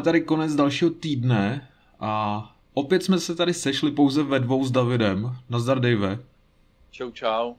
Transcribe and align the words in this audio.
Máme 0.00 0.04
tady 0.04 0.20
konec 0.20 0.54
dalšího 0.54 0.90
týdne 0.90 1.68
a 2.00 2.56
opět 2.74 3.02
jsme 3.02 3.18
se 3.18 3.34
tady 3.34 3.54
sešli 3.54 3.90
pouze 3.90 4.22
ve 4.22 4.40
dvou 4.40 4.64
s 4.64 4.70
Davidem. 4.70 5.36
Nazdar 5.50 5.80
Dave. 5.80 6.18
Čau, 6.90 7.10
čau. 7.10 7.54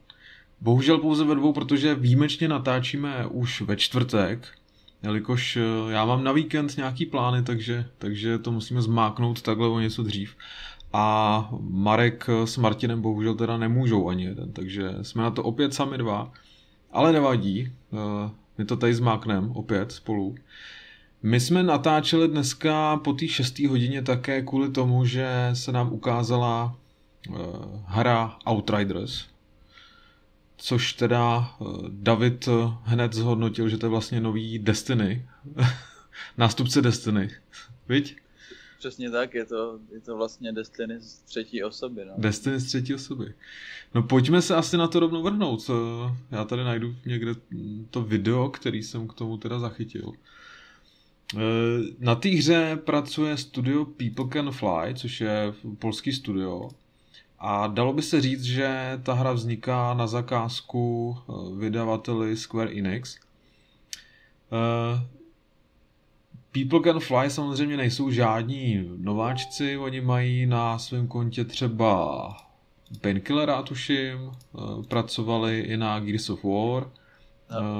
Bohužel 0.60 0.98
pouze 0.98 1.24
ve 1.24 1.34
dvou, 1.34 1.52
protože 1.52 1.94
výjimečně 1.94 2.48
natáčíme 2.48 3.26
už 3.26 3.60
ve 3.60 3.76
čtvrtek, 3.76 4.48
jelikož 5.02 5.56
eh, 5.56 5.92
já 5.92 6.04
mám 6.04 6.24
na 6.24 6.32
víkend 6.32 6.76
nějaký 6.76 7.06
plány, 7.06 7.42
takže, 7.42 7.86
takže 7.98 8.38
to 8.38 8.52
musíme 8.52 8.82
zmáknout 8.82 9.42
takhle 9.42 9.68
o 9.68 9.80
něco 9.80 10.02
dřív. 10.02 10.36
A 10.92 11.48
Marek 11.60 12.26
s 12.44 12.56
Martinem 12.56 13.02
bohužel 13.02 13.34
teda 13.34 13.56
nemůžou 13.56 14.08
ani 14.08 14.24
jeden, 14.24 14.52
takže 14.52 14.90
jsme 15.02 15.22
na 15.22 15.30
to 15.30 15.42
opět 15.42 15.74
sami 15.74 15.98
dva. 15.98 16.32
Ale 16.92 17.12
nevadí, 17.12 17.72
eh, 17.92 18.30
my 18.58 18.64
to 18.64 18.76
tady 18.76 18.94
zmákneme 18.94 19.48
opět 19.54 19.92
spolu. 19.92 20.34
My 21.22 21.40
jsme 21.40 21.62
natáčeli 21.62 22.28
dneska 22.28 22.96
po 22.96 23.12
té 23.12 23.28
6. 23.28 23.58
hodině 23.58 24.02
také 24.02 24.42
kvůli 24.42 24.70
tomu, 24.70 25.04
že 25.04 25.50
se 25.52 25.72
nám 25.72 25.92
ukázala 25.92 26.76
uh, 27.28 27.36
hra 27.86 28.38
Outriders, 28.50 29.24
což 30.56 30.92
teda 30.92 31.54
uh, 31.58 31.88
David 31.88 32.48
hned 32.82 33.12
zhodnotil, 33.12 33.68
že 33.68 33.78
to 33.78 33.86
je 33.86 33.90
vlastně 33.90 34.20
nový 34.20 34.58
Destiny, 34.58 35.26
nástupce 36.38 36.82
Destiny, 36.82 37.30
viď? 37.88 38.16
Přesně 38.78 39.10
tak, 39.10 39.34
je 39.34 39.44
to, 39.44 39.78
je 39.92 40.00
to 40.00 40.16
vlastně 40.16 40.52
Destiny 40.52 41.00
z 41.00 41.18
třetí 41.18 41.64
osoby. 41.64 42.04
No. 42.04 42.14
Destiny 42.18 42.60
z 42.60 42.66
třetí 42.66 42.94
osoby. 42.94 43.34
No 43.94 44.02
pojďme 44.02 44.42
se 44.42 44.54
asi 44.54 44.76
na 44.76 44.88
to 44.88 45.00
rovnou 45.00 45.22
vrhnout. 45.22 45.70
Já 46.30 46.44
tady 46.44 46.64
najdu 46.64 46.96
někde 47.06 47.34
to 47.90 48.02
video, 48.02 48.48
který 48.48 48.82
jsem 48.82 49.08
k 49.08 49.14
tomu 49.14 49.36
teda 49.36 49.58
zachytil. 49.58 50.12
Eh, 51.36 51.38
na 51.98 52.14
té 52.14 52.28
hře 52.28 52.78
pracuje 52.84 53.36
studio 53.36 53.84
People 53.84 54.28
Can 54.32 54.50
Fly, 54.50 54.94
což 54.94 55.20
je 55.20 55.52
polský 55.78 56.12
studio. 56.12 56.70
A 57.38 57.66
dalo 57.66 57.92
by 57.92 58.02
se 58.02 58.20
říct, 58.20 58.42
že 58.42 59.00
ta 59.02 59.12
hra 59.12 59.32
vzniká 59.32 59.94
na 59.94 60.06
zakázku 60.06 61.16
eh, 61.18 61.32
vydavateli 61.58 62.36
Square 62.36 62.70
Enix. 62.78 63.18
Eh, 64.52 65.08
People 66.52 66.80
Can 66.80 67.00
Fly 67.00 67.30
samozřejmě 67.30 67.76
nejsou 67.76 68.10
žádní 68.10 68.90
nováčci, 68.96 69.76
oni 69.76 70.00
mají 70.00 70.46
na 70.46 70.78
svém 70.78 71.08
kontě 71.08 71.44
třeba 71.44 72.36
Painkillera, 73.00 73.62
tuším, 73.62 74.32
pracovali 74.88 75.60
i 75.60 75.76
na 75.76 76.00
Gears 76.00 76.30
of 76.30 76.44
War. 76.44 76.90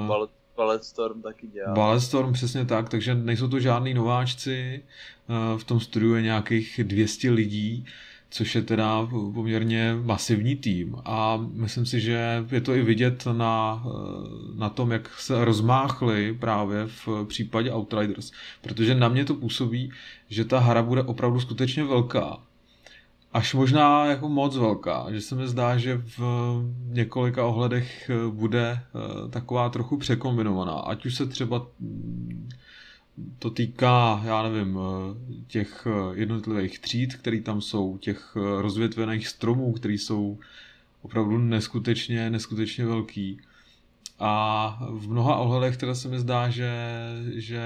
No, 0.07 0.27
Balletstorm 0.57 1.21
taky 1.21 1.47
dělá. 1.47 1.73
Balletstorm, 1.73 2.33
přesně 2.33 2.65
tak, 2.65 2.89
takže 2.89 3.15
nejsou 3.15 3.47
to 3.47 3.59
žádní 3.59 3.93
nováčci, 3.93 4.83
eh, 4.83 5.57
v 5.57 5.63
tom 5.63 5.79
studiu 5.79 6.15
je 6.15 6.21
nějakých 6.21 6.79
200 6.83 7.31
lidí, 7.31 7.85
což 8.29 8.55
je 8.55 8.61
teda 8.61 9.07
poměrně 9.33 9.95
masivní 10.03 10.55
tým 10.55 10.95
a 11.05 11.37
myslím 11.53 11.85
si, 11.85 12.01
že 12.01 12.45
je 12.51 12.61
to 12.61 12.73
i 12.73 12.81
vidět 12.81 13.25
na, 13.31 13.83
eh, 13.85 13.89
na 14.55 14.69
tom, 14.69 14.91
jak 14.91 15.19
se 15.19 15.45
rozmáchli 15.45 16.37
právě 16.39 16.87
v 16.87 17.25
případě 17.27 17.71
Outriders, 17.71 18.31
protože 18.61 18.95
na 18.95 19.07
mě 19.09 19.25
to 19.25 19.33
působí, 19.35 19.91
že 20.29 20.45
ta 20.45 20.59
hra 20.59 20.83
bude 20.83 21.03
opravdu 21.03 21.39
skutečně 21.39 21.83
velká 21.83 22.39
až 23.33 23.53
možná 23.53 24.05
jako 24.05 24.29
moc 24.29 24.57
velká, 24.57 25.05
že 25.11 25.21
se 25.21 25.35
mi 25.35 25.47
zdá, 25.47 25.77
že 25.77 26.01
v 26.17 26.19
několika 26.87 27.45
ohledech 27.45 28.09
eh, 28.09 28.31
bude 28.31 28.79
eh, 28.79 29.29
taková 29.29 29.69
trochu 29.69 29.97
překombinovaná. 29.97 30.73
Ať 30.73 31.05
už 31.05 31.15
se 31.15 31.25
třeba 31.25 31.67
mm, 31.79 32.49
to 33.39 33.49
týká, 33.49 34.21
já 34.25 34.43
nevím, 34.43 34.79
eh, 34.79 35.43
těch 35.47 35.87
jednotlivých 36.13 36.79
tříd, 36.79 37.15
které 37.15 37.41
tam 37.41 37.61
jsou, 37.61 37.97
těch 37.97 38.35
rozvětvených 38.35 39.27
stromů, 39.27 39.73
které 39.73 39.93
jsou 39.93 40.39
opravdu 41.01 41.37
neskutečně, 41.37 42.29
neskutečně 42.29 42.85
velký. 42.85 43.39
A 44.19 44.87
v 44.89 45.09
mnoha 45.09 45.35
ohledech 45.35 45.77
teda 45.77 45.95
se 45.95 46.07
mi 46.07 46.19
zdá, 46.19 46.49
že, 46.49 46.71
že 47.33 47.63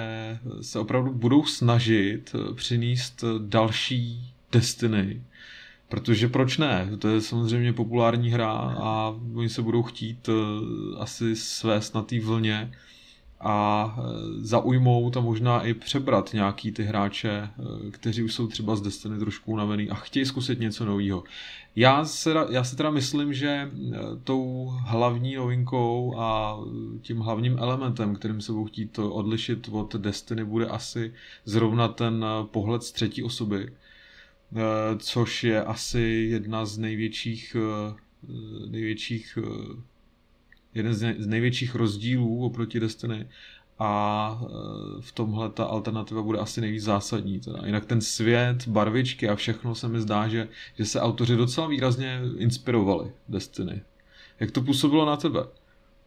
se 0.62 0.80
opravdu 0.80 1.14
budou 1.14 1.46
snažit 1.46 2.36
přinést 2.56 3.24
další 3.40 4.34
Destiny, 4.52 5.22
Protože 5.90 6.28
proč 6.28 6.58
ne? 6.58 6.90
To 7.00 7.08
je 7.08 7.22
samozřejmě 7.22 7.74
populární 7.74 8.30
hra 8.30 8.52
a 8.80 9.16
oni 9.36 9.50
se 9.50 9.62
budou 9.62 9.84
chtít 9.84 10.30
uh, 10.30 10.36
asi 11.02 11.36
svést 11.36 11.96
na 11.96 12.02
té 12.02 12.20
vlně 12.20 12.72
a 13.40 13.86
uh, 13.98 14.03
zaujmout 14.38 15.18
a 15.18 15.22
možná 15.22 15.62
i 15.62 15.74
přebrat 15.74 16.34
nějaký 16.34 16.72
ty 16.72 16.84
hráče, 16.84 17.50
uh, 17.58 17.92
kteří 17.92 18.24
už 18.24 18.34
jsou 18.34 18.48
třeba 18.48 18.75
z 18.75 18.81
Destiny 18.81 19.20
trošku 19.20 19.52
unavený 19.52 19.90
a 19.90 19.96
chtějí 19.96 20.25
zkusit 20.25 20.59
něco 20.59 20.86
nového. 20.86 21.24
Já 21.75 22.06
se, 22.06 22.34
já 22.50 22.64
se 22.64 22.75
teda 22.75 22.90
myslím, 22.90 23.34
že 23.34 23.72
tou 24.24 24.74
hlavní 24.86 25.36
novinkou 25.36 26.16
a 26.18 26.59
tím 27.02 27.19
hlavním 27.19 27.58
elementem, 27.59 28.16
kterým 28.16 28.42
se 28.42 28.52
budou 28.52 28.66
chtít 28.66 29.00
odlišit 29.00 29.69
od 29.72 29.96
Destiny, 29.96 30.46
bude 30.46 30.66
asi 30.66 31.14
zrovna 31.46 31.88
ten 31.88 32.25
pohled 32.52 32.84
z 32.84 32.92
třetí 32.92 33.24
osoby, 33.24 33.69
Eh, 33.69 33.87
což 34.97 35.44
je 35.44 35.63
asi 35.63 36.00
jedna 36.31 36.66
z 36.66 36.78
největších, 36.78 37.56
eh, 37.59 37.96
největších 38.69 39.38
eh, 39.41 39.81
jeden 40.74 40.94
z 40.94 41.28
největších 41.28 41.75
rozdílů 41.75 42.46
oproti 42.46 42.80
Destiny 42.80 43.30
a 43.80 44.41
v 45.00 45.12
tomhle 45.12 45.50
ta 45.50 45.66
alternativa 45.66 46.22
bude 46.22 46.40
asi 46.40 46.62
nejvíc 46.62 46.84
zásadní. 46.84 47.40
Teda. 47.40 47.59
Jinak 47.66 47.86
ten 47.86 48.02
svět, 48.02 48.68
barvičky 48.68 49.30
a 49.30 49.36
všechno 49.36 49.75
se 49.75 49.88
mi 49.88 50.02
zdá, 50.02 50.28
že, 50.28 50.47
že 50.78 50.86
se 50.86 51.02
autoři 51.02 51.36
docela 51.36 51.68
výrazně 51.68 52.22
inspirovali 52.38 53.12
Destiny. 53.30 53.81
Jak 54.40 54.52
to 54.52 54.62
působilo 54.62 55.06
na 55.06 55.18
tebe? 55.18 55.40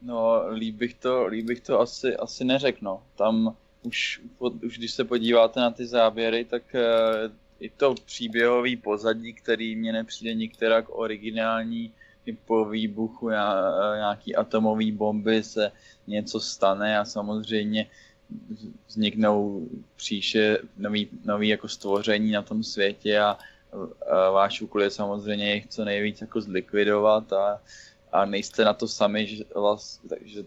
No, 0.03 0.43
líp 0.53 0.75
bych 0.75 0.95
to, 0.95 1.27
líp 1.27 1.47
bych 1.47 1.61
to 1.61 1.81
asi, 1.81 2.17
asi 2.17 2.45
neřekl. 2.45 2.79
No. 2.83 3.03
Tam 3.17 3.57
už, 3.83 4.21
už 4.39 4.79
když 4.79 4.93
se 4.93 5.05
podíváte 5.05 5.61
na 5.61 5.71
ty 5.71 5.87
záběry, 5.87 6.45
tak 6.45 6.63
i 7.61 7.71
to 7.71 7.95
příběhový 7.95 8.77
pozadí, 8.77 9.33
který 9.33 9.77
mě 9.77 9.93
nepřijde 9.93 10.35
některak 10.35 10.85
originální, 10.89 11.93
po 12.45 12.65
výbuchu 12.65 13.31
nějaký 13.97 14.37
atomový 14.37 14.93
bomby 14.93 15.43
se 15.43 15.73
něco 16.07 16.41
stane 16.41 16.99
a 16.99 17.05
samozřejmě 17.05 17.87
vzniknou 18.89 19.69
příše 19.97 20.59
nový, 20.77 21.09
nový 21.25 21.49
jako 21.49 21.69
stvoření 21.69 22.33
na 22.33 22.43
tom 22.43 22.63
světě 22.63 23.19
a, 23.19 23.39
a 24.11 24.31
váš 24.31 24.63
úkol 24.63 24.83
je 24.83 24.91
samozřejmě 24.91 25.55
jich 25.55 25.67
co 25.69 25.85
nejvíc 25.85 26.21
jako 26.21 26.41
zlikvidovat 26.41 27.33
a, 27.33 27.61
a 28.13 28.25
nejste 28.25 28.65
na 28.65 28.75
to 28.75 28.89
sami, 28.89 29.27
že, 29.27 29.45
vlastně, 29.55 30.09
takže 30.09 30.45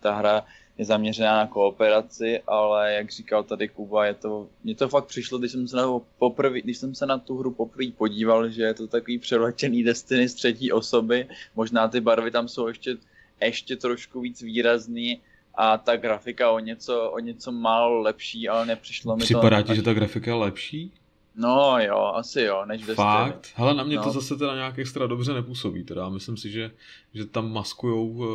ta 0.00 0.14
hra 0.14 0.46
je 0.78 0.84
zaměřená 0.84 1.36
na 1.36 1.46
kooperaci, 1.46 2.40
ale 2.46 2.92
jak 2.92 3.10
říkal 3.10 3.42
tady 3.42 3.68
Kuba, 3.68 4.06
je 4.06 4.14
to, 4.14 4.48
mně 4.64 4.74
to 4.74 4.88
fakt 4.88 5.06
přišlo, 5.06 5.38
když 5.38 5.52
jsem 5.52 5.68
se 5.68 5.76
na, 5.76 5.98
poprvý, 6.18 6.62
když 6.62 6.78
jsem 6.78 6.94
se 6.94 7.06
na 7.06 7.18
tu 7.18 7.38
hru 7.38 7.50
poprvé 7.50 7.90
podíval, 7.96 8.48
že 8.48 8.62
je 8.62 8.74
to 8.74 8.86
takový 8.86 9.18
přeletěný 9.18 9.82
Destiny 9.82 10.28
z 10.28 10.34
třetí 10.34 10.72
osoby, 10.72 11.28
možná 11.56 11.88
ty 11.88 12.00
barvy 12.00 12.30
tam 12.30 12.48
jsou 12.48 12.68
ještě, 12.68 12.96
ještě 13.40 13.76
trošku 13.76 14.20
víc 14.20 14.42
výrazný, 14.42 15.20
a 15.54 15.78
ta 15.78 15.96
grafika 15.96 16.50
o 16.50 16.58
něco, 16.58 17.10
o 17.10 17.18
něco 17.18 17.52
málo 17.52 18.00
lepší, 18.00 18.48
ale 18.48 18.66
nepřišlo 18.66 19.16
mi 19.16 19.24
Připadá 19.24 19.40
to... 19.42 19.46
Připadá 19.48 19.62
ti, 19.62 19.76
že 19.76 19.82
ta 19.82 19.92
grafika 19.94 20.30
je 20.30 20.34
lepší? 20.34 20.92
No 21.36 21.78
jo, 21.78 22.12
asi 22.14 22.40
jo, 22.40 22.64
než 22.66 22.84
ve 22.84 22.94
Fakt? 22.94 23.52
Hele, 23.54 23.74
na 23.74 23.84
mě 23.84 23.96
no. 23.96 24.02
to 24.02 24.10
zase 24.10 24.36
teda 24.36 24.54
nějak 24.54 24.78
extra 24.78 25.06
dobře 25.06 25.34
nepůsobí, 25.34 25.84
teda 25.84 26.08
myslím 26.08 26.36
si, 26.36 26.50
že, 26.50 26.70
že 27.14 27.26
tam 27.26 27.52
maskujou 27.52 28.08
uh, 28.08 28.26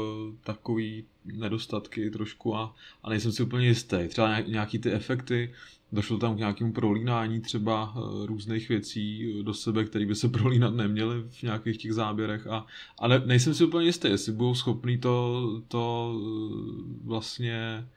takový 0.44 1.06
nedostatky 1.26 2.12
trošku 2.12 2.56
a, 2.56 2.76
a 3.04 3.10
nejsem 3.10 3.32
si 3.32 3.44
úplně 3.44 3.68
jistý. 3.68 4.08
Třeba 4.08 4.40
nějaký 4.40 4.80
ty 4.80 4.92
efekty, 4.92 5.54
došlo 5.92 6.18
tam 6.18 6.36
k 6.36 6.40
nějakému 6.40 6.74
prolínání 6.74 7.42
třeba 7.42 7.96
uh, 7.96 8.26
různých 8.26 8.70
věcí 8.70 9.34
do 9.44 9.54
sebe, 9.54 9.84
které 9.84 10.06
by 10.06 10.16
se 10.16 10.30
prolínat 10.38 10.74
neměly 10.74 11.24
v 11.30 11.44
nějakých 11.44 11.78
těch 11.78 11.94
záběrech 11.94 12.48
a, 12.48 12.66
a 13.00 13.08
ne, 13.08 13.22
nejsem 13.26 13.54
si 13.54 13.66
úplně 13.66 13.86
jistý, 13.86 14.08
jestli 14.08 14.32
budou 14.32 14.56
schopný 14.56 14.98
to, 14.98 15.44
to 15.68 16.14
uh, 16.16 17.08
vlastně 17.08 17.88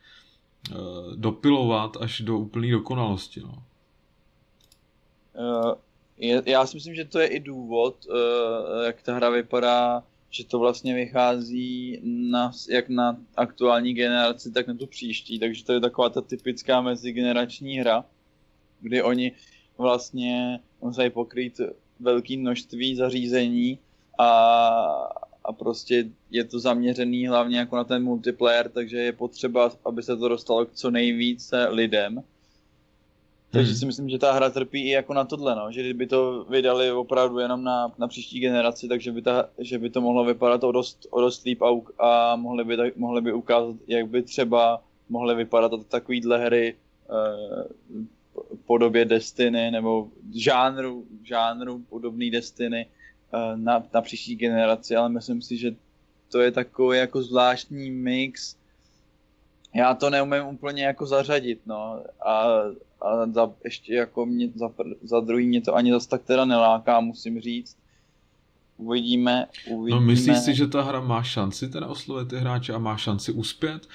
uh, 0.70 1.16
dopilovat 1.16 1.96
až 2.00 2.20
do 2.20 2.38
úplné 2.38 2.70
dokonalosti. 2.70 3.40
No. 3.40 3.62
Uh, 5.38 5.72
je, 6.16 6.42
já 6.46 6.66
si 6.66 6.76
myslím, 6.76 6.94
že 6.94 7.04
to 7.04 7.18
je 7.18 7.26
i 7.26 7.40
důvod, 7.40 8.06
uh, 8.06 8.84
jak 8.84 9.02
ta 9.02 9.14
hra 9.14 9.30
vypadá, 9.30 10.04
že 10.30 10.44
to 10.44 10.58
vlastně 10.58 10.94
vychází 10.94 12.00
na, 12.02 12.52
jak 12.68 12.88
na 12.88 13.16
aktuální 13.36 13.94
generaci, 13.94 14.52
tak 14.52 14.66
na 14.66 14.74
tu 14.74 14.86
příští, 14.86 15.38
takže 15.38 15.64
to 15.64 15.72
je 15.72 15.80
taková 15.80 16.08
ta 16.08 16.20
typická 16.20 16.80
mezigenerační 16.80 17.78
hra, 17.78 18.04
kdy 18.80 19.02
oni 19.02 19.32
vlastně 19.78 20.60
musí 20.80 21.10
pokrýt 21.10 21.60
velké 22.00 22.36
množství 22.36 22.96
zařízení 22.96 23.78
a, 24.18 24.28
a 25.44 25.52
prostě 25.52 26.08
je 26.30 26.44
to 26.44 26.60
zaměřený 26.60 27.26
hlavně 27.26 27.58
jako 27.58 27.76
na 27.76 27.84
ten 27.84 28.02
multiplayer, 28.02 28.68
takže 28.68 28.96
je 28.96 29.12
potřeba, 29.12 29.72
aby 29.84 30.02
se 30.02 30.16
to 30.16 30.28
dostalo 30.28 30.66
k 30.66 30.74
co 30.74 30.90
nejvíce 30.90 31.68
lidem 31.68 32.22
Takže 33.50 33.74
si 33.74 33.86
myslím, 33.86 34.08
že 34.08 34.18
ta 34.18 34.32
hra 34.32 34.50
trpí 34.50 34.82
i 34.82 34.90
jako 34.90 35.14
na 35.14 35.24
tohle, 35.24 35.56
no. 35.56 35.72
že 35.72 35.80
kdyby 35.80 36.06
to 36.06 36.44
vydali 36.44 36.92
opravdu 36.92 37.38
jenom 37.38 37.64
na, 37.64 37.92
na 37.98 38.08
příští 38.08 38.40
generaci, 38.40 38.88
takže 38.88 39.12
by, 39.12 39.22
ta, 39.22 39.48
že 39.58 39.78
by 39.78 39.90
to 39.90 40.00
mohlo 40.00 40.24
vypadat 40.24 40.64
o 40.64 40.72
dost, 40.72 41.06
o 41.10 41.20
dost 41.20 41.44
líp 41.44 41.62
a, 41.62 41.68
a 41.98 42.36
mohli, 42.36 42.64
by, 42.64 42.92
mohli 42.96 43.20
by 43.20 43.32
ukázat, 43.32 43.76
jak 43.86 44.08
by 44.08 44.22
třeba 44.22 44.82
mohly 45.08 45.34
vypadat 45.34 45.86
takovýhle 45.88 46.44
hry 46.44 46.76
eh, 47.10 47.64
podobě 48.66 49.04
Destiny 49.04 49.70
nebo 49.70 50.08
žánru, 50.34 51.04
žánru 51.24 51.84
podobný 51.88 52.30
Destiny 52.30 52.86
eh, 52.86 53.56
na, 53.56 53.84
na 53.94 54.00
příští 54.00 54.36
generaci, 54.36 54.96
ale 54.96 55.08
myslím 55.08 55.42
si, 55.42 55.56
že 55.56 55.74
to 56.30 56.40
je 56.40 56.50
takový 56.50 56.98
jako 56.98 57.22
zvláštní 57.22 57.90
mix. 57.90 58.56
Já 59.74 59.94
to 59.94 60.10
neumím 60.10 60.46
úplně 60.46 60.84
jako 60.84 61.06
zařadit, 61.06 61.60
no. 61.66 62.02
A, 62.26 62.44
a 63.00 63.26
za, 63.32 63.52
ještě 63.64 63.94
jako 63.94 64.26
mě, 64.26 64.48
za, 64.54 64.70
za 65.02 65.20
druhý 65.20 65.46
mě 65.46 65.60
to 65.60 65.74
ani 65.74 65.92
zase 65.92 66.08
tak 66.08 66.22
teda 66.22 66.44
neláká, 66.44 67.00
musím 67.00 67.40
říct. 67.40 67.76
Uvidíme, 68.76 69.46
uvidíme. 69.70 70.00
No 70.00 70.06
myslíš 70.06 70.38
si, 70.38 70.54
že 70.54 70.66
ta 70.66 70.82
hra 70.82 71.00
má 71.00 71.22
šanci 71.22 71.68
teda 71.68 71.86
oslovit 71.86 72.28
ty 72.28 72.36
hráče 72.36 72.72
a 72.72 72.78
má 72.78 72.96
šanci 72.96 73.32
uspět? 73.32 73.88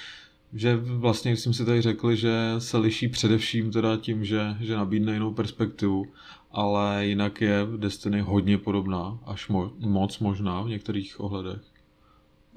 že 0.56 0.76
vlastně 0.76 1.38
jsme 1.38 1.54
si 1.54 1.66
tady 1.66 1.82
řekli, 1.82 2.18
že 2.18 2.32
se 2.60 2.78
liší 2.78 3.08
především 3.08 3.72
teda 3.72 3.98
tím, 3.98 4.26
že, 4.26 4.40
že 4.60 4.76
nabídne 4.76 5.14
jinou 5.14 5.34
perspektivu, 5.34 6.06
ale 6.52 7.06
jinak 7.06 7.42
je 7.42 7.68
Destiny 7.78 8.22
hodně 8.22 8.58
podobná, 8.58 9.20
až 9.26 9.50
mo- 9.50 9.74
moc 9.80 10.20
možná 10.20 10.62
v 10.62 10.70
některých 10.70 11.20
ohledech. 11.20 11.62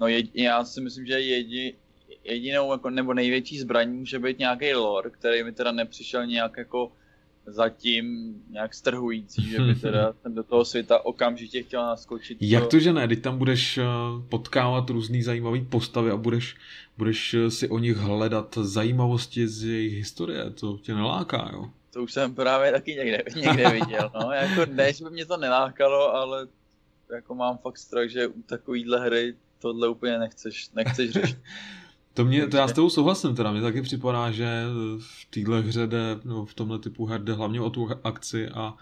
No 0.00 0.06
je, 0.06 0.22
já 0.34 0.64
si 0.64 0.80
myslím, 0.80 1.06
že 1.06 1.20
jedi, 1.20 1.74
jedinou 2.32 2.72
jako, 2.72 2.90
nebo 2.90 3.14
největší 3.14 3.58
zbraní 3.58 3.98
může 3.98 4.18
být 4.18 4.38
nějaký 4.38 4.74
lore, 4.74 5.10
který 5.10 5.44
mi 5.44 5.52
teda 5.52 5.72
nepřišel 5.72 6.26
nějak 6.26 6.56
jako 6.56 6.92
zatím 7.46 8.34
nějak 8.50 8.74
strhující, 8.74 9.50
že 9.50 9.58
by 9.58 9.74
teda 9.74 10.14
do 10.28 10.42
toho 10.42 10.64
světa 10.64 11.04
okamžitě 11.04 11.62
chtěl 11.62 11.82
naskočit. 11.82 12.38
Jak 12.40 12.66
to, 12.66 12.78
že 12.78 12.92
ne? 12.92 13.08
Teď 13.08 13.22
tam 13.22 13.38
budeš 13.38 13.78
eh, 13.78 13.84
potkávat 14.28 14.90
různý 14.90 15.22
zajímavý 15.22 15.64
postavy 15.64 16.10
a 16.10 16.16
budeš, 16.16 16.56
budeš 16.98 17.34
eh, 17.34 17.50
si 17.50 17.68
o 17.68 17.78
nich 17.78 17.96
hledat 17.96 18.58
zajímavosti 18.60 19.48
z 19.48 19.64
jejich 19.64 19.94
historie. 19.94 20.50
To 20.50 20.78
tě 20.82 20.94
neláká, 20.94 21.50
jo? 21.52 21.70
To 21.90 22.02
už 22.02 22.12
jsem 22.12 22.34
právě 22.34 22.72
taky 22.72 22.94
někde, 22.94 23.24
někde 23.40 23.70
viděl. 23.70 24.10
No. 24.22 24.32
Jako 24.32 24.72
ne, 24.72 24.92
že 24.92 25.04
by 25.04 25.10
mě 25.10 25.26
to 25.26 25.36
nelákalo, 25.36 26.14
ale 26.14 26.48
jako 27.14 27.34
mám 27.34 27.58
fakt 27.58 27.78
strach, 27.78 28.08
že 28.08 28.26
u 28.26 28.42
takovýhle 28.42 29.00
hry 29.00 29.34
tohle 29.58 29.88
úplně 29.88 30.18
nechceš, 30.18 30.70
nechceš 30.74 31.10
řešit. 31.10 31.38
To, 32.18 32.24
mě, 32.24 32.46
to 32.46 32.56
já 32.56 32.68
s 32.68 32.72
tebou 32.72 32.90
souhlasím 32.90 33.34
teda, 33.34 33.52
mně 33.52 33.60
taky 33.60 33.82
připadá, 33.82 34.30
že 34.30 34.64
v 34.98 35.26
téhle 35.30 35.60
hře 35.60 35.86
jde, 35.86 36.20
no, 36.24 36.44
v 36.44 36.54
tomhle 36.54 36.78
typu 36.78 37.06
her 37.06 37.24
jde 37.24 37.32
hlavně 37.32 37.60
o 37.60 37.70
tu 37.70 37.88
akci 38.04 38.48
a, 38.48 38.74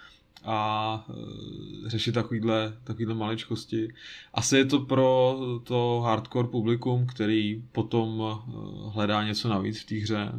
a 0.44 1.06
e, 1.10 1.90
řešit 1.90 2.12
takovýhle, 2.12 2.76
takovýhle 2.84 3.14
maličkosti. 3.14 3.88
Asi 4.34 4.56
je 4.56 4.64
to 4.64 4.80
pro 4.80 5.38
to 5.64 6.02
hardcore 6.04 6.48
publikum, 6.48 7.06
který 7.06 7.62
potom 7.72 8.22
e, 8.22 8.50
hledá 8.90 9.24
něco 9.24 9.48
navíc 9.48 9.80
v 9.80 9.86
té 9.86 9.94
hře. 9.94 10.32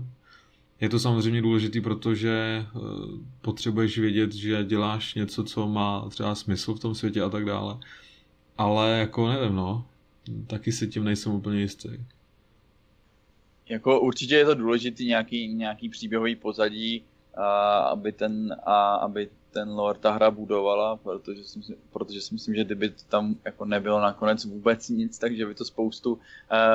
Je 0.81 0.89
to 0.89 0.99
samozřejmě 0.99 1.41
důležité, 1.41 1.81
protože 1.81 2.29
e, 2.29 2.65
potřebuješ 3.41 3.97
vědět, 3.97 4.33
že 4.33 4.63
děláš 4.63 5.13
něco, 5.13 5.44
co 5.44 5.67
má 5.67 6.09
třeba 6.09 6.35
smysl 6.35 6.73
v 6.73 6.79
tom 6.79 6.95
světě 6.95 7.21
a 7.21 7.29
tak 7.29 7.45
dále. 7.45 7.77
Ale 8.57 8.89
jako 8.89 9.27
nevím, 9.27 9.55
no, 9.55 9.85
taky 10.47 10.71
si 10.71 10.88
tím 10.88 11.03
nejsem 11.03 11.31
úplně 11.31 11.61
jistý. 11.61 11.89
Jako 13.69 13.99
určitě 13.99 14.35
je 14.35 14.45
to 14.45 14.55
důležitý 14.55 15.07
nějaký, 15.07 15.53
nějaký 15.53 15.89
příběhový 15.89 16.35
pozadí, 16.35 17.03
a 17.37 17.79
aby 17.79 18.11
ten, 18.11 18.55
a 18.63 18.95
aby 18.95 19.29
ten 19.51 19.69
lore 19.69 19.99
ta 19.99 20.11
hra 20.11 20.31
budovala, 20.31 20.95
protože 20.95 21.43
si, 21.43 21.59
myslím, 21.59 21.77
protože 21.91 22.21
si 22.21 22.33
myslím, 22.33 22.55
že 22.55 22.63
kdyby 22.63 22.93
tam 23.09 23.35
jako 23.45 23.65
nebylo 23.65 24.01
nakonec 24.01 24.45
vůbec 24.45 24.89
nic, 24.89 25.19
takže 25.19 25.45
by 25.45 25.55
to 25.55 25.65
spoustu 25.65 26.13
uh, 26.13 26.19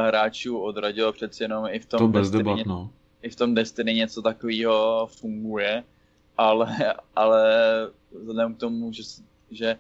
hráčů 0.07 0.59
odradilo 0.59 1.13
přeci 1.13 1.45
jenom 1.45 1.67
i 1.71 1.79
v 1.79 1.87
tom 1.87 1.99
to 1.99 2.09
bez 2.09 2.31
Destiny, 2.31 2.45
debat, 2.45 2.67
no. 2.67 2.91
i 3.23 3.31
v 3.31 3.37
tom 3.37 3.55
Destiny 3.55 3.95
něco 3.95 4.23
takového 4.23 5.09
funguje, 5.21 5.85
ale, 6.39 6.95
ale 7.17 7.51
vzhledem 8.21 8.55
k 8.55 8.59
tomu, 8.59 8.93
že, 8.93 9.03
že 9.51 9.79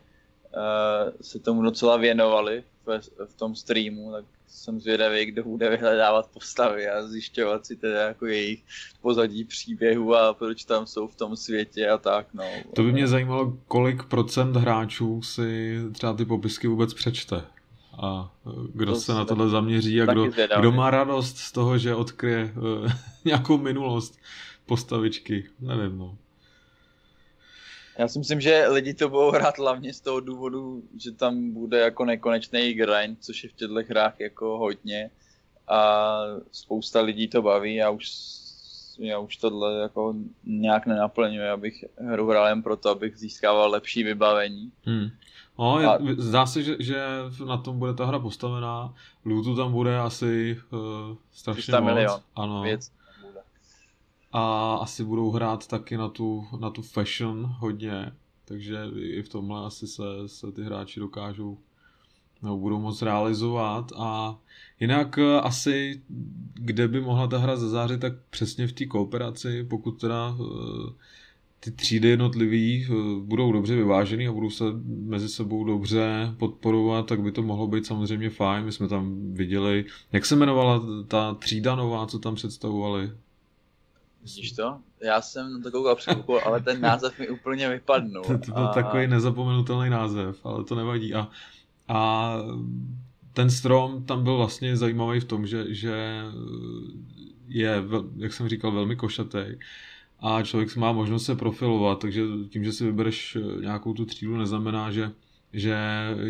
uh, 0.54 1.12
se 1.20 1.38
tomu 1.38 1.62
docela 1.62 1.96
věnovali 1.96 2.64
v, 2.86 3.00
v 3.26 3.34
tom 3.34 3.54
streamu, 3.54 4.12
tak 4.12 4.24
jsem 4.52 4.80
zvědavý, 4.80 5.26
kdo 5.26 5.44
bude 5.44 5.70
vyhledávat 5.70 6.30
postavy 6.30 6.88
a 6.88 7.06
zjišťovat 7.06 7.66
si 7.66 7.76
teda 7.76 8.02
jako 8.02 8.26
jejich 8.26 8.62
pozadí 9.00 9.44
příběhu 9.44 10.14
a 10.14 10.34
proč 10.34 10.64
tam 10.64 10.86
jsou 10.86 11.08
v 11.08 11.16
tom 11.16 11.36
světě 11.36 11.88
a 11.88 11.98
tak, 11.98 12.26
no. 12.34 12.44
To 12.74 12.82
by 12.82 12.92
mě 12.92 13.08
zajímalo, 13.08 13.58
kolik 13.68 14.04
procent 14.04 14.56
hráčů 14.56 15.22
si 15.22 15.78
třeba 15.92 16.14
ty 16.14 16.24
popisky 16.24 16.68
vůbec 16.68 16.94
přečte 16.94 17.42
a 18.02 18.32
kdo 18.74 18.92
to 18.92 19.00
se 19.00 19.14
na 19.14 19.24
tohle 19.24 19.48
zaměří 19.48 20.02
a 20.02 20.06
kdo, 20.06 20.26
kdo 20.58 20.72
má 20.72 20.90
radost 20.90 21.38
z 21.38 21.52
toho, 21.52 21.78
že 21.78 21.94
odkryje 21.94 22.52
uh, 22.56 22.92
nějakou 23.24 23.58
minulost 23.58 24.18
postavičky, 24.66 25.44
nevím, 25.60 25.98
no. 25.98 26.18
Já 27.98 28.08
si 28.08 28.18
myslím, 28.18 28.40
že 28.40 28.68
lidi 28.68 28.94
to 28.94 29.08
budou 29.08 29.30
hrát 29.30 29.58
hlavně 29.58 29.94
z 29.94 30.00
toho 30.00 30.20
důvodu, 30.20 30.82
že 30.98 31.12
tam 31.12 31.50
bude 31.50 31.78
jako 31.78 32.04
nekonečný 32.04 32.74
grind, 32.74 33.18
což 33.20 33.44
je 33.44 33.50
v 33.50 33.52
těchto 33.52 33.74
hrách 33.88 34.20
jako 34.20 34.58
hodně 34.58 35.10
a 35.68 36.18
spousta 36.52 37.00
lidí 37.00 37.28
to 37.28 37.42
baví 37.42 37.82
a 37.82 37.90
už 37.90 38.12
já 38.98 39.18
už 39.18 39.36
tohle 39.36 39.82
jako 39.82 40.14
nějak 40.44 40.86
nenaplňuje, 40.86 41.50
abych 41.50 41.84
hru 41.98 42.28
hrál 42.28 42.48
jen 42.48 42.62
proto, 42.62 42.90
abych 42.90 43.16
získával 43.16 43.70
lepší 43.70 44.02
vybavení. 44.02 44.72
Hmm. 44.84 45.08
No, 45.58 45.80
je, 45.80 45.86
a... 45.86 45.98
zdá 46.16 46.46
se, 46.46 46.62
že, 46.62 46.76
že 46.78 47.04
na 47.46 47.56
tom 47.56 47.78
bude 47.78 47.94
ta 47.94 48.06
hra 48.06 48.18
postavená. 48.18 48.94
Lootu 49.24 49.56
tam 49.56 49.72
bude 49.72 49.98
asi 49.98 50.60
uh, 50.70 50.80
strašně 51.32 51.72
moc. 51.72 51.84
Milion 51.84 52.20
ano. 52.36 52.62
Věc 52.62 52.92
a 54.32 54.74
asi 54.74 55.04
budou 55.04 55.30
hrát 55.30 55.66
taky 55.66 55.96
na 55.96 56.08
tu, 56.08 56.46
na 56.60 56.70
tu 56.70 56.82
fashion 56.82 57.56
hodně, 57.58 58.12
takže 58.44 58.78
i 58.96 59.22
v 59.22 59.28
tomhle 59.28 59.66
asi 59.66 59.86
se, 59.86 60.02
se 60.26 60.52
ty 60.52 60.62
hráči 60.62 61.00
dokážou 61.00 61.58
nebo 62.42 62.56
budou 62.56 62.80
moc 62.80 63.02
realizovat 63.02 63.92
a 63.96 64.38
jinak 64.80 65.18
eh, 65.18 65.40
asi 65.40 66.02
kde 66.54 66.88
by 66.88 67.00
mohla 67.00 67.26
ta 67.26 67.38
hra 67.38 67.56
zazářit, 67.56 68.00
tak 68.00 68.12
přesně 68.30 68.66
v 68.66 68.72
té 68.72 68.86
kooperaci, 68.86 69.64
pokud 69.64 69.90
teda 69.90 70.36
eh, 70.40 70.92
ty 71.60 71.70
třídy 71.70 72.08
jednotlivý 72.08 72.86
eh, 72.86 72.94
budou 73.20 73.52
dobře 73.52 73.76
vyvážený 73.76 74.28
a 74.28 74.32
budou 74.32 74.50
se 74.50 74.64
mezi 74.86 75.28
sebou 75.28 75.64
dobře 75.64 76.34
podporovat, 76.38 77.06
tak 77.06 77.22
by 77.22 77.32
to 77.32 77.42
mohlo 77.42 77.66
být 77.66 77.86
samozřejmě 77.86 78.30
fajn. 78.30 78.64
My 78.64 78.72
jsme 78.72 78.88
tam 78.88 79.34
viděli, 79.34 79.84
jak 80.12 80.26
se 80.26 80.34
jmenovala 80.34 80.82
ta 81.08 81.34
třída 81.34 81.76
nová, 81.76 82.06
co 82.06 82.18
tam 82.18 82.34
představovali? 82.34 83.10
Vidíš 84.22 84.52
to? 84.52 84.78
Já 85.02 85.20
jsem 85.20 85.52
na 85.52 85.60
to 85.60 85.70
koukal 85.70 85.96
před 85.96 86.18
ale 86.46 86.60
ten 86.60 86.80
název 86.80 87.18
mi 87.18 87.28
úplně 87.28 87.68
vypadnul. 87.68 88.24
To, 88.26 88.38
to 88.38 88.52
byl 88.52 88.68
a... 88.68 88.74
takový 88.74 89.06
nezapomenutelný 89.06 89.90
název, 89.90 90.46
ale 90.46 90.64
to 90.64 90.74
nevadí. 90.74 91.14
A, 91.14 91.28
a 91.88 92.32
ten 93.32 93.50
strom 93.50 94.04
tam 94.04 94.24
byl 94.24 94.36
vlastně 94.36 94.76
zajímavý 94.76 95.20
v 95.20 95.24
tom, 95.24 95.46
že, 95.46 95.74
že 95.74 96.22
je, 97.48 97.82
jak 98.16 98.32
jsem 98.32 98.48
říkal, 98.48 98.72
velmi 98.72 98.96
košatý 98.96 99.44
a 100.20 100.42
člověk 100.42 100.76
má 100.76 100.92
možnost 100.92 101.24
se 101.24 101.34
profilovat, 101.34 101.98
takže 101.98 102.22
tím, 102.48 102.64
že 102.64 102.72
si 102.72 102.84
vybereš 102.84 103.38
nějakou 103.60 103.94
tu 103.94 104.04
třídu, 104.04 104.36
neznamená, 104.36 104.90
že, 104.90 105.10
že 105.52 105.76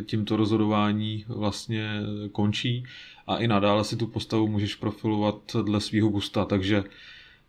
tímto 0.07 0.37
rozhodování 0.37 1.25
vlastně 1.29 2.01
končí 2.33 2.85
a 3.27 3.37
i 3.37 3.49
nadále 3.49 3.85
si 3.85 3.97
tu 3.97 4.07
postavu 4.07 4.49
můžeš 4.49 4.75
profilovat 4.75 5.57
dle 5.63 5.81
svého 5.81 6.09
gusta, 6.09 6.45
takže 6.45 6.85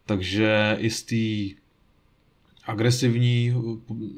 takže 0.05 0.77
i 0.79 0.89
z 0.89 1.03
té 1.03 1.55
agresivní, 2.65 3.53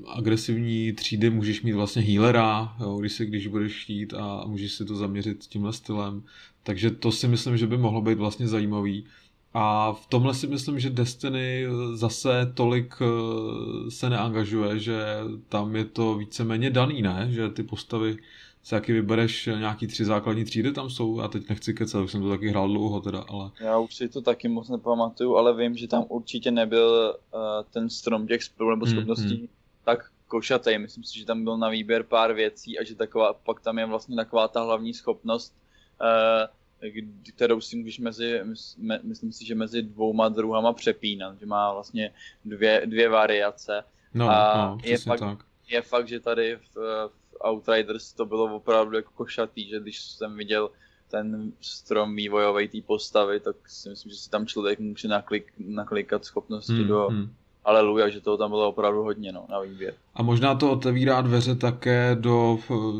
agresivní 0.07 0.93
třídy 0.93 1.29
můžeš 1.29 1.61
mít 1.61 1.71
vlastně 1.71 2.01
healera, 2.01 2.75
jo, 2.79 2.97
když, 2.97 3.13
se, 3.13 3.25
když 3.25 3.47
budeš 3.47 3.83
chtít 3.83 4.13
a 4.13 4.43
můžeš 4.45 4.73
si 4.73 4.85
to 4.85 4.95
zaměřit 4.95 5.45
tímhle 5.45 5.73
stylem. 5.73 6.23
Takže 6.63 6.91
to 6.91 7.11
si 7.11 7.27
myslím, 7.27 7.57
že 7.57 7.67
by 7.67 7.77
mohlo 7.77 8.01
být 8.01 8.17
vlastně 8.17 8.47
zajímavý. 8.47 9.05
A 9.53 9.93
v 9.93 10.07
tomhle 10.07 10.33
si 10.33 10.47
myslím, 10.47 10.79
že 10.79 10.89
Destiny 10.89 11.65
zase 11.93 12.51
tolik 12.53 12.95
eh, 13.01 13.91
se 13.91 14.09
neangažuje, 14.09 14.79
že 14.79 15.05
tam 15.49 15.75
je 15.75 15.85
to 15.85 16.17
víceméně 16.17 16.69
daný, 16.69 17.01
ne? 17.01 17.27
Že 17.29 17.49
ty 17.49 17.63
postavy 17.63 18.17
se 18.65 18.75
jaký 18.75 18.91
vybereš 18.91 19.45
nějaký 19.45 19.87
tři 19.87 20.05
základní 20.05 20.45
třídy 20.45 20.71
tam 20.71 20.89
jsou, 20.89 21.19
a 21.19 21.27
teď 21.27 21.49
nechci 21.49 21.73
kecat, 21.73 22.03
už 22.03 22.11
jsem 22.11 22.21
to 22.21 22.29
taky 22.29 22.49
hrál 22.49 22.67
dlouho 22.67 23.01
teda, 23.01 23.25
ale... 23.29 23.51
Já 23.59 23.77
už 23.77 23.95
si 23.95 24.09
to 24.09 24.21
taky 24.21 24.47
moc 24.47 24.69
nepamatuju, 24.69 25.35
ale 25.35 25.57
vím, 25.57 25.77
že 25.77 25.87
tam 25.87 26.05
určitě 26.09 26.51
nebyl 26.51 27.15
uh, 27.33 27.39
ten 27.73 27.89
strom 27.89 28.27
těch 28.27 28.43
spilů 28.43 28.69
nebo 28.69 28.85
hmm, 28.85 28.95
schopností 28.95 29.37
hmm. 29.37 29.47
tak 29.83 30.11
košatý. 30.27 30.77
Myslím 30.77 31.03
si, 31.03 31.19
že 31.19 31.25
tam 31.25 31.43
byl 31.43 31.57
na 31.57 31.69
výběr 31.69 32.03
pár 32.03 32.33
věcí 32.33 32.79
a 32.79 32.83
že 32.83 32.95
taková, 32.95 33.33
pak 33.33 33.61
tam 33.61 33.79
je 33.79 33.85
vlastně 33.85 34.15
taková 34.15 34.47
ta 34.47 34.61
hlavní 34.61 34.93
schopnost 34.93 35.55
uh, 36.01 36.47
kterou 37.35 37.61
si 37.61 37.77
můžeš 37.77 37.99
mezi, 37.99 38.41
myslím 39.03 39.31
si, 39.31 39.45
že 39.45 39.55
mezi 39.55 39.81
dvouma 39.81 40.29
druhama 40.29 40.73
přepínat, 40.73 41.39
že 41.39 41.45
má 41.45 41.73
vlastně 41.73 42.13
dvě, 42.45 42.81
dvě 42.85 43.09
variace. 43.09 43.83
No, 44.13 44.29
a 44.29 44.67
no, 44.67 44.77
je 44.83 44.97
fakt, 44.97 45.19
tak. 45.19 45.39
je 45.67 45.81
fakt, 45.81 46.07
že 46.07 46.19
tady 46.19 46.55
v, 46.55 46.75
v 47.07 47.24
Outriders 47.49 48.13
to 48.13 48.25
bylo 48.25 48.55
opravdu 48.55 48.95
jako 48.95 49.11
košatý, 49.15 49.69
že 49.69 49.79
když 49.79 50.01
jsem 50.01 50.37
viděl 50.37 50.69
ten 51.11 51.51
strom 51.61 52.15
vývojový 52.15 52.67
té 52.67 52.81
postavy, 52.81 53.39
tak 53.39 53.55
si 53.67 53.89
myslím, 53.89 54.11
že 54.11 54.17
si 54.17 54.29
tam 54.29 54.47
člověk 54.47 54.79
může 54.79 55.07
naklik, 55.07 55.53
naklikat 55.57 56.25
schopnosti 56.25 56.73
hmm, 56.73 56.87
do 56.87 57.07
hmm. 57.07 57.33
Aleluja, 57.65 58.09
že 58.09 58.21
toho 58.21 58.37
tam 58.37 58.49
bylo 58.49 58.69
opravdu 58.69 59.03
hodně 59.03 59.31
no, 59.31 59.45
na 59.49 59.59
výběr. 59.59 59.93
A 60.15 60.23
možná 60.23 60.55
to 60.55 60.71
otevírá 60.71 61.21
dveře 61.21 61.55
také 61.55 62.17
do 62.19 62.59
uh, 62.69 62.95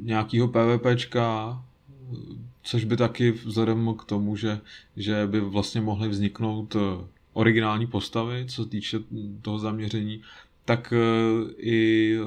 nějakého 0.00 0.48
PvPčka, 0.48 1.58
což 2.62 2.84
by 2.84 2.96
taky 2.96 3.30
vzhledem 3.30 3.94
k 3.94 4.04
tomu, 4.04 4.36
že, 4.36 4.60
že 4.96 5.26
by 5.26 5.40
vlastně 5.40 5.80
mohly 5.80 6.08
vzniknout 6.08 6.76
eh, 6.76 7.06
originální 7.32 7.86
postavy, 7.86 8.46
co 8.48 8.64
se 8.64 8.70
týče 8.70 8.98
toho 9.42 9.58
zaměření, 9.58 10.22
tak 10.64 10.92
eh, 10.92 11.52
i 11.56 12.18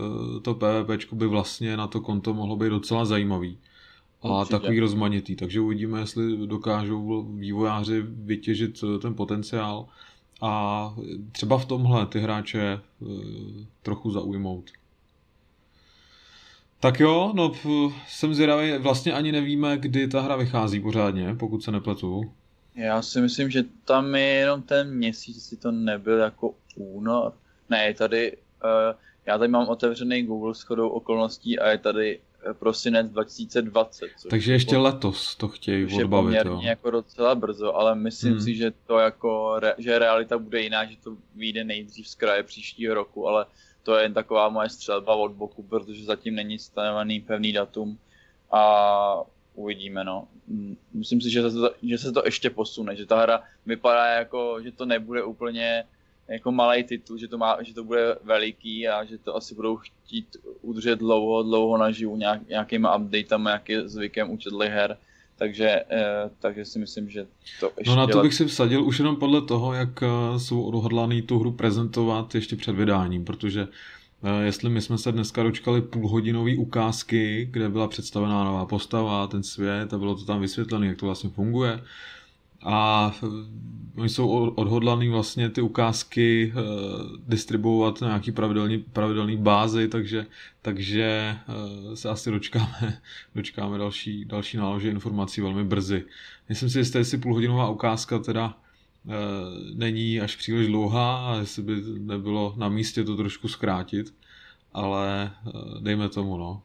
to 0.41 0.53
PvP 0.53 1.13
by 1.13 1.27
vlastně 1.27 1.77
na 1.77 1.87
to 1.87 2.01
konto 2.01 2.33
mohlo 2.33 2.55
být 2.55 2.69
docela 2.69 3.05
zajímavý 3.05 3.57
a 4.21 4.39
Určitě. 4.39 4.51
takový 4.51 4.79
rozmanitý. 4.79 5.35
Takže 5.35 5.59
uvidíme, 5.61 5.99
jestli 5.99 6.47
dokážou 6.47 7.23
vývojáři 7.23 8.01
vytěžit 8.07 8.79
eh, 8.83 8.99
ten 8.99 9.15
potenciál 9.15 9.87
a 10.41 10.95
třeba 11.31 11.57
v 11.57 11.65
tomhle 11.65 12.05
ty 12.05 12.19
hráče 12.19 12.61
eh, 12.61 13.05
trochu 13.81 14.11
zaujmout. 14.11 14.71
Tak 16.79 16.99
jo, 16.99 17.31
no 17.35 17.51
jsem 18.07 18.33
zvědavý, 18.33 18.77
vlastně 18.77 19.13
ani 19.13 19.31
nevíme, 19.31 19.77
kdy 19.77 20.07
ta 20.07 20.21
hra 20.21 20.35
vychází 20.35 20.79
pořádně, 20.79 21.35
pokud 21.35 21.63
se 21.63 21.71
nepletu. 21.71 22.31
Já 22.75 23.01
si 23.01 23.21
myslím, 23.21 23.49
že 23.49 23.63
tam 23.85 24.15
je 24.15 24.21
jenom 24.21 24.61
ten 24.61 24.95
měsíc, 24.95 25.35
jestli 25.35 25.57
to 25.57 25.71
nebyl 25.71 26.17
jako 26.17 26.53
únor. 26.75 27.33
Ne, 27.69 27.93
tady, 27.93 28.37
uh, 28.63 28.99
já 29.25 29.37
tady 29.37 29.51
mám 29.51 29.67
otevřený 29.67 30.23
Google 30.23 30.55
s 30.55 30.61
chodou 30.61 30.89
okolností 30.89 31.59
a 31.59 31.69
je 31.69 31.77
tady 31.77 32.19
prosinec 32.53 33.09
2020. 33.09 34.05
Takže 34.29 34.53
ještě 34.53 34.75
po, 34.75 34.81
letos 34.81 35.35
to 35.35 35.47
chtějí 35.47 35.83
odbavit. 35.83 35.99
je 35.99 36.07
poměrně 36.07 36.51
jo. 36.51 36.69
jako 36.69 36.91
docela 36.91 37.35
brzo, 37.35 37.75
ale 37.75 37.95
myslím 37.95 38.31
hmm. 38.31 38.41
si, 38.41 38.55
že 38.55 38.71
to 38.87 38.99
jako, 38.99 39.59
že 39.77 39.99
realita 39.99 40.37
bude 40.37 40.61
jiná, 40.61 40.85
že 40.85 40.95
to 41.03 41.17
vyjde 41.35 41.63
nejdřív 41.63 42.07
z 42.07 42.15
kraje 42.15 42.43
příštího 42.43 42.93
roku, 42.93 43.27
ale 43.27 43.45
to 43.83 43.95
je 43.95 44.03
jen 44.03 44.13
taková 44.13 44.49
moje 44.49 44.69
střelba 44.69 45.15
od 45.15 45.31
boku, 45.31 45.63
protože 45.63 46.03
zatím 46.05 46.35
není 46.35 46.59
stanovený 46.59 47.19
pevný 47.21 47.53
datum 47.53 47.97
a 48.51 49.21
uvidíme, 49.55 50.03
no. 50.03 50.27
Myslím 50.93 51.21
si, 51.21 51.29
že 51.29 51.41
se, 51.41 51.57
to, 51.57 51.71
že 51.83 51.97
se 51.97 52.11
to 52.11 52.21
ještě 52.25 52.49
posune, 52.49 52.95
že 52.95 53.05
ta 53.05 53.21
hra 53.21 53.43
vypadá 53.65 54.05
jako, 54.05 54.61
že 54.61 54.71
to 54.71 54.85
nebude 54.85 55.23
úplně 55.23 55.83
jako 56.27 56.51
malý 56.51 56.83
titul, 56.83 57.17
že 57.17 57.27
to, 57.27 57.37
má, 57.37 57.57
že 57.63 57.73
to 57.73 57.83
bude 57.83 58.15
veliký 58.23 58.87
a 58.87 59.05
že 59.05 59.17
to 59.17 59.35
asi 59.35 59.55
budou 59.55 59.77
chtít 59.77 60.37
udržet 60.61 60.99
dlouho, 60.99 61.43
dlouho 61.43 61.77
naživu 61.77 62.17
nějak, 62.17 62.47
nějakýma 62.47 62.95
updatama, 62.95 63.51
jak 63.51 63.69
je 63.69 63.89
zvykem 63.89 64.29
u 64.29 64.37
her. 64.63 64.97
Takže, 65.37 65.83
eh, 65.91 66.29
takže 66.39 66.65
si 66.65 66.79
myslím, 66.79 67.09
že 67.09 67.27
to 67.59 67.71
ještě... 67.77 67.89
No 67.89 67.95
na 67.95 68.07
to 68.07 68.21
bych 68.21 68.33
si 68.33 68.45
vsadil 68.45 68.83
už 68.83 68.99
jenom 68.99 69.15
podle 69.15 69.41
toho, 69.41 69.73
jak 69.73 70.03
eh, 70.03 70.39
jsou 70.39 70.63
odhodlaný 70.63 71.21
tu 71.21 71.39
hru 71.39 71.51
prezentovat 71.51 72.35
ještě 72.35 72.55
před 72.55 72.75
vydáním, 72.75 73.25
protože 73.25 73.67
eh, 74.23 74.45
jestli 74.45 74.69
my 74.69 74.81
jsme 74.81 74.97
se 74.97 75.11
dneska 75.11 75.43
dočkali 75.43 75.81
půlhodinové 75.81 76.55
ukázky, 76.57 77.47
kde 77.51 77.69
byla 77.69 77.87
představená 77.87 78.43
nová 78.43 78.65
postava, 78.65 79.27
ten 79.27 79.43
svět 79.43 79.93
a 79.93 79.97
bylo 79.97 80.15
to 80.15 80.25
tam 80.25 80.41
vysvětlené, 80.41 80.87
jak 80.87 80.97
to 80.97 81.05
vlastně 81.05 81.29
funguje, 81.29 81.79
a 82.63 83.11
eh, 83.23 83.27
oni 83.97 84.09
jsou 84.09 84.49
odhodlaný 84.49 85.09
vlastně 85.09 85.49
ty 85.49 85.61
ukázky 85.61 86.53
uh, 86.55 86.61
distribuovat 87.27 88.01
na 88.01 88.07
nějaký 88.07 88.31
pravidelný, 88.31 88.77
pravidelný 88.77 89.37
bázi, 89.37 89.87
takže, 89.87 90.25
takže 90.61 91.37
uh, 91.47 91.93
se 91.93 92.09
asi 92.09 92.31
dočkáme, 92.31 93.01
dočkáme 93.35 93.77
další, 93.77 94.25
další 94.25 94.57
nálože 94.57 94.89
informací 94.89 95.41
velmi 95.41 95.63
brzy. 95.63 96.05
Myslím 96.49 96.69
si, 96.69 96.83
že 96.83 96.99
jestli 96.99 97.17
půlhodinová 97.17 97.69
ukázka 97.69 98.19
teda 98.19 98.57
není 99.73 100.21
až 100.21 100.35
příliš 100.35 100.67
dlouhá 100.67 101.31
a 101.31 101.35
jestli 101.35 101.63
by 101.63 101.81
nebylo 101.97 102.53
na 102.57 102.69
místě 102.69 103.03
to 103.03 103.15
trošku 103.15 103.47
zkrátit, 103.47 104.13
ale 104.73 105.31
dejme 105.79 106.09
tomu, 106.09 106.37
no. 106.37 106.61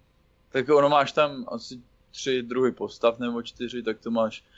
Tak 0.48 0.68
ono 0.68 0.88
máš 0.88 1.12
tam 1.12 1.44
asi 1.48 1.80
tři 2.10 2.42
druhy 2.42 2.72
postav 2.72 3.18
nebo 3.18 3.42
čtyři, 3.42 3.82
tak 3.82 3.98
to 3.98 4.10
máš 4.10 4.44
Eh, 4.44 4.51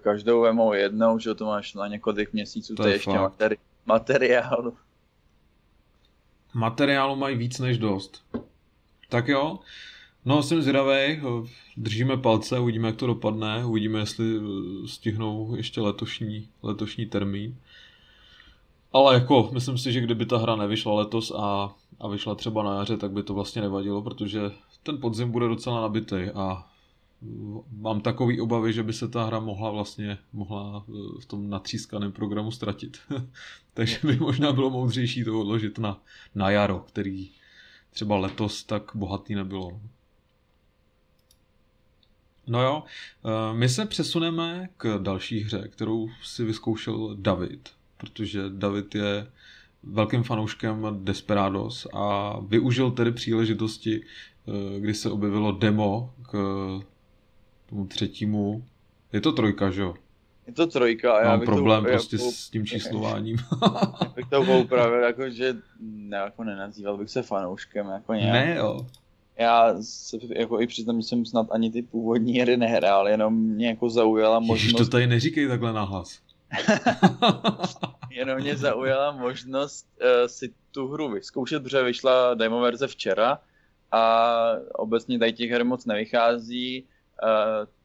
každou 0.00 0.40
vemou 0.40 0.72
jednou, 0.72 1.18
že 1.18 1.34
to 1.34 1.46
máš 1.46 1.74
na 1.74 1.86
několik 1.86 2.32
měsíců, 2.32 2.74
to, 2.74 2.82
to 2.82 2.88
je 2.88 2.94
ještě 2.94 3.10
materi- 3.10 3.56
materiálu. 3.86 4.76
Materiálu 6.54 7.16
mají 7.16 7.36
víc 7.36 7.58
než 7.58 7.78
dost. 7.78 8.24
Tak 9.08 9.28
jo, 9.28 9.58
no 10.24 10.42
jsem 10.42 10.62
zvědavý, 10.62 11.20
držíme 11.76 12.16
palce, 12.16 12.58
uvidíme, 12.58 12.88
jak 12.88 12.96
to 12.96 13.06
dopadne, 13.06 13.64
uvidíme, 13.64 13.98
jestli 13.98 14.36
eh, 14.36 14.88
stihnou 14.88 15.54
ještě 15.56 15.80
letošní, 15.80 16.48
letošní 16.62 17.06
termín. 17.06 17.56
Ale 18.92 19.14
jako, 19.14 19.50
myslím 19.52 19.78
si, 19.78 19.92
že 19.92 20.00
kdyby 20.00 20.26
ta 20.26 20.38
hra 20.38 20.56
nevyšla 20.56 20.94
letos 20.94 21.32
a, 21.36 21.74
a 22.00 22.08
vyšla 22.08 22.34
třeba 22.34 22.62
na 22.62 22.78
jaře, 22.78 22.96
tak 22.96 23.10
by 23.10 23.22
to 23.22 23.34
vlastně 23.34 23.62
nevadilo, 23.62 24.02
protože 24.02 24.40
ten 24.82 25.00
podzim 25.00 25.30
bude 25.30 25.48
docela 25.48 25.80
nabitý 25.80 26.16
a 26.34 26.66
mám 27.72 28.00
takový 28.00 28.40
obavy, 28.40 28.72
že 28.72 28.82
by 28.82 28.92
se 28.92 29.08
ta 29.08 29.24
hra 29.24 29.40
mohla 29.40 29.70
vlastně 29.70 30.18
mohla 30.32 30.84
eh, 30.88 30.92
v 31.20 31.26
tom 31.26 31.50
natřískaném 31.50 32.12
programu 32.12 32.50
ztratit. 32.50 32.98
Takže 33.74 33.98
by 34.04 34.16
možná 34.16 34.52
bylo 34.52 34.70
moudřejší 34.70 35.24
to 35.24 35.40
odložit 35.40 35.78
na, 35.78 36.02
na 36.34 36.50
jaro, 36.50 36.78
který 36.78 37.30
třeba 37.90 38.16
letos 38.16 38.64
tak 38.64 38.90
bohatý 38.94 39.34
nebylo. 39.34 39.80
No 42.46 42.62
jo, 42.62 42.82
eh, 43.24 43.54
my 43.54 43.68
se 43.68 43.86
přesuneme 43.86 44.68
k 44.76 44.98
další 45.02 45.40
hře, 45.40 45.68
kterou 45.68 46.08
si 46.22 46.44
vyzkoušel 46.44 47.16
David, 47.20 47.68
protože 47.96 48.42
David 48.48 48.94
je 48.94 49.26
velkým 49.82 50.22
fanouškem 50.22 50.86
Desperados 51.04 51.86
a 51.92 52.36
využil 52.40 52.90
tedy 52.90 53.12
příležitosti, 53.12 54.00
eh, 54.02 54.80
kdy 54.80 54.94
se 54.94 55.10
objevilo 55.10 55.52
demo 55.52 56.14
k 56.22 56.38
tomu 57.74 57.86
třetímu. 57.86 58.64
Je 59.12 59.20
to 59.20 59.32
trojka, 59.32 59.70
že 59.70 59.82
jo? 59.82 59.94
Je 60.46 60.52
to 60.52 60.66
trojka 60.66 61.12
a 61.12 61.20
já 61.20 61.28
Mám 61.28 61.40
problém 61.40 61.84
to, 61.84 61.90
prostě 61.90 62.16
jako, 62.16 62.30
s 62.30 62.50
tím 62.50 62.66
číslováním. 62.72 63.36
bych 64.14 64.28
to 64.28 64.40
upravil, 64.40 65.02
jako, 65.02 65.30
že 65.30 65.56
ne, 65.80 66.16
jako 66.16 66.44
nenazýval 66.44 66.96
bych 66.96 67.10
se 67.10 67.22
fanouškem, 67.22 67.86
jako 67.86 68.14
nějak. 68.14 68.32
Ne, 68.32 68.54
jo. 68.56 68.86
Já 69.38 69.74
se 69.80 70.16
jako 70.36 70.60
i 70.60 70.66
přiznám, 70.66 71.00
že 71.00 71.08
jsem 71.08 71.24
snad 71.26 71.46
ani 71.50 71.70
ty 71.70 71.82
původní 71.82 72.38
hry 72.38 72.56
nehrál, 72.56 73.08
jenom 73.08 73.34
mě 73.34 73.68
jako 73.68 73.90
zaujala 73.90 74.40
možnost... 74.40 74.62
Ježiš, 74.62 74.72
to 74.72 74.86
tady 74.86 75.06
neříkej 75.06 75.48
takhle 75.48 75.72
nahlas. 75.72 76.20
jenom 78.10 78.38
mě 78.38 78.56
zaujala 78.56 79.12
možnost 79.12 79.86
uh, 80.00 80.26
si 80.26 80.52
tu 80.70 80.88
hru 80.88 81.10
vyzkoušet, 81.10 81.62
protože 81.62 81.82
vyšla 81.82 82.34
demo 82.34 82.60
verze 82.60 82.86
včera 82.86 83.38
a 83.92 84.32
obecně 84.74 85.18
tady 85.18 85.32
těch 85.32 85.50
her 85.50 85.64
moc 85.64 85.86
nevychází 85.86 86.84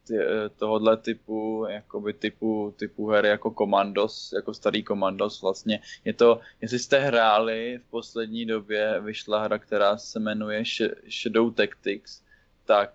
ty, 0.07 0.13
tohohle 0.57 0.97
typu, 0.97 1.65
jakoby 1.69 2.13
typu, 2.13 2.73
typu 2.77 3.07
her 3.07 3.25
jako 3.25 3.51
Commandos, 3.51 4.33
jako 4.35 4.53
starý 4.53 4.83
Commandos 4.83 5.41
vlastně. 5.41 5.79
Je 6.05 6.13
to, 6.13 6.39
jestli 6.61 6.79
jste 6.79 6.99
hráli 6.99 7.79
v 7.87 7.89
poslední 7.89 8.45
době, 8.45 9.01
vyšla 9.01 9.43
hra, 9.43 9.57
která 9.57 9.97
se 9.97 10.19
jmenuje 10.19 10.63
Shadow 11.09 11.53
Tactics, 11.53 12.21
tak, 12.65 12.93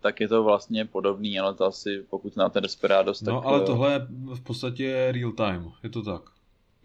tak 0.00 0.20
je 0.20 0.28
to 0.28 0.42
vlastně 0.42 0.84
podobný, 0.84 1.40
ale 1.40 1.54
to 1.54 1.64
asi 1.64 2.04
pokud 2.10 2.34
znáte 2.34 2.60
Desperados, 2.60 3.20
tak... 3.20 3.34
No 3.34 3.46
ale 3.46 3.66
tohle 3.66 3.92
je 3.92 4.06
v 4.34 4.40
podstatě 4.40 5.12
real 5.12 5.32
time, 5.32 5.72
je 5.82 5.90
to 5.90 6.02
tak? 6.02 6.22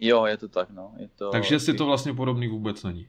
Jo, 0.00 0.24
je 0.24 0.36
to 0.36 0.48
tak, 0.48 0.70
no. 0.70 0.92
Je 0.98 1.08
to... 1.18 1.30
Takže 1.30 1.60
si 1.60 1.74
to 1.74 1.86
vlastně 1.86 2.14
podobný 2.14 2.48
vůbec 2.48 2.82
není. 2.82 3.08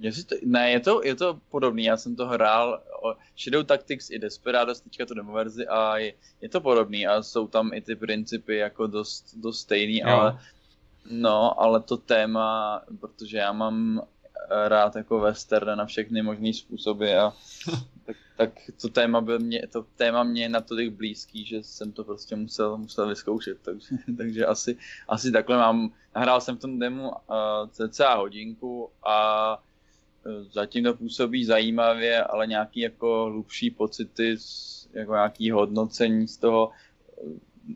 To, 0.00 0.36
ne, 0.44 0.70
je 0.70 0.80
to, 0.80 1.04
je 1.04 1.14
to 1.14 1.40
podobný, 1.50 1.84
já 1.84 1.96
jsem 1.96 2.16
to 2.16 2.26
hrál, 2.26 2.82
o 3.02 3.14
Shadow 3.38 3.64
Tactics 3.64 4.10
i 4.10 4.18
Desperados, 4.18 4.80
teďka 4.80 5.06
to 5.06 5.14
demo 5.14 5.32
verzi 5.32 5.66
a 5.66 5.98
je, 5.98 6.12
je 6.40 6.48
to 6.48 6.60
podobný 6.60 7.06
a 7.06 7.22
jsou 7.22 7.48
tam 7.48 7.72
i 7.74 7.80
ty 7.80 7.96
principy 7.96 8.56
jako 8.56 8.86
dost, 8.86 9.34
dost 9.36 9.60
stejný, 9.60 9.98
jo. 9.98 10.08
ale 10.08 10.38
no, 11.10 11.60
ale 11.60 11.80
to 11.80 11.96
téma, 11.96 12.82
protože 13.00 13.38
já 13.38 13.52
mám 13.52 14.02
rád 14.50 14.96
jako 14.96 15.20
western 15.20 15.78
na 15.78 15.86
všechny 15.86 16.22
možné 16.22 16.52
způsoby 16.52 17.14
a 17.14 17.32
tak, 18.06 18.16
tak, 18.36 18.50
to 18.80 18.88
téma 18.88 19.20
byl 19.20 19.38
mě, 19.38 19.66
to 19.72 19.86
téma 19.96 20.22
mě 20.22 20.42
je 20.42 20.48
natolik 20.48 20.92
blízký, 20.92 21.44
že 21.44 21.62
jsem 21.62 21.92
to 21.92 22.04
prostě 22.04 22.36
musel, 22.36 22.78
musel 22.78 23.08
vyzkoušet, 23.08 23.58
takže, 23.62 23.96
takže 24.16 24.46
asi, 24.46 24.76
asi 25.08 25.32
takhle 25.32 25.56
mám, 25.56 25.92
nahrál 26.14 26.40
jsem 26.40 26.56
v 26.56 26.60
tom 26.60 26.78
demo 26.78 27.10
uh, 27.10 27.88
cca 27.88 28.14
hodinku 28.14 28.90
a 29.02 29.58
zatím 30.52 30.84
to 30.84 30.94
působí 30.94 31.44
zajímavě, 31.44 32.24
ale 32.24 32.46
nějaký 32.46 32.80
jako 32.80 33.24
hlubší 33.24 33.70
pocity 33.70 34.36
jako 34.92 35.12
nějaký 35.12 35.50
hodnocení 35.50 36.28
z 36.28 36.36
toho 36.36 36.70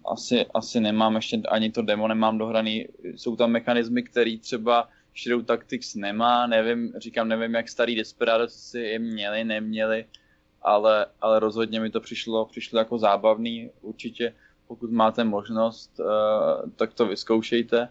asi, 0.06 0.46
asi 0.54 0.80
nemám, 0.80 1.16
ještě 1.16 1.42
ani 1.48 1.70
to 1.70 1.82
demo 1.82 2.08
nemám 2.08 2.38
dohraný. 2.38 2.88
Jsou 3.04 3.36
tam 3.36 3.50
mechanismy, 3.50 4.02
které 4.02 4.38
třeba 4.38 4.88
Shadow 5.22 5.44
Tactics 5.44 5.94
nemá, 5.94 6.46
nevím, 6.46 6.92
říkám, 6.96 7.28
nevím, 7.28 7.54
jak 7.54 7.68
starý 7.68 7.94
Desperados 7.94 8.54
si 8.54 8.78
je 8.78 8.98
měli, 8.98 9.44
neměli, 9.44 10.04
ale, 10.62 11.06
ale 11.20 11.40
rozhodně 11.40 11.80
mi 11.80 11.90
to 11.90 12.00
přišlo, 12.00 12.46
přišlo 12.46 12.78
jako 12.78 12.98
zábavný, 12.98 13.70
určitě 13.80 14.34
pokud 14.66 14.90
máte 14.90 15.24
možnost, 15.24 16.00
uh, 16.00 16.70
tak 16.76 16.94
to 16.94 17.06
vyzkoušejte 17.06 17.88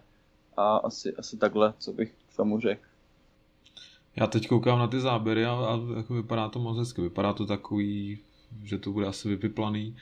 a 0.57 0.77
asi, 0.77 1.15
asi 1.15 1.37
takhle, 1.37 1.73
co 1.77 1.93
bych 1.93 2.11
k 2.11 2.35
tomu 2.35 2.59
řekl. 2.59 2.92
Já 4.15 4.27
teď 4.27 4.47
koukám 4.47 4.79
na 4.79 4.87
ty 4.87 4.99
záběry 4.99 5.45
a, 5.45 5.51
a 5.51 5.79
jako 5.97 6.13
vypadá 6.13 6.49
to 6.49 6.59
moc 6.59 6.77
hezky. 6.77 7.01
Vypadá 7.01 7.33
to 7.33 7.45
takový, 7.45 8.19
že 8.63 8.77
to 8.77 8.91
bude 8.91 9.07
asi 9.07 9.29
vypiplaný. 9.29 9.95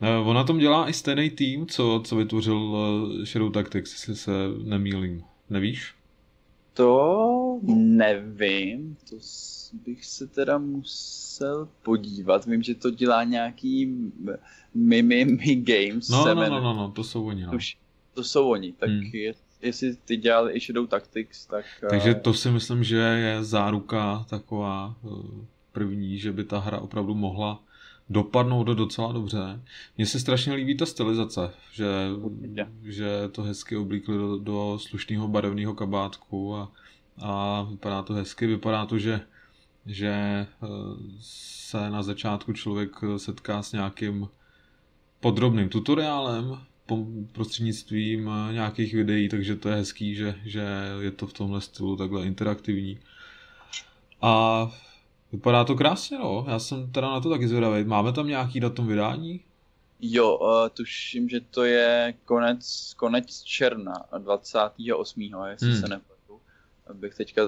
Eh, 0.00 0.16
on 0.16 0.36
na 0.36 0.44
tom 0.44 0.58
dělá 0.58 0.88
i 0.88 0.92
stejný 0.92 1.30
tým, 1.30 1.66
co, 1.66 2.02
co 2.04 2.16
vytvořil 2.16 2.76
eh, 3.22 3.26
Shadow 3.26 3.52
Tactics, 3.52 3.92
jestli 3.92 4.16
se 4.16 4.32
nemýlím. 4.64 5.24
Nevíš? 5.50 5.94
To 6.74 7.60
nevím, 7.74 8.96
to 9.10 9.16
bych 9.86 10.04
se 10.04 10.26
teda 10.26 10.58
musel 10.58 11.68
podívat. 11.82 12.46
Vím, 12.46 12.62
že 12.62 12.74
to 12.74 12.90
dělá 12.90 13.24
nějaký 13.24 14.10
Mimi 14.74 15.24
Mi 15.24 15.56
Games. 15.56 16.08
No, 16.08 16.34
no, 16.34 16.34
no, 16.34 16.60
no, 16.60 16.74
no, 16.74 16.90
to 16.90 17.04
jsou 17.04 17.26
oni. 17.26 17.46
No. 17.46 17.52
Už, 17.54 17.76
to 18.14 18.24
jsou 18.24 18.48
oni, 18.48 18.72
tak 18.72 18.90
hmm. 18.90 19.10
je, 19.12 19.34
jestli 19.64 19.96
ty 19.96 20.16
dělali 20.16 20.52
i 20.52 20.60
Shadow 20.60 20.86
Tactics, 20.86 21.46
tak... 21.46 21.64
Takže 21.90 22.10
eh, 22.10 22.14
to 22.14 22.34
si 22.34 22.50
myslím, 22.50 22.84
že 22.84 22.96
je 22.96 23.44
záruka 23.44 24.26
taková 24.28 24.94
první, 25.72 26.18
že 26.18 26.32
by 26.32 26.44
ta 26.44 26.58
hra 26.58 26.78
opravdu 26.78 27.14
mohla 27.14 27.62
dopadnout 28.10 28.64
do 28.64 28.74
docela 28.74 29.12
dobře. 29.12 29.60
Mně 29.96 30.06
se 30.06 30.20
strašně 30.20 30.54
líbí 30.54 30.76
ta 30.76 30.86
stylizace, 30.86 31.50
že, 31.72 31.86
že 32.82 33.28
to 33.32 33.42
hezky 33.42 33.76
oblíkli 33.76 34.16
do, 34.16 34.38
do 34.38 34.78
slušného 34.80 35.28
barevného 35.28 35.74
kabátku 35.74 36.56
a, 36.56 36.72
a 37.18 37.62
vypadá 37.70 38.02
to 38.02 38.14
hezky, 38.14 38.46
vypadá 38.46 38.86
to, 38.86 38.98
že, 38.98 39.20
že 39.86 40.10
eh, 40.10 40.46
se 41.20 41.90
na 41.90 42.02
začátku 42.02 42.52
člověk 42.52 42.90
setká 43.16 43.62
s 43.62 43.72
nějakým 43.72 44.28
podrobným 45.20 45.68
tutoriálem, 45.68 46.58
prostřednictvím 47.32 48.30
eh, 48.30 48.52
nějakých 48.52 48.94
videí, 48.94 49.28
takže 49.28 49.56
to 49.56 49.68
je 49.68 49.74
hezký, 49.74 50.14
že, 50.14 50.34
že 50.44 50.64
je 51.00 51.10
to 51.10 51.26
v 51.26 51.32
tomhle 51.32 51.60
stylu 51.60 51.96
takhle 51.96 52.26
interaktivní. 52.26 52.98
A 54.22 54.70
Vypadá 55.34 55.64
to 55.64 55.74
krásně, 55.74 56.18
no. 56.18 56.44
Já 56.48 56.58
jsem 56.58 56.92
teda 56.92 57.10
na 57.10 57.20
to 57.20 57.30
taky 57.30 57.48
zvědavý. 57.48 57.84
Máme 57.84 58.12
tam 58.12 58.26
nějaký 58.26 58.60
datum 58.60 58.86
vydání? 58.86 59.40
Jo, 60.00 60.38
uh, 60.38 60.68
tuším, 60.68 61.28
že 61.28 61.40
to 61.40 61.64
je 61.64 62.14
konec, 62.24 62.94
konec 62.96 63.42
června, 63.42 63.94
28. 64.18 65.20
jestli 65.50 65.70
hmm. 65.70 65.80
se 65.80 65.88
nepletu. 65.88 66.40
Abych 66.86 67.14
teďka 67.14 67.42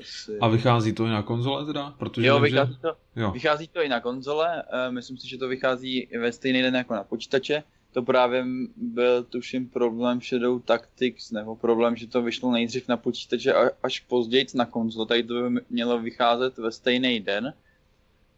asi... 0.00 0.38
A 0.40 0.48
vychází 0.48 0.92
to 0.92 1.06
i 1.06 1.08
na 1.08 1.22
konzole 1.22 1.66
teda? 1.66 1.94
Protože 1.98 2.26
jo, 2.26 2.40
vychází, 2.40 2.72
že... 2.72 2.78
to, 2.78 2.96
jo. 3.16 3.30
vychází 3.30 3.68
to 3.68 3.82
i 3.82 3.88
na 3.88 4.00
konzole. 4.00 4.62
Uh, 4.62 4.94
myslím 4.94 5.18
si, 5.18 5.28
že 5.28 5.38
to 5.38 5.48
vychází 5.48 6.08
ve 6.20 6.32
stejný 6.32 6.62
den 6.62 6.76
jako 6.76 6.94
na 6.94 7.04
počítače 7.04 7.62
to 7.94 8.02
právě 8.02 8.44
byl 8.76 9.22
tuším 9.24 9.68
problém 9.68 10.20
Shadow 10.20 10.60
Tactics, 10.60 11.30
nebo 11.30 11.56
problém, 11.56 11.96
že 11.96 12.06
to 12.06 12.22
vyšlo 12.22 12.52
nejdřív 12.52 12.88
na 12.88 12.96
počítače 12.96 13.52
až 13.82 14.00
později 14.00 14.46
na 14.54 14.66
konzole, 14.66 15.06
tady 15.06 15.22
to 15.22 15.34
by 15.34 15.60
mělo 15.70 15.98
vycházet 15.98 16.58
ve 16.58 16.72
stejný 16.72 17.20
den. 17.20 17.54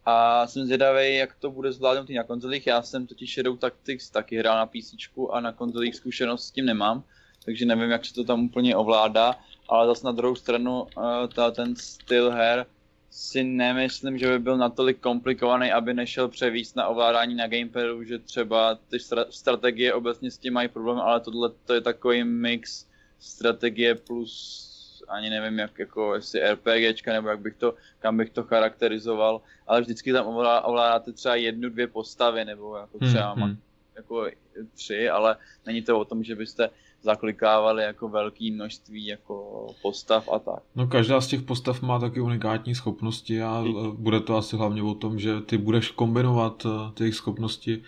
A 0.05 0.47
jsem 0.47 0.65
zvědavý, 0.65 1.15
jak 1.15 1.35
to 1.35 1.51
bude 1.51 1.71
zvládnout 1.71 2.09
i 2.09 2.13
na 2.13 2.23
konzolích. 2.23 2.67
Já 2.67 2.81
jsem 2.81 3.07
totiž 3.07 3.33
Shadow 3.33 3.57
Tactics 3.57 4.09
taky 4.09 4.37
hrál 4.37 4.55
na 4.57 4.65
PC 4.65 4.93
a 5.31 5.39
na 5.39 5.51
konzolích 5.51 5.95
zkušenost 5.95 6.45
s 6.45 6.51
tím 6.51 6.65
nemám, 6.65 7.03
takže 7.45 7.65
nevím, 7.65 7.91
jak 7.91 8.05
se 8.05 8.13
to 8.13 8.23
tam 8.23 8.45
úplně 8.45 8.75
ovládá, 8.75 9.35
ale 9.69 9.87
zase 9.87 10.05
na 10.05 10.11
druhou 10.11 10.35
stranu 10.35 10.81
uh, 10.81 11.03
ta, 11.35 11.51
ten 11.51 11.75
styl 11.75 12.31
her 12.31 12.65
si 13.09 13.43
nemyslím, 13.43 14.17
že 14.17 14.27
by 14.27 14.39
byl 14.39 14.57
natolik 14.57 14.99
komplikovaný, 14.99 15.71
aby 15.71 15.93
nešel 15.93 16.27
převíst 16.27 16.75
na 16.75 16.87
ovládání 16.87 17.35
na 17.35 17.47
gamepadu, 17.47 18.03
že 18.03 18.19
třeba 18.19 18.75
ty 18.75 18.97
strategie 19.29 19.93
obecně 19.93 20.31
s 20.31 20.37
tím 20.37 20.53
mají 20.53 20.67
problém, 20.67 20.99
ale 20.99 21.19
tohle 21.19 21.51
to 21.65 21.73
je 21.73 21.81
takový 21.81 22.23
mix 22.23 22.85
strategie 23.19 23.95
plus 23.95 24.67
ani 25.07 25.29
nevím, 25.29 25.59
jak, 25.59 25.79
jako 25.79 26.15
jestli 26.15 26.41
RPGčka, 26.51 27.13
nebo 27.13 27.29
jak 27.29 27.39
bych 27.39 27.55
to, 27.55 27.73
kam 27.99 28.17
bych 28.17 28.29
to 28.29 28.43
charakterizoval, 28.43 29.41
ale 29.67 29.81
vždycky 29.81 30.13
tam 30.13 30.27
ovládáte 30.63 31.11
třeba 31.11 31.35
jednu, 31.35 31.69
dvě 31.69 31.87
postavy, 31.87 32.45
nebo 32.45 32.77
jako 32.77 32.99
třeba 32.99 33.31
hmm, 33.31 33.43
hmm. 33.43 33.57
jako 33.95 34.27
tři, 34.73 35.09
ale 35.09 35.37
není 35.65 35.81
to 35.81 35.99
o 35.99 36.05
tom, 36.05 36.23
že 36.23 36.35
byste 36.35 36.69
zaklikávali 37.01 37.83
jako 37.83 38.09
velké 38.09 38.51
množství 38.51 39.05
jako 39.05 39.67
postav 39.81 40.29
a 40.33 40.39
tak. 40.39 40.63
No 40.75 40.87
každá 40.87 41.21
z 41.21 41.27
těch 41.27 41.41
postav 41.41 41.81
má 41.81 41.99
taky 41.99 42.21
unikátní 42.21 42.75
schopnosti 42.75 43.41
a 43.41 43.63
e, 43.67 43.91
bude 43.93 44.19
to 44.19 44.37
asi 44.37 44.55
hlavně 44.55 44.83
o 44.83 44.93
tom, 44.93 45.19
že 45.19 45.41
ty 45.41 45.57
budeš 45.57 45.91
kombinovat 45.91 46.65
e, 46.65 46.69
ty 46.93 47.03
jejich 47.03 47.15
schopnosti 47.15 47.83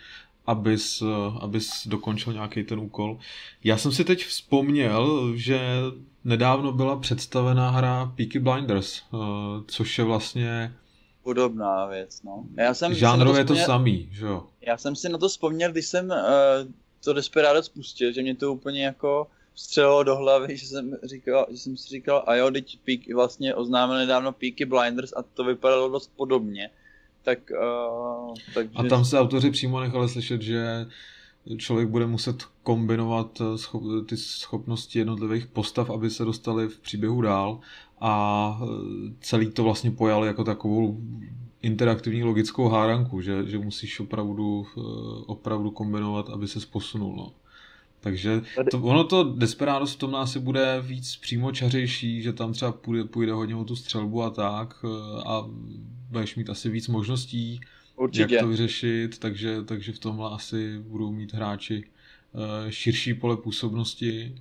abys, 0.46 1.02
e, 1.02 1.06
abys 1.40 1.86
dokončil 1.86 2.32
nějaký 2.32 2.64
ten 2.64 2.78
úkol. 2.78 3.18
Já 3.64 3.78
jsem 3.78 3.92
si 3.92 4.04
teď 4.04 4.24
vzpomněl, 4.24 5.32
že 5.34 5.60
nedávno 6.24 6.72
byla 6.72 6.96
představená 6.96 7.70
hra 7.70 8.12
Peaky 8.16 8.38
Blinders, 8.38 9.02
což 9.66 9.98
je 9.98 10.04
vlastně 10.04 10.74
podobná 11.22 11.86
věc, 11.86 12.22
no. 12.22 12.44
Já 12.56 12.74
jsem 12.74 12.94
Žánrově 12.94 13.40
je 13.40 13.44
to 13.44 13.56
samý, 13.56 14.08
že 14.12 14.26
jo? 14.26 14.46
Já 14.60 14.76
jsem 14.76 14.96
si 14.96 15.08
na 15.08 15.18
to 15.18 15.28
vzpomněl, 15.28 15.72
když 15.72 15.86
jsem 15.86 16.06
uh, 16.06 16.16
to 17.04 17.12
Desperado 17.12 17.62
spustil, 17.62 18.12
že 18.12 18.22
mě 18.22 18.34
to 18.34 18.52
úplně 18.52 18.84
jako 18.84 19.26
střelilo 19.54 20.02
do 20.02 20.16
hlavy, 20.16 20.56
že 20.56 20.66
jsem, 20.66 20.96
říkal, 21.02 21.46
že 21.50 21.58
jsem 21.58 21.76
si 21.76 21.88
říkal, 21.88 22.24
a 22.26 22.34
jo, 22.34 22.50
teď 22.50 22.78
Peak, 22.84 23.14
vlastně 23.14 23.54
oznámil 23.54 23.96
nedávno 23.96 24.32
Peaky 24.32 24.64
Blinders 24.64 25.12
a 25.16 25.22
to 25.22 25.44
vypadalo 25.44 25.88
dost 25.88 26.12
podobně. 26.16 26.70
Tak, 27.22 27.38
uh, 27.50 28.34
takže... 28.54 28.70
A 28.74 28.82
tam 28.82 29.04
se 29.04 29.18
autoři 29.18 29.50
přímo 29.50 29.80
nechali 29.80 30.08
slyšet, 30.08 30.42
že 30.42 30.86
člověk 31.56 31.88
bude 31.88 32.06
muset 32.06 32.44
kombinovat 32.62 33.40
eh, 33.40 33.58
schop, 33.58 33.82
ty 34.08 34.16
schopnosti 34.16 34.98
jednotlivých 34.98 35.46
postav, 35.46 35.90
aby 35.90 36.10
se 36.10 36.24
dostali 36.24 36.68
v 36.68 36.80
příběhu 36.80 37.20
dál 37.20 37.60
a 38.00 38.60
eh, 38.62 38.66
celý 39.20 39.50
to 39.50 39.64
vlastně 39.64 39.90
pojali 39.90 40.26
jako 40.26 40.44
takovou 40.44 41.00
interaktivní 41.62 42.24
logickou 42.24 42.68
hádanku, 42.68 43.20
že, 43.20 43.46
že 43.46 43.58
musíš 43.58 44.00
opravdu, 44.00 44.66
eh, 44.78 44.80
opravdu 45.26 45.70
kombinovat, 45.70 46.30
aby 46.30 46.48
se 46.48 46.66
posunul. 46.66 47.16
No. 47.16 47.32
Takže 48.00 48.42
to, 48.70 48.80
ono 48.82 49.04
to 49.04 49.24
Desperados 49.24 49.94
v 49.94 49.98
tom 49.98 50.14
asi 50.14 50.38
bude 50.38 50.82
víc 50.82 51.16
přímo 51.16 51.52
čařejší, 51.52 52.22
že 52.22 52.32
tam 52.32 52.52
třeba 52.52 52.72
půjde, 52.72 53.04
půjde 53.04 53.32
hodně 53.32 53.56
o 53.56 53.64
tu 53.64 53.76
střelbu 53.76 54.22
a 54.22 54.30
tak 54.30 54.84
eh, 54.84 55.22
a 55.26 55.44
budeš 56.10 56.36
mít 56.36 56.50
asi 56.50 56.68
víc 56.68 56.88
možností, 56.88 57.60
Určitě. 57.96 58.34
jak 58.34 58.42
to 58.42 58.48
vyřešit, 58.48 59.18
takže, 59.18 59.62
takže 59.64 59.92
v 59.92 59.98
tomhle 59.98 60.30
asi 60.30 60.78
budou 60.78 61.12
mít 61.12 61.34
hráči 61.34 61.84
eh, 62.34 62.72
širší 62.72 63.14
pole 63.14 63.36
působnosti 63.36 64.34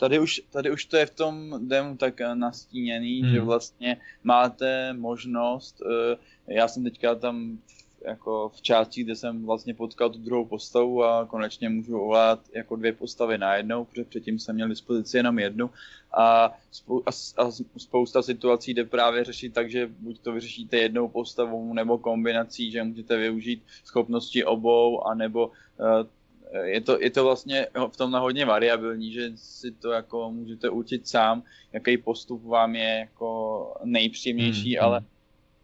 Tady 0.00 0.18
už, 0.18 0.42
tady 0.50 0.70
už 0.70 0.84
to 0.84 0.96
je 0.96 1.06
v 1.06 1.14
tom 1.14 1.60
demo 1.68 1.96
tak 1.96 2.20
nastíněný, 2.34 3.22
hmm. 3.22 3.32
že 3.32 3.40
vlastně 3.40 3.96
máte 4.24 4.92
možnost, 4.92 5.82
eh, 5.82 6.16
já 6.46 6.68
jsem 6.68 6.84
teďka 6.84 7.14
tam 7.14 7.58
jako 8.04 8.48
v 8.48 8.62
části, 8.62 9.04
kde 9.04 9.16
jsem 9.16 9.46
vlastně 9.46 9.74
potkal 9.74 10.10
tu 10.10 10.18
druhou 10.18 10.44
postavu 10.44 11.04
a 11.04 11.26
konečně 11.26 11.68
můžu 11.68 12.00
ovládat 12.00 12.40
jako 12.52 12.76
dvě 12.76 12.92
postavy 12.92 13.38
najednou, 13.38 13.84
protože 13.84 14.04
předtím 14.04 14.38
jsem 14.38 14.54
měl 14.54 14.68
dispozici 14.68 15.16
jenom 15.16 15.38
jednu 15.38 15.70
a, 16.12 16.52
spou- 16.72 17.02
a, 17.06 17.10
a 17.42 17.50
spousta 17.76 18.22
situací 18.22 18.74
jde 18.74 18.84
právě 18.84 19.24
řešit 19.24 19.54
tak, 19.54 19.70
že 19.70 19.90
buď 19.98 20.18
to 20.18 20.32
vyřešíte 20.32 20.76
jednou 20.76 21.08
postavou 21.08 21.74
nebo 21.74 21.98
kombinací, 21.98 22.70
že 22.70 22.84
můžete 22.84 23.16
využít 23.16 23.62
schopnosti 23.84 24.44
obou, 24.44 25.06
anebo 25.06 25.46
uh, 25.46 26.06
je 26.62 26.80
to, 26.80 27.00
je 27.00 27.10
to 27.10 27.24
vlastně 27.24 27.66
v 27.92 27.96
tom 27.96 28.12
hodně 28.12 28.44
variabilní, 28.44 29.12
že 29.12 29.30
si 29.34 29.72
to 29.72 29.90
jako 29.90 30.30
můžete 30.30 30.70
určit 30.70 31.08
sám, 31.08 31.42
jaký 31.72 31.98
postup 31.98 32.44
vám 32.44 32.74
je 32.74 32.98
jako 32.98 33.74
nejpříjemnější, 33.84 34.76
hmm, 34.76 34.84
ale, 34.84 35.00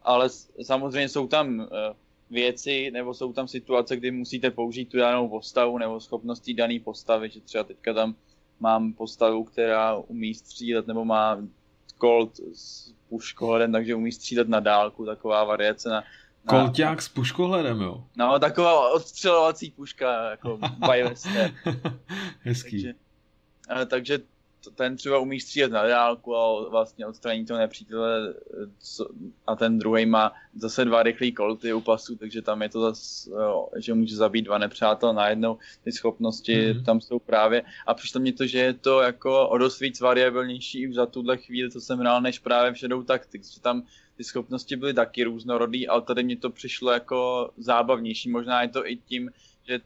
ale 0.03 0.29
samozřejmě 0.63 1.09
jsou 1.09 1.27
tam 1.27 1.59
uh, 1.59 1.67
věci 2.31 2.91
nebo 2.91 3.15
jsou 3.15 3.33
tam 3.33 3.49
situace, 3.49 3.97
kdy 3.97 4.11
musíte 4.11 4.51
použít 4.51 4.85
tu 4.85 4.99
danou 4.99 5.29
postavu 5.29 5.79
nebo 5.79 6.01
schopnosti 6.01 6.55
dané 6.55 6.79
postavy, 6.85 7.31
že 7.31 7.41
třeba 7.41 7.65
teďka 7.65 7.95
tam 7.95 8.15
mám 8.61 8.93
postavu, 8.93 9.45
která 9.45 9.97
umí 9.97 10.35
střílet 10.35 10.87
nebo 10.87 11.05
má 11.05 11.39
Colt 12.01 12.41
s 12.55 12.93
puškohodem, 13.09 13.73
takže 13.73 13.95
umí 13.95 14.13
střílet 14.13 14.49
na 14.49 14.61
dálku, 14.61 15.07
taková 15.07 15.45
variace 15.45 15.89
na, 15.89 16.05
Kolťák 16.47 17.03
s 17.03 17.09
puškohledem, 17.09 17.81
jo? 17.81 18.05
No, 18.17 18.39
taková 18.39 18.91
odstřelovací 18.93 19.71
puška, 19.71 20.31
jako 20.31 20.59
Biowester. 20.91 21.55
Hezký. 22.41 22.71
Takže, 22.71 23.87
takže 23.87 24.19
ten 24.71 24.97
třeba 24.97 25.19
umí 25.19 25.41
střílet 25.41 25.73
na 25.73 25.87
dálku 25.87 26.37
a 26.37 26.69
vlastně 26.69 27.07
odstraní 27.07 27.47
toho 27.47 27.59
nepřítele 27.61 28.35
co, 28.79 29.09
a 29.47 29.57
ten 29.57 29.79
druhý 29.79 30.07
má 30.07 30.33
zase 30.55 30.85
dva 30.85 31.03
rychlý 31.03 31.33
kolty 31.33 31.73
u 31.73 31.81
pasu, 31.81 32.17
takže 32.17 32.43
tam 32.43 32.63
je 32.63 32.69
to 32.69 32.81
zase, 32.81 33.31
jo, 33.31 33.69
že 33.77 33.95
může 33.95 34.17
zabít 34.17 34.45
dva 34.45 34.59
nepřátel 34.59 35.13
najednou, 35.13 35.59
ty 35.85 35.93
schopnosti 35.93 36.57
mm-hmm. 36.57 36.85
tam 36.85 37.01
jsou 37.01 37.19
právě 37.19 37.63
a 37.87 37.95
přišlo 37.95 38.21
mě 38.21 38.33
to, 38.33 38.47
že 38.47 38.59
je 38.59 38.73
to 38.73 39.01
jako 39.01 39.49
o 39.49 39.59
dost 39.59 39.81
víc 39.81 40.01
variabilnější 40.01 40.93
za 40.93 41.07
tuhle 41.07 41.37
chvíli, 41.37 41.71
co 41.71 41.81
jsem 41.81 41.99
hrál, 41.99 42.21
než 42.21 42.39
právě 42.39 42.73
v 42.73 42.79
Shadow 42.79 43.05
Tactics, 43.05 43.55
že 43.55 43.61
tam 43.61 43.83
ty 44.17 44.25
schopnosti 44.25 44.77
byly 44.77 44.95
taky 44.95 45.25
různorodý, 45.25 45.89
ale 45.89 46.03
tady 46.03 46.23
mě 46.23 46.37
to 46.37 46.51
přišlo 46.51 46.93
jako 46.93 47.51
zábavnější, 47.57 48.31
možná 48.31 48.63
je 48.63 48.69
to 48.69 48.87
i 48.87 48.97
tím, 48.97 49.31
že 49.69 49.81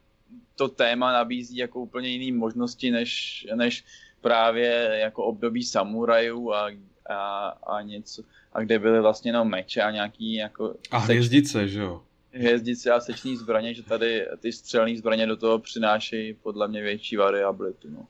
to 0.57 0.69
téma 0.69 1.13
nabízí 1.13 1.57
jako 1.57 1.81
úplně 1.81 2.09
jiné 2.09 2.39
možnosti, 2.39 2.91
než, 2.91 3.47
než 3.55 3.85
právě 4.21 4.99
jako 5.01 5.25
období 5.25 5.63
samurajů 5.63 6.53
a, 6.53 6.71
a, 7.11 7.49
a 7.49 7.83
něco, 7.83 8.23
a 8.53 8.61
kde 8.61 8.79
byly 8.79 9.01
vlastně 9.01 9.29
jenom 9.29 9.49
meče 9.49 9.83
a 9.83 9.91
nějaký 9.91 10.35
jako... 10.35 10.75
A 10.91 10.99
hvězdice, 10.99 11.69
že 11.69 11.81
jo? 11.81 12.03
Hvězdice 12.33 12.91
a 12.91 13.01
sečný 13.01 13.37
zbraně, 13.37 13.75
že 13.75 13.83
tady 13.83 14.27
ty 14.39 14.53
střelné 14.53 14.97
zbraně 14.97 15.27
do 15.27 15.37
toho 15.37 15.59
přinášejí 15.59 16.35
podle 16.35 16.69
mě 16.69 16.83
větší 16.83 17.17
variabilitu, 17.17 17.91
no. 17.91 18.07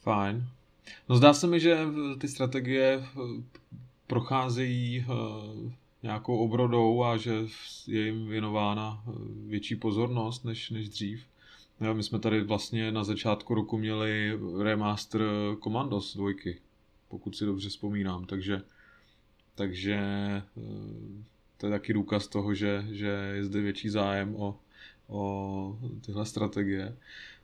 Fajn. 0.00 0.44
No 1.08 1.16
zdá 1.16 1.34
se 1.34 1.46
mi, 1.46 1.60
že 1.60 1.78
ty 2.20 2.28
strategie 2.28 3.02
eh, 3.02 3.20
procházejí 4.06 5.06
eh, 5.08 5.70
nějakou 6.02 6.38
obrodou 6.38 7.04
a 7.04 7.16
že 7.16 7.34
je 7.86 8.04
jim 8.04 8.28
věnována 8.28 9.02
eh, 9.08 9.12
větší 9.46 9.76
pozornost 9.76 10.44
než, 10.44 10.70
než 10.70 10.88
dřív. 10.88 11.24
Jo, 11.80 11.94
my 11.94 12.02
jsme 12.02 12.18
tady 12.18 12.44
vlastně 12.44 12.92
na 12.92 13.04
začátku 13.04 13.54
roku 13.54 13.78
měli 13.78 14.38
remaster 14.62 15.22
Commandos 15.62 16.16
dvojky, 16.16 16.60
pokud 17.08 17.36
si 17.36 17.44
dobře 17.44 17.68
vzpomínám, 17.68 18.24
takže, 18.24 18.62
takže 19.54 19.94
eh, 19.94 20.42
to 21.56 21.66
je 21.66 21.70
taky 21.70 21.92
důkaz 21.92 22.26
toho, 22.26 22.54
že, 22.54 22.84
že 22.90 23.06
je 23.06 23.44
zde 23.44 23.60
větší 23.60 23.88
zájem 23.88 24.36
o, 24.36 24.58
o 25.08 25.78
tyhle 26.06 26.26
strategie. 26.26 26.96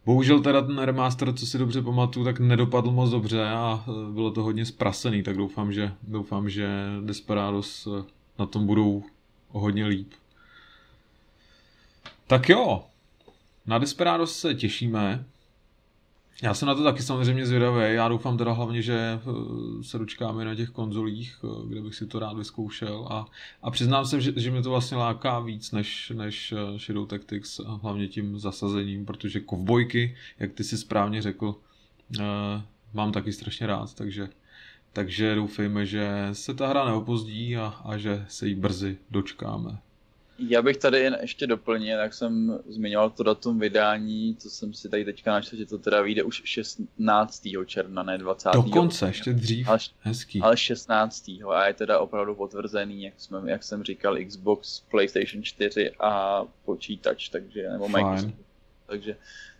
Bohužel 0.04 0.40
teda 0.40 0.62
ten 0.62 0.78
remaster, 0.78 1.32
co 1.32 1.46
si 1.46 1.58
dobře 1.58 1.82
pamatuju, 1.82 2.24
tak 2.24 2.40
nedopadl 2.40 2.90
moc 2.90 3.10
dobře 3.10 3.44
a 3.44 3.84
eh, 3.88 4.12
bylo 4.12 4.30
to 4.30 4.42
hodně 4.42 4.66
sprasený, 4.66 5.22
tak 5.22 5.36
doufám, 5.36 5.72
že, 5.72 5.92
doufám, 6.02 6.48
že 6.48 6.68
Desperados 7.04 7.86
eh, 7.86 8.04
na 8.38 8.46
tom 8.46 8.66
budou 8.66 9.02
hodně 9.48 9.86
líp. 9.86 10.12
Tak 12.26 12.48
jo, 12.48 12.84
na 13.66 13.78
Desperados 13.78 14.38
se 14.38 14.54
těšíme. 14.54 15.24
Já 16.42 16.54
jsem 16.54 16.68
na 16.68 16.74
to 16.74 16.84
taky 16.84 17.02
samozřejmě 17.02 17.46
zvědavý. 17.46 17.94
Já 17.94 18.08
doufám 18.08 18.38
teda 18.38 18.52
hlavně, 18.52 18.82
že 18.82 18.98
eh, 18.98 19.82
se 19.82 19.98
dočkáme 19.98 20.44
na 20.44 20.54
těch 20.54 20.70
konzolích, 20.70 21.36
eh, 21.44 21.68
kde 21.68 21.82
bych 21.82 21.94
si 21.94 22.06
to 22.06 22.18
rád 22.18 22.36
vyzkoušel. 22.36 23.06
A, 23.10 23.26
a 23.62 23.70
přiznám 23.70 24.06
se, 24.06 24.20
že, 24.20 24.32
že 24.36 24.50
mě 24.50 24.62
to 24.62 24.70
vlastně 24.70 24.96
láká 24.96 25.40
víc 25.40 25.72
než, 25.72 26.12
než 26.14 26.52
eh, 26.52 26.78
Shadow 26.78 27.06
Tactics, 27.06 27.60
hlavně 27.82 28.08
tím 28.08 28.38
zasazením, 28.38 29.06
protože 29.06 29.40
kovbojky, 29.40 30.16
jak 30.38 30.52
ty 30.52 30.64
si 30.64 30.78
správně 30.78 31.22
řekl, 31.22 31.54
mám 32.94 33.12
taky 33.12 33.32
strašně 33.32 33.66
rád, 33.66 33.94
takže, 33.94 34.28
takže 34.92 35.34
doufejme, 35.34 35.86
že 35.86 36.28
se 36.32 36.54
ta 36.54 36.68
hra 36.68 36.84
neopozdí 36.84 37.56
a, 37.56 37.66
a 37.66 37.98
že 37.98 38.24
se 38.28 38.48
jí 38.48 38.54
brzy 38.54 38.98
dočkáme. 39.10 39.78
Já 40.38 40.62
bych 40.62 40.76
tady 40.76 40.98
jen 40.98 41.18
ještě 41.20 41.46
doplnil, 41.46 41.98
jak 41.98 42.14
jsem 42.14 42.58
zmiňoval 42.68 43.10
to 43.10 43.22
datum 43.22 43.58
vydání, 43.58 44.36
co 44.36 44.50
jsem 44.50 44.74
si 44.74 44.88
tady 44.88 45.04
teďka 45.04 45.32
našel, 45.32 45.58
že 45.58 45.66
to 45.66 45.78
teda 45.78 46.02
vyjde 46.02 46.22
už 46.22 46.42
16. 46.44 47.42
června, 47.66 48.02
ne 48.02 48.18
20. 48.18 48.50
Dokonce, 48.52 49.06
ještě 49.06 49.32
dřív, 49.32 49.68
ale, 49.68 49.78
hezký. 50.00 50.40
Ale 50.40 50.56
16. 50.56 51.28
a 51.54 51.66
je 51.66 51.74
teda 51.74 51.98
opravdu 51.98 52.34
potvrzený, 52.34 53.02
jak, 53.02 53.14
jsme, 53.16 53.50
jak 53.50 53.62
jsem 53.62 53.82
říkal, 53.82 54.16
Xbox, 54.26 54.80
PlayStation 54.80 55.42
4 55.42 55.90
a 56.00 56.42
počítač, 56.64 57.28
takže, 57.28 57.68
nebo 57.70 57.88
Microsoft. 57.88 58.34
Takže, 58.86 59.16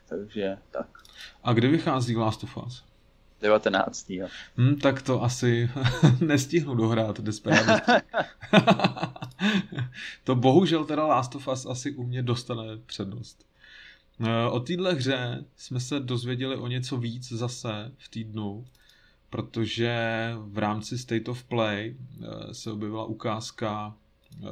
takže 0.09 0.59
tak. 0.71 0.87
A 1.45 1.53
kdy 1.53 1.69
vychází 1.69 2.17
Last 2.17 2.45
of 2.45 2.57
Us? 2.67 2.85
19. 3.43 4.11
Jo. 4.11 4.29
Hmm, 4.57 4.77
tak 4.77 5.03
to 5.03 5.23
asi 5.23 5.71
nestihnu 6.21 6.75
dohrát 6.75 7.21
Desperados. 7.21 7.81
to 10.25 10.35
bohužel 10.35 10.85
teda 10.85 11.07
Last 11.07 11.35
of 11.35 11.49
Us 11.49 11.67
asi 11.67 11.95
u 11.95 12.05
mě 12.05 12.23
dostane 12.23 12.65
přednost. 12.87 13.47
Eh, 14.21 14.49
o 14.51 14.61
téhle 14.61 14.95
hře 14.95 15.45
jsme 15.57 15.81
se 15.81 16.01
dozvěděli 16.01 16.57
o 16.57 16.67
něco 16.67 16.97
víc 16.97 17.33
zase 17.33 17.93
v 17.99 18.09
týdnu, 18.09 18.67
protože 19.31 20.33
v 20.37 20.59
rámci 20.59 20.99
State 20.99 21.29
of 21.29 21.45
Play 21.45 21.97
eh, 21.97 22.55
se 22.55 22.73
objevila 22.73 23.05
ukázka 23.05 23.97
eh, 24.35 24.47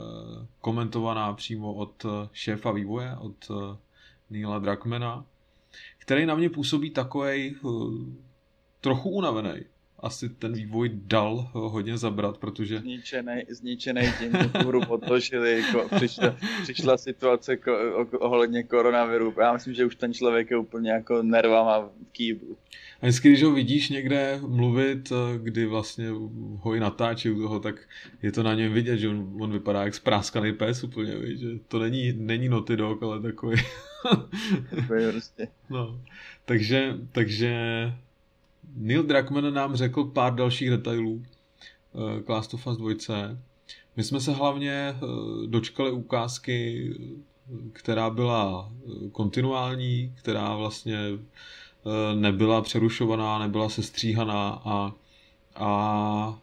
komentovaná 0.61 1.33
přímo 1.33 1.74
od 1.74 2.07
šéfa 2.33 2.72
vývoje, 2.72 3.16
od 3.16 3.50
Neila 4.31 4.59
Druckmana, 4.59 5.24
který 5.98 6.26
na 6.26 6.35
mě 6.35 6.50
působí 6.50 6.90
takovej 6.90 7.55
trochu 8.81 9.11
unavený. 9.11 9.61
Asi 10.03 10.29
ten 10.29 10.53
vývoj 10.53 10.91
dal 10.95 11.51
hodně 11.53 11.99
zabrat, 11.99 12.38
protože... 12.38 12.79
Zničený, 12.79 13.43
zničený 13.49 14.12
tím, 14.19 14.33
tu 14.33 14.59
hru 14.59 14.81
podložili, 14.81 15.61
jako 15.61 15.97
přišla, 15.97 16.37
přišla 16.62 16.97
situace 16.97 17.57
ko, 17.57 17.73
ohledně 18.19 18.62
koronaviru. 18.62 19.35
Já 19.41 19.53
myslím, 19.53 19.75
že 19.75 19.85
už 19.85 19.97
ten 19.97 20.15
člověk 20.15 20.51
je 20.51 20.57
úplně 20.57 20.91
jako 20.91 21.23
nervama 21.23 21.81
v 21.81 21.91
kýblu. 22.12 22.57
A 23.03 23.07
vždycky, 23.07 23.29
když 23.29 23.43
ho 23.43 23.53
vidíš 23.53 23.88
někde 23.88 24.41
mluvit, 24.47 25.12
kdy 25.37 25.67
vlastně 25.67 26.11
ho 26.57 26.75
i 26.75 26.81
natáčí 26.81 27.31
u 27.31 27.43
toho, 27.43 27.61
tak 27.61 27.88
je 28.23 28.33
to 28.33 28.43
na 28.43 28.55
něm 28.55 28.73
vidět, 28.73 28.97
že 28.97 29.09
on, 29.09 29.37
on 29.41 29.53
vypadá 29.53 29.83
jak 29.83 29.95
spráskaný 29.95 30.53
pes 30.53 30.85
úplně, 30.85 31.17
víš, 31.17 31.41
že 31.41 31.49
to 31.69 31.79
není, 31.79 32.12
není 32.17 32.49
Naughty 32.49 32.77
Dog, 32.77 33.03
ale 33.03 33.23
takový. 33.23 33.57
takový 34.71 35.11
prostě. 35.11 35.49
No, 35.71 36.01
takže, 36.45 36.95
takže 37.12 37.55
Neil 38.75 39.03
Druckmann 39.03 39.55
nám 39.55 39.77
řekl 39.77 40.05
pár 40.05 40.35
dalších 40.35 40.70
detailů 40.70 41.22
k 42.25 42.29
Last 42.29 42.55
of 42.55 42.66
Us 42.66 42.77
2. 42.77 42.90
My 43.96 44.03
jsme 44.03 44.20
se 44.20 44.33
hlavně 44.33 44.72
eh, 44.72 44.96
dočkali 45.46 45.90
ukázky, 45.90 46.90
která 47.72 48.11
byla 48.11 48.72
eh, 48.72 49.09
kontinuální, 49.12 50.14
která 50.18 50.57
vlastně 50.57 50.98
eh, 50.98 52.14
nebyla 52.14 52.62
přerušovaná, 52.62 53.38
nebyla 53.38 53.68
sestříhaná 53.68 54.62
a, 54.64 54.92
a 55.57 56.38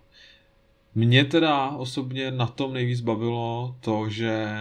mě 0.95 1.25
teda 1.25 1.69
osobně 1.69 2.31
na 2.31 2.47
tom 2.47 2.73
nejvíc 2.73 3.01
bavilo 3.01 3.75
to, 3.79 4.09
že 4.09 4.57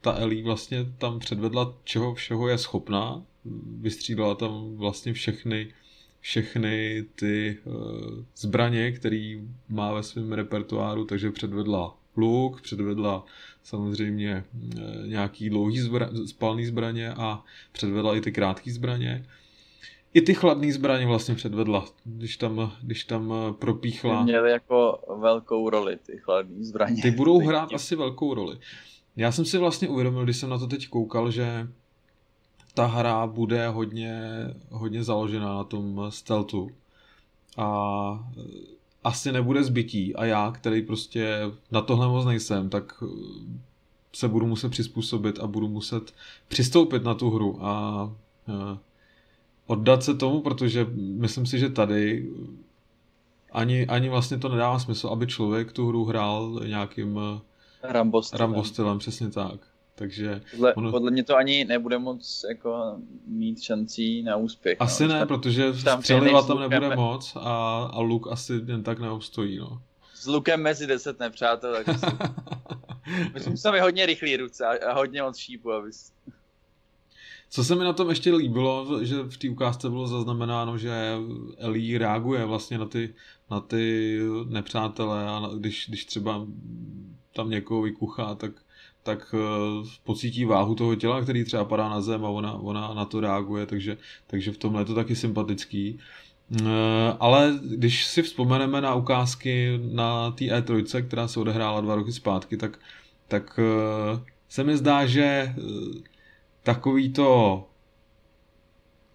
ta 0.00 0.12
Ellie 0.12 0.44
vlastně 0.44 0.84
tam 0.98 1.18
předvedla, 1.18 1.74
čeho 1.84 2.14
všeho 2.14 2.48
je 2.48 2.58
schopná. 2.58 3.22
Vystřídala 3.80 4.34
tam 4.34 4.76
vlastně 4.76 5.12
všechny 5.12 5.72
všechny 6.20 7.04
ty 7.14 7.58
uh, 7.64 7.74
zbraně, 8.36 8.92
který 8.92 9.48
má 9.68 9.92
ve 9.92 10.02
svém 10.02 10.32
repertoáru, 10.32 11.04
takže 11.04 11.30
předvedla 11.30 11.96
luk, 12.16 12.60
předvedla 12.60 13.24
samozřejmě 13.62 14.44
uh, 14.54 15.06
nějaký 15.06 15.50
dlouhý 15.50 15.80
zbra- 15.80 16.26
spalný 16.26 16.66
zbraně 16.66 17.10
a 17.12 17.42
předvedla 17.72 18.16
i 18.16 18.20
ty 18.20 18.32
krátké 18.32 18.72
zbraně. 18.72 19.24
I 20.14 20.20
ty 20.20 20.34
chladné 20.34 20.72
zbraně 20.72 21.06
vlastně 21.06 21.34
předvedla, 21.34 21.84
když 22.04 22.36
tam, 22.36 22.72
když 22.82 23.04
tam 23.04 23.32
eh, 23.32 23.52
propíchla. 23.52 24.18
Ty 24.18 24.24
měly 24.24 24.50
jako 24.50 24.98
velkou 25.20 25.70
roli 25.70 25.96
ty 25.96 26.18
chladné 26.18 26.64
zbraně. 26.64 27.02
Ty 27.02 27.10
budou 27.10 27.38
hrát 27.38 27.74
asi 27.74 27.96
velkou 27.96 28.34
roli. 28.34 28.58
Já 29.16 29.32
jsem 29.32 29.44
si 29.44 29.58
vlastně 29.58 29.88
uvědomil, 29.88 30.24
když 30.24 30.36
jsem 30.36 30.50
na 30.50 30.58
to 30.58 30.66
teď 30.66 30.88
koukal, 30.88 31.30
že 31.30 31.68
ta 32.78 32.86
hra 32.86 33.26
bude 33.26 33.68
hodně, 33.68 34.20
hodně 34.70 35.04
založená 35.04 35.54
na 35.54 35.64
tom 35.64 36.06
stealthu. 36.08 36.70
A 37.56 38.30
asi 39.04 39.32
nebude 39.32 39.64
zbytí 39.64 40.16
a 40.16 40.24
já, 40.24 40.50
který 40.50 40.82
prostě 40.82 41.40
na 41.70 41.80
tohle 41.80 42.08
moc 42.08 42.26
nejsem, 42.26 42.70
tak 42.70 43.02
se 44.12 44.28
budu 44.28 44.46
muset 44.46 44.68
přizpůsobit 44.68 45.38
a 45.38 45.46
budu 45.46 45.68
muset 45.68 46.14
přistoupit 46.48 47.04
na 47.04 47.14
tu 47.14 47.30
hru 47.30 47.58
a 47.60 48.12
oddat 49.66 50.02
se 50.02 50.14
tomu, 50.14 50.40
protože 50.40 50.86
myslím 50.96 51.46
si, 51.46 51.58
že 51.58 51.68
tady 51.68 52.30
ani, 53.52 53.86
ani 53.86 54.08
vlastně 54.08 54.38
to 54.38 54.48
nedává 54.48 54.78
smysl, 54.78 55.08
aby 55.08 55.26
člověk 55.26 55.72
tu 55.72 55.88
hru 55.88 56.04
hrál 56.04 56.60
nějakým 56.66 57.20
Rambo 57.82 58.22
stylem, 58.22 58.40
Rambo 58.40 58.64
stylem 58.64 58.98
přesně 58.98 59.30
tak. 59.30 59.60
Takže 59.98 60.40
podle, 60.50 60.74
ono... 60.74 60.90
podle 60.90 61.10
mě 61.10 61.24
to 61.24 61.36
ani 61.36 61.64
nebude 61.64 61.98
moc 61.98 62.44
jako 62.48 62.96
mít 63.26 63.62
šancí 63.62 64.22
na 64.22 64.36
úspěch. 64.36 64.76
Asi 64.80 65.02
no. 65.02 65.12
ne, 65.12 65.18
tam, 65.18 65.28
protože 65.28 65.72
střeliva 65.98 66.42
tam 66.42 66.60
nebude 66.60 66.96
moc 66.96 67.36
a, 67.36 67.82
a 67.92 68.00
luk 68.00 68.26
asi 68.30 68.60
jen 68.66 68.82
tak 68.82 69.00
neobstojí. 69.00 69.58
No. 69.58 69.82
S 70.14 70.26
lukem 70.26 70.62
mezi 70.62 70.86
deset 70.86 71.20
nepřátel, 71.20 71.74
tak 71.74 71.86
Myslím, 73.34 73.52
že 73.52 73.62
jsou 73.62 73.72
mi 73.72 73.80
hodně 73.80 74.06
rychlý 74.06 74.36
ruce 74.36 74.66
a, 74.66 74.90
a 74.90 74.94
hodně 74.94 75.22
moc 75.22 75.36
šípu, 75.36 75.72
aby... 75.72 75.90
Co 77.50 77.64
se 77.64 77.74
mi 77.74 77.84
na 77.84 77.92
tom 77.92 78.08
ještě 78.08 78.34
líbilo, 78.34 79.04
že 79.04 79.22
v 79.22 79.36
té 79.36 79.48
ukázce 79.48 79.90
bylo 79.90 80.06
zaznamenáno, 80.06 80.78
že 80.78 81.16
Ellie 81.56 81.98
reaguje 81.98 82.44
vlastně 82.44 82.78
na 82.78 82.86
ty, 82.86 83.14
na 83.50 83.60
ty 83.60 84.18
nepřátele 84.48 85.28
a 85.28 85.50
když, 85.58 85.88
když 85.88 86.04
třeba 86.04 86.46
tam 87.34 87.50
někoho 87.50 87.82
vykuchá, 87.82 88.34
tak, 88.34 88.52
tak 89.02 89.34
uh, 89.34 89.86
pocítí 90.04 90.44
váhu 90.44 90.74
toho 90.74 90.94
těla, 90.94 91.20
který 91.22 91.44
třeba 91.44 91.64
padá 91.64 91.88
na 91.88 92.00
zem 92.00 92.24
a 92.24 92.28
ona, 92.28 92.52
ona 92.52 92.94
na 92.94 93.04
to 93.04 93.20
reaguje, 93.20 93.66
takže, 93.66 93.96
takže 94.26 94.52
v 94.52 94.56
tomhle 94.56 94.80
je 94.80 94.84
to 94.84 94.94
taky 94.94 95.16
sympatický. 95.16 95.98
Uh, 96.60 96.68
ale 97.20 97.58
když 97.62 98.06
si 98.06 98.22
vzpomeneme 98.22 98.80
na 98.80 98.94
ukázky 98.94 99.80
na 99.92 100.30
té 100.30 100.44
E3, 100.44 101.06
která 101.06 101.28
se 101.28 101.40
odehrála 101.40 101.80
dva 101.80 101.94
roky 101.94 102.12
zpátky, 102.12 102.56
tak, 102.56 102.78
tak 103.28 103.58
uh, 103.58 104.20
se 104.48 104.64
mi 104.64 104.76
zdá, 104.76 105.06
že 105.06 105.54
takový 106.62 107.12
to 107.12 107.67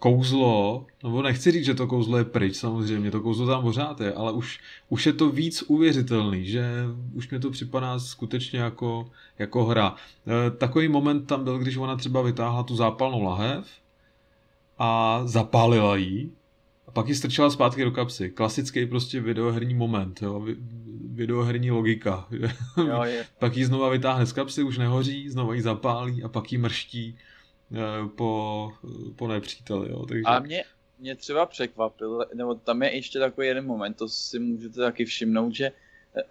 kouzlo, 0.03 0.85
nebo 1.03 1.21
nechci 1.21 1.51
říct, 1.51 1.65
že 1.65 1.73
to 1.73 1.87
kouzlo 1.87 2.17
je 2.17 2.23
pryč, 2.23 2.55
samozřejmě, 2.55 3.11
to 3.11 3.21
kouzlo 3.21 3.47
tam 3.47 3.61
pořád 3.61 4.01
je, 4.01 4.13
ale 4.13 4.31
už, 4.31 4.59
už 4.89 5.05
je 5.05 5.13
to 5.13 5.29
víc 5.29 5.63
uvěřitelný, 5.67 6.45
že 6.45 6.65
už 7.13 7.29
mě 7.29 7.39
to 7.39 7.51
připadá 7.51 7.99
skutečně 7.99 8.59
jako, 8.59 9.09
jako 9.39 9.65
hra. 9.65 9.95
E, 10.27 10.51
takový 10.51 10.87
moment 10.87 11.25
tam 11.25 11.43
byl, 11.43 11.59
když 11.59 11.77
ona 11.77 11.95
třeba 11.95 12.21
vytáhla 12.21 12.63
tu 12.63 12.75
zápalnou 12.75 13.23
lahev 13.23 13.67
a 14.79 15.21
zapálila 15.25 15.95
ji 15.95 16.29
a 16.87 16.91
pak 16.91 17.07
ji 17.07 17.15
strčila 17.15 17.49
zpátky 17.49 17.83
do 17.83 17.91
kapsy. 17.91 18.29
Klasický 18.29 18.85
prostě 18.85 19.21
videoherní 19.21 19.73
moment, 19.73 20.21
jo? 20.21 20.47
videoherní 21.13 21.71
logika. 21.71 22.27
Jo, 22.87 23.03
je. 23.03 23.25
pak 23.39 23.57
ji 23.57 23.65
znova 23.65 23.89
vytáhne 23.89 24.25
z 24.25 24.33
kapsy, 24.33 24.63
už 24.63 24.77
nehoří, 24.77 25.29
znova 25.29 25.55
ji 25.55 25.61
zapálí 25.61 26.23
a 26.23 26.27
pak 26.27 26.51
ji 26.51 26.57
mrští 26.57 27.17
po, 28.15 28.71
po 29.15 29.27
nepříteli. 29.27 29.91
Jo. 29.91 30.05
Takže... 30.05 30.23
A 30.25 30.39
mě, 30.39 30.63
mě 30.99 31.15
třeba 31.15 31.45
překvapil, 31.45 32.25
nebo 32.33 32.55
tam 32.55 32.83
je 32.83 32.95
ještě 32.95 33.19
takový 33.19 33.47
jeden 33.47 33.65
moment, 33.65 33.93
to 33.93 34.09
si 34.09 34.39
můžete 34.39 34.79
taky 34.79 35.05
všimnout, 35.05 35.55
že 35.55 35.71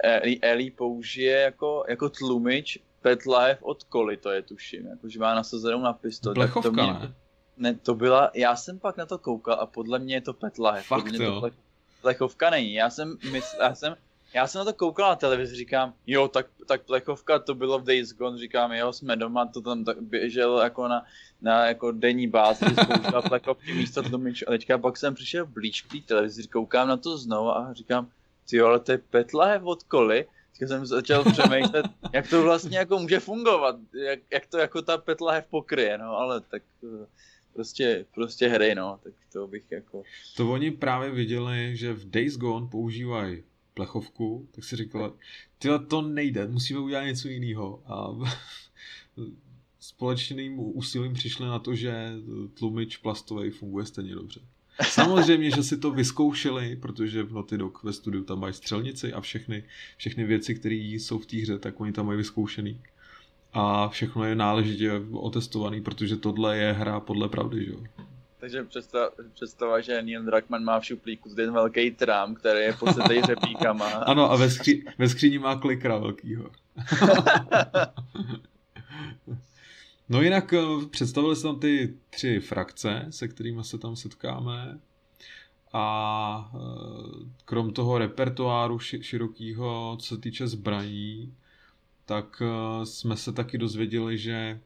Ellie, 0.04 0.38
Ellie 0.42 0.70
použije 0.70 1.40
jako, 1.40 1.84
jako 1.88 2.08
tlumič 2.08 2.78
Pet 3.00 3.26
Life 3.26 3.58
od 3.60 3.84
Koli, 3.84 4.16
to 4.16 4.30
je 4.30 4.42
tuším, 4.42 4.86
jakože 4.86 5.18
má 5.18 5.34
nasazenou 5.34 5.80
na 5.80 5.92
pistoli. 5.92 6.34
Plechovka, 6.34 6.68
to 6.68 6.72
mě, 6.72 6.92
ne? 6.92 7.14
ne? 7.56 7.74
to 7.74 7.94
byla, 7.94 8.30
já 8.34 8.56
jsem 8.56 8.78
pak 8.78 8.96
na 8.96 9.06
to 9.06 9.18
koukal 9.18 9.54
a 9.54 9.66
podle 9.66 9.98
mě 9.98 10.14
je 10.14 10.20
to 10.20 10.32
Pet 10.32 10.58
Life. 10.58 10.82
Fakt, 10.82 11.02
podle 11.02 11.18
mě 11.18 11.26
jo? 11.26 11.40
To 11.40 11.50
plechovka 12.02 12.50
není, 12.50 12.74
já 12.74 12.90
jsem, 12.90 13.18
mysl, 13.32 13.56
já 13.60 13.74
jsem 13.74 13.96
já 14.34 14.46
jsem 14.46 14.58
na 14.58 14.64
to 14.64 14.72
koukal 14.72 15.08
na 15.08 15.16
televizi, 15.16 15.56
říkám, 15.56 15.94
jo, 16.06 16.28
tak, 16.28 16.46
tak 16.66 16.82
plechovka 16.82 17.38
to 17.38 17.54
bylo 17.54 17.78
v 17.78 17.84
Days 17.84 18.12
Gone, 18.12 18.38
říkám, 18.38 18.72
jo, 18.72 18.92
jsme 18.92 19.16
doma, 19.16 19.46
to 19.46 19.60
tam 19.60 19.84
tak 19.84 20.02
běžel 20.02 20.58
jako 20.58 20.88
na, 20.88 21.04
na 21.42 21.66
jako 21.66 21.92
denní 21.92 22.28
bázi, 22.28 22.64
spousta 22.64 23.22
plechovky 23.22 23.74
místo 23.74 24.02
tlumič. 24.02 24.44
A 24.46 24.50
teďka 24.50 24.78
pak 24.78 24.96
jsem 24.96 25.14
přišel 25.14 25.46
blíž 25.46 25.82
k 25.82 25.92
té 25.92 25.98
televizi, 26.06 26.48
koukám 26.48 26.88
na 26.88 26.96
to 26.96 27.18
znovu 27.18 27.50
a 27.50 27.72
říkám, 27.72 28.08
ty 28.50 28.60
ale 28.60 28.80
to 28.80 28.92
je 28.92 28.98
petla 28.98 29.60
od 29.62 29.82
koly. 29.82 30.26
Teďka 30.52 30.66
jsem 30.66 30.86
začal 30.86 31.24
přemýšlet, 31.24 31.86
jak 32.12 32.30
to 32.30 32.42
vlastně 32.42 32.78
jako 32.78 32.98
může 32.98 33.20
fungovat, 33.20 33.76
jak, 33.94 34.18
jak 34.30 34.46
to 34.46 34.58
jako 34.58 34.82
ta 34.82 34.98
petlahev 34.98 35.46
pokryje, 35.46 35.98
no, 35.98 36.16
ale 36.16 36.40
tak 36.40 36.62
eh, 36.84 37.06
prostě, 37.52 38.06
prostě 38.14 38.48
hry, 38.48 38.74
no, 38.74 38.98
tak 39.02 39.12
to 39.32 39.46
bych 39.46 39.72
jako... 39.72 40.02
To 40.36 40.52
oni 40.52 40.70
právě 40.70 41.10
viděli, 41.10 41.76
že 41.76 41.92
v 41.92 42.10
Days 42.10 42.36
Gone 42.36 42.66
používají 42.66 43.42
plechovku, 43.74 44.48
tak 44.50 44.64
si 44.64 44.76
říkala, 44.76 45.12
tyhle 45.58 45.78
to 45.78 46.02
nejde, 46.02 46.48
musíme 46.48 46.80
udělat 46.80 47.04
něco 47.04 47.28
jiného. 47.28 47.82
A 47.86 48.16
společným 49.80 50.58
úsilím 50.58 51.14
přišli 51.14 51.46
na 51.46 51.58
to, 51.58 51.74
že 51.74 52.12
tlumič 52.54 52.96
plastový 52.96 53.50
funguje 53.50 53.86
stejně 53.86 54.14
dobře. 54.14 54.40
Samozřejmě, 54.82 55.50
že 55.50 55.62
si 55.62 55.78
to 55.78 55.90
vyzkoušeli, 55.90 56.76
protože 56.76 57.22
v 57.22 57.32
Naughty 57.32 57.58
Dog 57.58 57.82
ve 57.82 57.92
studiu 57.92 58.24
tam 58.24 58.40
mají 58.40 58.54
střelnici 58.54 59.12
a 59.12 59.20
všechny, 59.20 59.64
všechny 59.96 60.24
věci, 60.24 60.54
které 60.54 60.74
jsou 60.74 61.18
v 61.18 61.26
té 61.26 61.36
hře, 61.36 61.58
tak 61.58 61.80
oni 61.80 61.92
tam 61.92 62.06
mají 62.06 62.16
vyzkoušený. 62.16 62.80
A 63.52 63.88
všechno 63.88 64.24
je 64.24 64.34
náležitě 64.34 64.92
otestovaný, 65.12 65.80
protože 65.80 66.16
tohle 66.16 66.58
je 66.58 66.72
hra 66.72 67.00
podle 67.00 67.28
pravdy, 67.28 67.64
že 67.64 67.70
jo. 67.70 67.84
Takže 68.42 68.64
představa, 68.64 69.10
představa, 69.32 69.80
že 69.80 70.02
Neil 70.02 70.22
Druckmann 70.22 70.64
má 70.64 70.80
v 70.80 70.86
šuplíku 70.86 71.34
ten 71.34 71.52
velký 71.52 71.90
trám, 71.90 72.34
který 72.34 72.60
je 72.60 72.72
podsetej 72.72 73.22
řepíkama. 73.26 73.86
Ano, 73.86 74.30
a 74.30 74.36
ve, 74.36 74.50
skří, 74.50 74.84
ve 74.98 75.08
skříni 75.08 75.38
má 75.38 75.56
klikra 75.56 75.98
velkýho. 75.98 76.48
no 80.08 80.22
jinak 80.22 80.52
eh, 80.52 80.58
představili 80.90 81.36
se 81.36 81.42
tam 81.42 81.60
ty 81.60 81.94
tři 82.10 82.40
frakce, 82.40 83.06
se 83.10 83.28
kterými 83.28 83.64
se 83.64 83.78
tam 83.78 83.96
setkáme. 83.96 84.78
A 85.72 86.50
eh, 86.54 86.58
krom 87.44 87.72
toho 87.72 87.98
repertoáru 87.98 88.78
širokého, 88.78 89.96
co 90.00 90.14
se 90.14 90.20
týče 90.20 90.48
zbraní, 90.48 91.34
tak 92.06 92.42
eh, 92.44 92.86
jsme 92.86 93.16
se 93.16 93.32
taky 93.32 93.58
dozvěděli, 93.58 94.18
že 94.18 94.60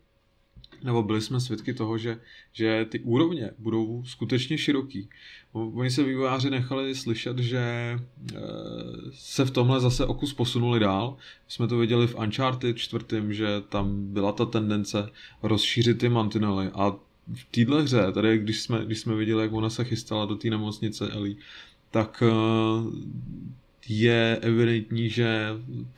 nebo 0.85 1.03
byli 1.03 1.21
jsme 1.21 1.41
svědky 1.41 1.75
toho, 1.75 1.99
že, 1.99 2.21
že 2.53 2.87
ty 2.89 3.01
úrovně 3.01 3.51
budou 3.59 4.03
skutečně 4.05 4.59
široký. 4.59 5.09
Oni 5.53 5.91
se 5.91 6.03
vývojáři 6.03 6.51
nechali 6.51 6.95
slyšet, 6.95 7.39
že 7.39 7.59
e, 7.59 7.99
se 9.13 9.45
v 9.45 9.51
tomhle 9.51 9.81
zase 9.81 10.07
okus 10.07 10.33
posunuli 10.35 10.81
dál. 10.81 11.17
Jsme 11.49 11.69
to 11.69 11.79
viděli 11.79 12.07
v 12.07 12.15
Uncharted 12.15 12.77
čtvrtým, 12.77 13.33
že 13.33 13.47
tam 13.69 14.13
byla 14.13 14.33
ta 14.33 14.45
tendence 14.45 15.11
rozšířit 15.43 15.99
ty 15.99 16.09
mantinely 16.09 16.71
a 16.75 16.91
v 17.35 17.45
téhle 17.51 17.83
hře, 17.83 18.13
tady 18.13 18.39
když 18.39 18.63
jsme, 18.63 18.85
když 18.85 18.99
jsme 18.99 19.15
viděli, 19.15 19.43
jak 19.43 19.53
ona 19.53 19.71
se 19.71 19.85
chystala 19.85 20.27
do 20.27 20.37
té 20.37 20.51
nemocnice 20.51 21.11
Ellie, 21.13 21.37
tak 21.91 22.23
e, 22.23 22.31
je 23.89 24.39
evidentní, 24.41 25.11
že 25.11 25.49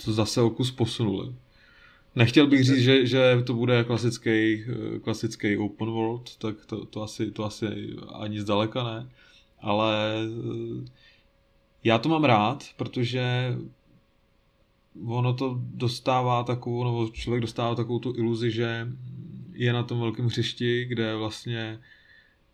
to 0.05 0.13
zase 0.13 0.41
okus 0.43 0.71
posunuli. 0.71 1.33
Nechtěl 2.19 2.47
bych 2.47 2.65
říct, 2.65 2.83
že, 2.83 3.07
že 3.07 3.43
to 3.47 3.55
bude 3.55 3.85
klasický, 3.85 4.65
klasický 5.03 5.57
open 5.57 5.89
world, 5.89 6.37
tak 6.37 6.67
to, 6.67 6.85
to, 6.85 7.03
asi, 7.03 7.31
to 7.31 7.45
asi 7.45 7.67
ani 8.15 8.41
zdaleka 8.41 8.85
ne, 8.85 9.09
ale 9.61 10.15
eh, 10.25 10.85
já 11.85 11.99
to 11.99 12.09
mám 12.09 12.25
rád, 12.25 12.65
protože 12.77 13.57
ono 15.07 15.35
to 15.35 15.61
dostává 15.61 16.45
takovou, 16.45 16.85
nebo 16.85 17.09
člověk 17.09 17.41
dostává 17.43 17.75
takovou 17.75 17.99
tu 17.99 18.15
iluzi, 18.17 18.51
že 18.51 18.89
je 19.53 19.73
na 19.73 19.83
tom 19.83 20.01
velkém 20.01 20.27
hřišti, 20.27 20.85
kde 20.85 21.17
vlastně 21.17 21.81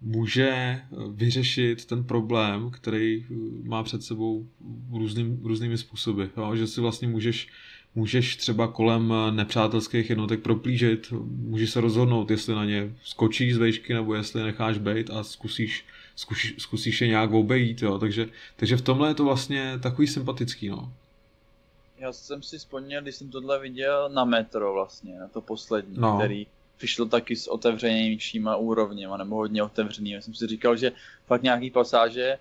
může 0.00 0.81
vyřešit 1.12 1.85
ten 1.85 2.05
problém, 2.05 2.70
který 2.70 3.27
má 3.62 3.83
před 3.83 4.03
sebou 4.03 4.48
různým, 4.92 5.40
různými 5.44 5.79
způsoby. 5.79 6.24
Jo? 6.37 6.57
Že 6.57 6.66
si 6.66 6.81
vlastně 6.81 7.09
můžeš 7.09 7.48
můžeš 7.94 8.37
třeba 8.37 8.68
kolem 8.68 9.14
nepřátelských 9.30 10.11
jednotek 10.11 10.40
proplížit, 10.40 11.12
můžeš 11.26 11.70
se 11.70 11.80
rozhodnout, 11.80 12.30
jestli 12.30 12.54
na 12.54 12.64
ně 12.64 12.94
skočíš 13.04 13.54
z 13.54 13.59
vejšky, 13.59 13.94
nebo 13.94 14.14
jestli 14.14 14.42
necháš 14.42 14.78
bejt 14.78 15.11
a 15.11 15.24
zkusíš, 15.24 15.85
zkusíš, 16.16 16.54
zkusíš 16.59 17.00
je 17.00 17.09
nějak 17.09 17.33
obejít, 17.33 17.83
jo. 17.83 17.98
Takže, 17.98 18.28
takže 18.57 18.76
v 18.76 18.83
tomhle 18.83 19.09
je 19.09 19.14
to 19.14 19.24
vlastně 19.24 19.78
takový 19.83 20.09
sympatický, 20.09 20.68
no. 20.68 20.92
Já 21.98 22.12
jsem 22.12 22.42
si 22.42 22.59
vzpomněl, 22.59 23.02
když 23.02 23.14
jsem 23.14 23.30
tohle 23.30 23.61
viděl 23.61 24.09
na 24.09 24.24
metro 24.24 24.72
vlastně, 24.72 25.18
na 25.18 25.28
to 25.28 25.40
poslední, 25.40 25.96
no. 25.98 26.18
který 26.18 26.46
přišlo 26.76 27.07
taky 27.07 27.37
s 27.37 27.46
otevřenějšíma 27.46 28.57
úrovněma, 28.57 29.16
nebo 29.16 29.37
hodně 29.37 29.62
otevřený. 29.62 30.11
Já 30.11 30.20
jsem 30.20 30.35
si 30.35 30.46
říkal, 30.46 30.76
že 30.76 30.92
fakt 31.26 31.42
nějaký 31.42 31.70
pasáže 31.70 32.37
Eh, 32.37 32.38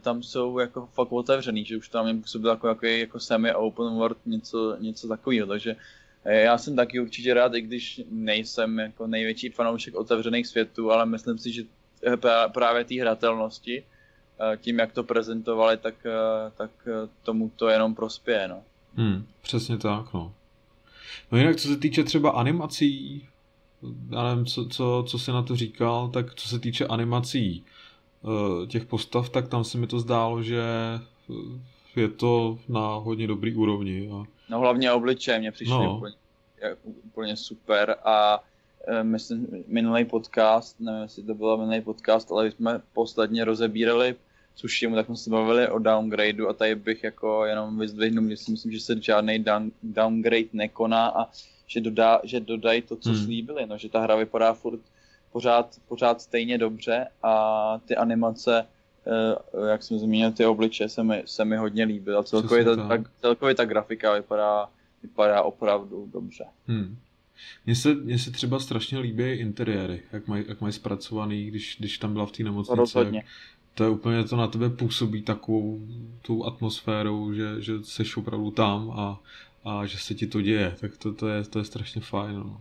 tam 0.00 0.22
jsou 0.22 0.58
jako 0.58 0.88
fakt 0.92 1.12
otevřený, 1.12 1.64
že 1.64 1.76
už 1.76 1.88
tam 1.88 2.06
jim 2.06 2.22
působil 2.22 2.50
jako, 2.50 2.68
jako, 2.68 2.86
jako 2.86 3.20
semi-open 3.20 3.94
world, 3.94 4.18
něco, 4.26 4.76
něco 4.80 5.08
takového, 5.08 5.46
takže 5.46 5.76
eh, 6.24 6.40
já 6.40 6.58
jsem 6.58 6.76
taky 6.76 7.00
určitě 7.00 7.34
rád, 7.34 7.54
i 7.54 7.60
když 7.60 8.02
nejsem 8.10 8.78
jako 8.78 9.06
největší 9.06 9.48
fanoušek 9.48 9.94
otevřených 9.94 10.46
světů, 10.46 10.90
ale 10.90 11.06
myslím 11.06 11.38
si, 11.38 11.52
že 11.52 11.62
eh, 12.06 12.16
právě 12.52 12.84
té 12.84 13.00
hratelnosti, 13.00 13.84
tím, 14.56 14.78
jak 14.78 14.92
to 14.92 15.04
prezentovali, 15.04 15.76
tak, 15.76 15.94
tak 16.56 16.70
tomu 17.22 17.50
to 17.56 17.68
jenom 17.68 17.94
prospěje. 17.94 18.48
No. 18.48 18.62
Hmm, 18.94 19.26
přesně 19.42 19.78
tak, 19.78 20.12
no. 20.14 20.34
No 21.32 21.38
jinak, 21.38 21.56
co 21.56 21.68
se 21.68 21.76
týče 21.76 22.04
třeba 22.04 22.30
animací, 22.30 23.28
já 24.10 24.22
nevím, 24.22 24.46
co, 24.46 24.68
co, 24.68 25.04
co 25.08 25.18
jsi 25.18 25.30
na 25.30 25.42
to 25.42 25.56
říkal, 25.56 26.08
tak 26.08 26.34
co 26.34 26.48
se 26.48 26.58
týče 26.58 26.86
animací, 26.86 27.64
Eh, 27.64 27.73
těch 28.68 28.84
postav, 28.84 29.28
tak 29.28 29.48
tam 29.48 29.64
se 29.64 29.78
mi 29.78 29.86
to 29.86 30.00
zdálo, 30.00 30.42
že 30.42 30.62
eh, 31.30 32.00
je 32.00 32.08
to 32.08 32.58
na 32.68 32.94
hodně 32.94 33.26
dobrý 33.26 33.54
úrovni. 33.54 34.10
A... 34.12 34.24
No 34.50 34.58
hlavně 34.58 34.92
obličeje 34.92 35.38
mě 35.38 35.52
přišly 35.52 35.84
no. 35.84 35.96
úplně, 35.96 36.14
úplně 37.04 37.36
super 37.36 37.96
a 38.04 38.44
eh, 38.88 39.04
myslím, 39.04 39.64
minulý 39.66 40.04
podcast, 40.04 40.80
nevím, 40.80 41.02
jestli 41.02 41.22
to 41.22 41.34
byl 41.34 41.56
minulý 41.56 41.80
podcast, 41.80 42.32
ale 42.32 42.50
jsme 42.50 42.80
posledně 42.92 43.44
rozebírali 43.44 44.14
Tsushima, 44.54 44.96
tak 44.96 45.06
jsme 45.06 45.16
se 45.16 45.30
bavili 45.30 45.68
o 45.68 45.78
downgradeu 45.78 46.48
a 46.48 46.52
tady 46.52 46.74
bych 46.74 47.04
jako 47.04 47.44
jenom 47.44 47.78
vyzdvihnul, 47.78 48.30
že 48.30 48.36
si 48.36 48.50
myslím, 48.50 48.72
že 48.72 48.80
se 48.80 49.02
žádný 49.02 49.38
down, 49.38 49.70
downgrade 49.82 50.48
nekoná 50.52 51.08
a 51.08 51.30
že, 51.66 51.80
dodá, 51.80 52.20
že 52.24 52.40
dodají 52.40 52.82
to, 52.82 52.96
co 52.96 53.10
hmm. 53.10 53.24
slíbili, 53.24 53.66
no, 53.66 53.78
že 53.78 53.88
ta 53.88 54.00
hra 54.00 54.16
vypadá 54.16 54.54
furt 54.54 54.80
pořád, 55.34 55.76
pořád 55.88 56.20
stejně 56.20 56.58
dobře 56.58 57.06
a 57.22 57.34
ty 57.84 57.96
animace, 57.96 58.66
uh, 59.54 59.68
jak 59.68 59.82
jsem 59.82 59.98
zmínil, 59.98 60.32
ty 60.32 60.46
obliče 60.46 60.88
se 60.88 61.02
mi, 61.02 61.22
se 61.26 61.44
mi 61.44 61.56
hodně 61.56 61.84
líbily 61.84 62.16
a 62.16 62.22
celkově 62.22 62.64
ta, 62.64 62.76
ta, 62.76 63.04
celkově 63.20 63.54
ta 63.54 63.64
grafika 63.64 64.14
vypadá, 64.14 64.68
vypadá 65.02 65.42
opravdu 65.42 66.10
dobře. 66.12 66.44
Hmm. 66.66 66.96
Mně 67.66 67.74
se, 67.74 67.94
mně 67.94 68.18
se 68.18 68.30
třeba 68.30 68.60
strašně 68.60 68.98
líbí 68.98 69.32
interiéry, 69.32 70.02
jak 70.12 70.28
mají, 70.28 70.44
jak 70.48 70.60
mají 70.60 70.72
zpracovaný, 70.72 71.46
když, 71.46 71.76
když 71.78 71.98
tam 71.98 72.12
byla 72.12 72.26
v 72.26 72.32
té 72.32 72.42
nemocnici. 72.42 72.98
Jak, 72.98 73.24
to 73.74 73.84
je 73.84 73.90
úplně, 73.90 74.24
to 74.24 74.36
na 74.36 74.46
tebe 74.46 74.70
působí 74.70 75.22
takovou 75.22 75.80
tou 76.22 76.44
atmosférou, 76.44 77.32
že, 77.32 77.62
že 77.62 77.72
seš 77.82 78.16
opravdu 78.16 78.50
tam 78.50 78.90
a, 78.90 79.20
a 79.64 79.86
že 79.86 79.98
se 79.98 80.14
ti 80.14 80.26
to 80.26 80.40
děje, 80.40 80.76
tak 80.80 80.96
to, 80.96 81.12
to, 81.12 81.28
je, 81.28 81.44
to 81.44 81.58
je 81.58 81.64
strašně 81.64 82.00
fajn. 82.00 82.36
No. 82.36 82.60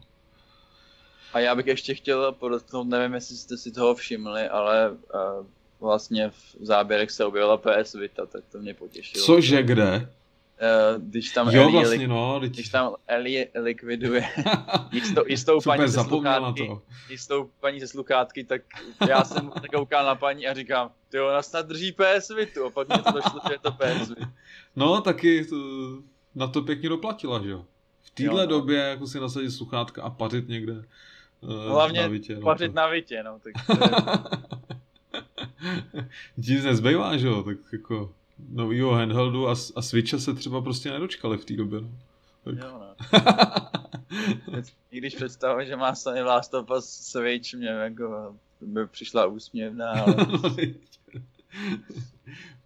A 1.34 1.40
já 1.40 1.56
bych 1.56 1.68
ještě 1.68 1.96
chtěl 1.96 2.32
podotknout, 2.32 2.88
nevím, 2.88 3.14
jestli 3.14 3.38
jste 3.38 3.58
si 3.58 3.72
toho 3.72 3.96
všimli, 3.96 4.50
ale 4.50 4.92
uh, 4.92 5.46
vlastně 5.80 6.30
v 6.30 6.66
záběrech 6.66 7.12
se 7.12 7.26
objevila 7.26 7.58
PS 7.58 7.94
Vita, 7.94 8.26
tak 8.26 8.44
to 8.52 8.60
mě 8.60 8.74
potěšilo. 8.74 9.26
Cože, 9.26 9.64
kde? 9.64 10.10
Uh, 10.64 11.02
když 11.02 11.30
tam 11.30 11.50
jo, 11.50 11.64
Ellie, 11.64 11.80
vlastně, 11.80 12.08
no, 12.08 12.40
když... 12.40 12.52
když 12.52 12.70
tam 12.70 12.96
Ellie 13.08 13.48
likviduje 13.56 14.30
jistou, 14.92 15.24
jistou 15.28 15.62
Super, 15.62 15.78
paní 15.78 15.92
ze 15.92 16.04
sluchátky, 16.04 16.68
to. 16.68 16.82
jistou 17.10 17.50
paní 17.60 17.80
ze 17.80 17.88
sluchátky, 17.88 18.44
tak 18.44 18.62
já 19.10 19.24
jsem 19.24 19.52
tak 19.62 19.72
koukal 19.76 20.06
na 20.06 20.16
paní 20.16 20.48
a 20.48 20.54
říkám, 20.54 20.92
ty 21.10 21.20
ona 21.20 21.42
snad 21.42 21.68
drží 21.68 21.92
PS 21.92 22.30
Vitu, 22.30 22.66
a 22.66 22.70
pak 22.70 22.88
mě 22.88 22.98
to 22.98 23.12
došlo, 23.12 23.40
že 23.48 23.54
je 23.54 23.60
to 23.60 23.72
PS 23.72 24.10
Vita. 24.10 24.32
No, 24.76 25.02
taky 25.02 25.46
to, 25.46 25.56
na 26.36 26.48
to 26.48 26.62
pěkně 26.62 26.90
doplatila, 26.90 27.44
že 27.44 27.50
jo? 27.50 27.66
V 28.04 28.10
téhle 28.10 28.42
no. 28.42 28.48
době 28.48 28.80
jako 28.80 29.08
si 29.08 29.20
nasadit 29.20 29.52
sluchátka 29.52 30.04
a 30.04 30.10
pařit 30.10 30.48
někde 30.48 30.84
Hlavně 31.68 32.02
na 32.02 32.08
vitě, 32.08 32.36
no, 32.36 32.42
pařit 32.42 32.68
to... 32.68 32.76
na 32.76 32.88
vitě, 32.88 33.24
no. 33.24 33.40
Tak 33.40 33.54
to 33.68 33.74
je... 33.74 33.92
Nic 36.38 36.64
nezbývá, 36.64 37.18
že 37.18 37.28
jo? 37.28 37.44
Tak 37.44 37.58
jako 37.74 38.14
novýho 38.50 38.92
handheldu 38.92 39.50
a, 39.50 39.52
a 39.76 39.82
Switcha 39.82 40.18
se 40.18 40.34
třeba 40.34 40.62
prostě 40.62 40.92
nedočkali 40.92 41.38
v 41.38 41.46
té 41.46 41.54
době. 41.54 41.82
No. 41.82 41.90
Tak... 42.44 42.56
Jo, 42.58 42.80
no. 42.80 42.96
I 44.92 44.98
když 44.98 45.16
představuji, 45.16 45.68
že 45.68 45.76
má 45.76 45.96
Sony 45.96 46.22
Last 46.22 46.54
of 46.54 46.70
Us 46.78 46.86
Switch, 46.86 47.54
mě 47.54 47.68
jako 47.68 48.36
by 48.62 48.88
přišla 48.88 49.26
úsměvná, 49.26 49.92
ale... 49.92 50.16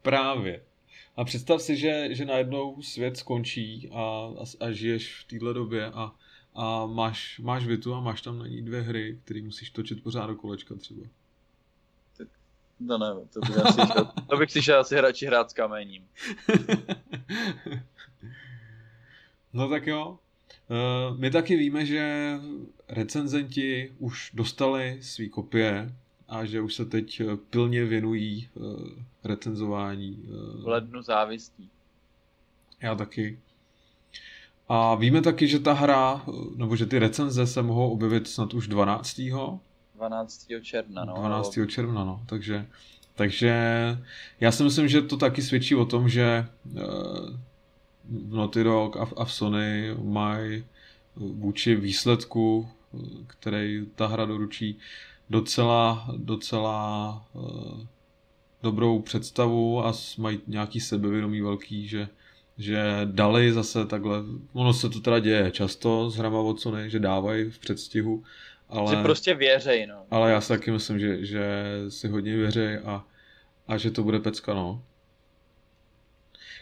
Právě. 0.02 0.62
A 1.18 1.24
představ 1.24 1.62
si, 1.62 1.78
že, 1.78 2.16
že 2.16 2.26
najednou 2.26 2.82
svět 2.82 3.18
skončí 3.18 3.90
a, 3.92 4.02
a, 4.40 4.66
a 4.66 4.72
žiješ 4.72 5.22
v 5.22 5.28
téhle 5.28 5.54
době 5.54 5.86
a, 5.86 6.12
a 6.58 6.86
máš, 6.86 7.40
máš 7.40 7.66
Vitu 7.66 7.94
a 7.94 8.02
máš 8.02 8.22
tam 8.22 8.40
na 8.40 8.48
ní 8.48 8.62
dvě 8.62 8.82
hry, 8.82 9.20
které 9.24 9.42
musíš 9.42 9.70
točit 9.70 10.04
pořád 10.04 10.28
do 10.28 10.36
kolečka 10.36 10.76
třeba. 10.76 11.02
Tak, 12.18 12.28
no 12.80 12.98
nevím, 12.98 13.28
to 13.28 13.40
bych, 13.40 13.58
asi 13.58 13.82
to 14.30 14.38
bych 14.38 14.52
si 14.52 14.62
šel 14.62 14.80
asi 14.80 15.02
radši 15.02 15.26
hrát 15.26 15.50
s 15.50 15.54
kamením. 15.54 16.08
no 19.54 19.70
tak 19.70 19.88
jo. 19.88 20.20
Uh, 20.70 21.18
my 21.18 21.32
taky 21.32 21.56
víme, 21.56 21.86
že 21.86 22.34
recenzenti 22.88 23.94
už 24.00 24.32
dostali 24.34 25.00
svý 25.02 25.30
kopie 25.30 25.96
a 26.28 26.46
že 26.46 26.62
už 26.62 26.76
se 26.76 26.86
teď 26.86 27.20
eh, 27.20 27.38
pilně 27.38 27.86
věnují 27.86 28.50
uh, 28.54 28.90
recenzování. 29.24 30.26
V 30.64 30.68
lednu 30.68 31.02
závistí. 31.02 31.70
Já 32.82 32.96
taky. 32.96 33.40
A 34.68 34.96
víme 34.96 35.22
taky, 35.22 35.48
že 35.48 35.60
ta 35.60 35.74
hra, 35.74 36.26
nebo 36.56 36.76
že 36.76 36.86
ty 36.86 37.00
recenze 37.00 37.48
se 37.48 37.62
mohou 37.62 37.90
objevit 37.90 38.28
snad 38.28 38.54
už 38.54 38.68
12. 38.68 39.22
12. 39.96 40.48
června, 40.62 41.06
no. 41.06 41.14
12. 41.14 41.58
června, 41.68 42.04
no. 42.04 42.22
Takže, 42.26 42.66
takže 43.16 43.54
já 44.40 44.52
si 44.52 44.64
myslím, 44.64 44.88
že 44.88 45.02
to 45.02 45.18
taky 45.18 45.42
svědčí 45.42 45.76
o 45.76 45.86
tom, 45.86 46.10
že 46.10 46.48
uh, 46.66 46.82
Naughty 48.30 48.64
Dog 48.64 48.98
a, 48.98 49.08
a 49.18 49.26
v 49.26 49.34
Sony 49.34 49.96
mají 50.04 50.64
vůči 51.16 51.76
výsledku, 51.76 52.70
který 53.28 53.86
ta 53.96 54.08
hra 54.08 54.26
doručí, 54.26 54.80
docela, 55.30 56.08
docela 56.18 57.26
uh, 57.34 57.80
dobrou 58.64 59.02
představu 59.02 59.86
a 59.86 59.94
mají 60.18 60.40
nějaký 60.48 60.80
sebevědomí 60.80 61.42
velký, 61.42 61.88
že, 61.88 62.10
že 62.58 62.82
dali 63.06 63.54
zase 63.54 63.86
takhle, 63.86 64.18
ono 64.54 64.74
se 64.74 64.90
to 64.90 65.00
teda 65.00 65.20
děje 65.20 65.52
často 65.52 66.10
s 66.10 66.16
hrama 66.16 66.40
od 66.40 66.62
Sony, 66.62 66.90
že 66.90 67.00
dávají 67.00 67.50
v 67.50 67.60
předstihu, 67.60 68.24
ale... 68.70 68.96
Že 68.96 69.04
prostě 69.04 69.34
věřej, 69.34 69.88
no. 69.88 69.96
Ale 70.12 70.32
já 70.32 70.42
si 70.42 70.48
taky 70.48 70.72
myslím, 70.72 71.00
že, 71.00 71.26
že 71.26 71.64
si 71.90 72.08
hodně 72.08 72.38
věřej 72.38 72.80
a, 72.86 73.06
a 73.68 73.78
že 73.78 73.92
to 73.92 74.04
bude 74.04 74.20
pecka, 74.20 74.54
no. 74.54 74.84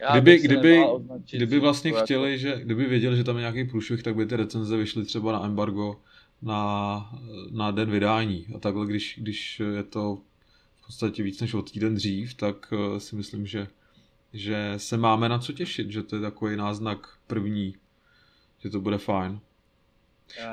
Já 0.02 0.12
kdyby, 0.12 0.40
kdyby, 0.40 0.84
kdyby 1.32 1.60
vlastně 1.60 1.92
chtěli, 1.92 2.32
jako... 2.32 2.42
že 2.42 2.60
kdyby 2.64 2.86
věděli, 2.86 3.18
že 3.18 3.24
tam 3.24 3.36
je 3.36 3.40
nějaký 3.40 3.64
průšvih, 3.64 4.04
tak 4.04 4.16
by 4.16 4.26
ty 4.26 4.36
recenze 4.36 4.78
vyšly 4.78 5.06
třeba 5.06 5.32
na 5.32 5.46
embargo 5.46 6.00
na, 6.42 7.10
na 7.52 7.72
den 7.72 7.92
vydání. 7.92 8.46
A 8.56 8.60
takhle, 8.60 8.86
když, 8.86 9.20
když 9.22 9.62
je 9.76 9.84
to 9.84 10.22
v 10.76 10.86
podstatě 10.86 11.24
víc 11.24 11.42
než 11.42 11.54
od 11.54 11.72
týden 11.72 11.96
dřív, 11.96 12.34
tak 12.34 12.74
eh, 12.74 13.00
si 13.00 13.16
myslím, 13.16 13.46
že, 13.46 13.68
že 14.36 14.74
se 14.78 14.98
máme 14.98 15.30
na 15.30 15.40
co 15.40 15.54
těšit, 15.54 15.92
že 15.92 16.04
to 16.04 16.16
je 16.16 16.22
takový 16.22 16.56
náznak 16.56 17.18
první, 17.28 17.76
že 18.60 18.70
to 18.70 18.82
bude 18.82 18.98
fajn. 18.98 19.40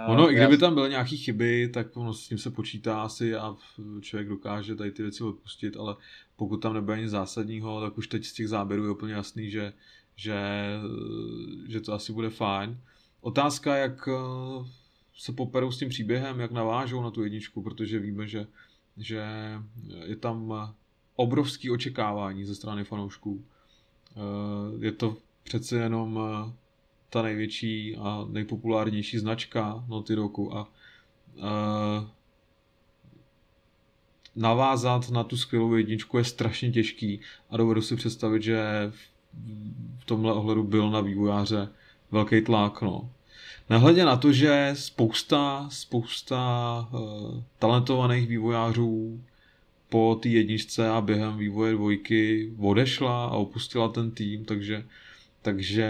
Ono, 0.06 0.30
i 0.30 0.34
kdyby 0.34 0.58
tam 0.58 0.74
byly 0.74 0.90
nějaké 0.90 1.16
chyby, 1.16 1.68
tak 1.68 1.96
ono 1.96 2.14
s 2.14 2.28
tím 2.28 2.38
se 2.38 2.50
počítá 2.50 3.02
asi 3.02 3.34
a 3.34 3.56
člověk 4.00 4.28
dokáže 4.28 4.74
tady 4.74 4.90
ty 4.90 5.02
věci 5.02 5.24
odpustit, 5.24 5.76
ale 5.76 5.96
pokud 6.36 6.56
tam 6.56 6.74
nebude 6.74 7.00
nic 7.00 7.10
zásadního, 7.10 7.80
tak 7.80 7.98
už 7.98 8.08
teď 8.08 8.24
z 8.24 8.32
těch 8.32 8.48
záběrů 8.48 8.84
je 8.84 8.90
úplně 8.90 9.14
jasný, 9.14 9.50
že, 9.50 9.72
že, 10.16 10.40
že 11.68 11.80
to 11.80 11.92
asi 11.92 12.12
bude 12.12 12.30
fajn. 12.30 12.80
Otázka, 13.20 13.76
jak 13.76 14.08
eh, 14.08 14.12
se 15.16 15.32
poperou 15.32 15.70
s 15.70 15.78
tím 15.78 15.88
příběhem, 15.88 16.40
jak 16.40 16.50
navážou 16.50 17.02
na 17.02 17.10
tu 17.10 17.24
jedničku, 17.24 17.62
protože 17.62 17.98
víme, 17.98 18.28
že, 18.28 18.46
že 18.96 19.24
je 20.04 20.16
tam 20.16 20.52
obrovský 21.16 21.70
očekávání 21.70 22.44
ze 22.44 22.54
strany 22.54 22.84
fanoušků. 22.84 23.44
Eh, 24.16 24.85
je 24.85 24.92
to 24.92 25.16
přece 25.42 25.77
jenom 25.77 26.20
eh, 26.22 26.53
ta 27.12 27.22
největší 27.22 27.96
a 27.96 28.27
nejpopulárnější 28.31 29.18
značka 29.18 29.85
Naughty 29.88 30.16
Dogu 30.16 30.57
a 30.57 30.68
uh, 31.37 31.44
navázat 34.37 35.11
na 35.11 35.25
tu 35.25 35.37
skvělou 35.37 35.75
jedničku 35.75 36.18
je 36.18 36.25
strašně 36.25 36.70
těžký 36.70 37.20
a 37.51 37.57
dovedu 37.57 37.83
si 37.83 37.96
představit, 37.96 38.42
že 38.42 38.92
v 39.98 40.05
tomhle 40.05 40.33
ohledu 40.33 40.62
byl 40.62 40.90
na 40.90 41.01
vývojáře 41.01 41.68
velký 42.10 42.40
tlak. 42.40 42.83
No. 42.83 43.10
Nehledě 43.71 44.04
na 44.04 44.17
to, 44.17 44.33
že 44.33 44.71
spousta, 44.75 45.69
spousta 45.71 46.88
uh, 46.92 47.42
talentovaných 47.58 48.29
vývojářů 48.29 49.21
po 49.92 50.18
té 50.22 50.28
jedničce 50.28 50.88
a 50.90 51.00
během 51.00 51.38
vývoje 51.38 51.72
dvojky 51.72 52.52
odešla 52.58 53.24
a 53.24 53.30
opustila 53.30 53.88
ten 53.88 54.10
tým, 54.10 54.44
takže, 54.44 54.86
takže 55.42 55.88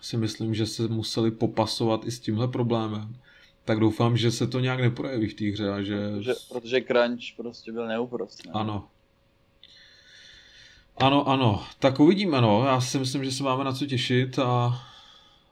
si 0.00 0.16
myslím, 0.16 0.54
že 0.54 0.66
se 0.66 0.88
museli 0.88 1.30
popasovat 1.30 2.06
i 2.06 2.10
s 2.10 2.20
tímhle 2.20 2.48
problémem. 2.48 3.16
Tak 3.64 3.80
doufám, 3.80 4.16
že 4.16 4.30
se 4.30 4.46
to 4.46 4.60
nějak 4.60 4.80
neprojeví 4.80 5.28
v 5.28 5.34
té 5.34 5.44
hře 5.44 5.70
a 5.70 5.82
že... 5.82 6.10
Protože, 6.10 6.34
protože 6.48 6.80
crunch 6.80 7.36
prostě 7.36 7.72
byl 7.72 7.86
neúprostný. 7.86 8.50
Ano. 8.54 8.88
Ano, 10.96 11.28
ano. 11.28 11.64
Tak 11.78 12.00
uvidíme, 12.00 12.40
no. 12.40 12.64
Já 12.66 12.80
si 12.80 12.98
myslím, 12.98 13.24
že 13.24 13.32
se 13.32 13.42
máme 13.42 13.64
na 13.64 13.72
co 13.72 13.86
těšit 13.86 14.38
a 14.38 14.82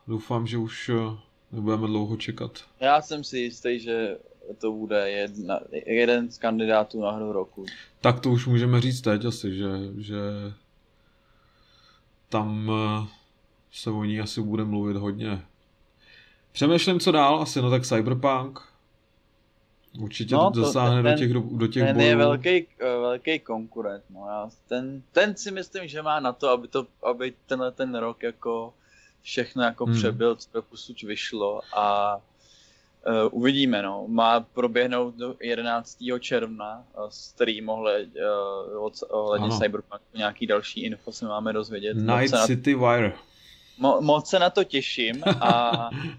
doufám, 0.07 0.47
že 0.47 0.59
už 0.59 0.89
eh, 0.95 1.19
nebudeme 1.53 1.87
dlouho 1.87 2.17
čekat. 2.17 2.65
Já 2.81 3.03
jsem 3.03 3.25
si 3.25 3.39
jistý, 3.39 3.81
že 3.81 4.17
to 4.59 4.73
bude 4.73 5.11
jedna, 5.11 5.61
jeden 5.87 6.31
z 6.31 6.39
kandidátů 6.39 7.01
na 7.01 7.11
hru 7.11 7.33
roku. 7.33 7.67
Tak 8.01 8.21
to 8.21 8.31
už 8.31 8.47
můžeme 8.47 8.81
říct 8.81 9.01
teď 9.01 9.25
asi, 9.25 9.57
že, 9.57 9.69
že 9.99 10.19
tam 12.29 12.71
eh, 12.75 13.09
se 13.73 13.91
o 13.91 14.05
ní 14.05 14.21
asi 14.21 14.43
bude 14.43 14.65
mluvit 14.65 14.97
hodně. 14.97 15.43
Přemýšlím, 16.53 17.01
co 17.01 17.13
dál, 17.13 17.43
asi 17.43 17.63
no 17.63 17.71
tak 17.71 17.87
Cyberpunk. 17.87 18.61
Určitě 20.01 20.35
no, 20.35 20.51
to 20.51 20.61
zasáhne 20.61 21.03
ten, 21.03 21.13
do 21.13 21.19
těch, 21.19 21.33
do 21.33 21.67
těch 21.67 21.83
ten 21.83 21.97
bojů. 21.97 22.09
je 22.09 22.17
velký, 22.17 22.67
velký 22.79 23.39
konkurent. 23.39 24.05
No. 24.11 24.27
Já, 24.29 24.51
ten, 24.69 25.03
ten 25.13 25.37
si 25.37 25.51
myslím, 25.51 25.89
že 25.89 26.03
má 26.03 26.21
na 26.21 26.33
to, 26.33 26.49
aby, 26.49 26.69
to, 26.69 26.87
aby 27.03 27.35
tenhle 27.47 27.73
ten 27.73 27.95
rok 27.95 28.23
jako 28.23 28.75
všechno 29.23 29.63
jako 29.63 29.85
hmm. 29.85 29.95
přebyl, 29.95 30.37
co 30.37 30.49
doposud 30.55 31.03
vyšlo 31.03 31.61
a 31.77 32.17
uvidíme, 33.31 33.83
no. 33.83 34.05
Má 34.09 34.41
proběhnout 34.41 35.15
do 35.15 35.37
11. 35.41 35.99
června 36.21 36.85
uh, 36.99 37.09
stream 37.09 37.69
ohled, 37.69 38.09
uh, 38.77 38.91
ohledně 39.09 39.51
Cyberpunku. 39.59 40.05
Nějaký 40.15 40.47
další 40.47 40.85
info 40.85 41.13
se 41.13 41.27
máme 41.27 41.53
dozvědět. 41.53 41.95
Night 41.95 42.35
City 42.47 42.75
na... 42.75 42.93
Wire 42.93 43.13
mo, 43.79 44.01
moc 44.01 44.29
se 44.29 44.39
na 44.39 44.51
to 44.51 44.65
těším 44.65 45.25
a 45.41 45.73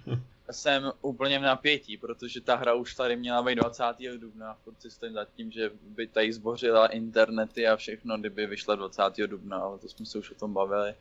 jsem 0.51 0.91
úplně 1.01 1.39
v 1.39 1.41
napětí, 1.41 1.97
protože 1.97 2.41
ta 2.41 2.55
hra 2.55 2.73
už 2.73 2.95
tady 2.95 3.15
měla 3.15 3.43
být 3.43 3.55
20. 3.55 3.83
dubna, 4.17 4.57
furt 4.63 4.81
si 4.81 4.89
stojím 4.91 5.13
za 5.13 5.25
tím, 5.35 5.51
že 5.51 5.71
by 5.81 6.07
tady 6.07 6.33
zbořila 6.33 6.87
internety 6.87 7.67
a 7.67 7.75
všechno, 7.75 8.17
kdyby 8.17 8.47
vyšla 8.47 8.75
20. 8.75 9.03
dubna, 9.27 9.57
ale 9.57 9.77
to 9.77 9.89
jsme 9.89 10.05
se 10.05 10.17
už 10.17 10.31
o 10.31 10.35
tom 10.35 10.53
bavili. 10.53 10.93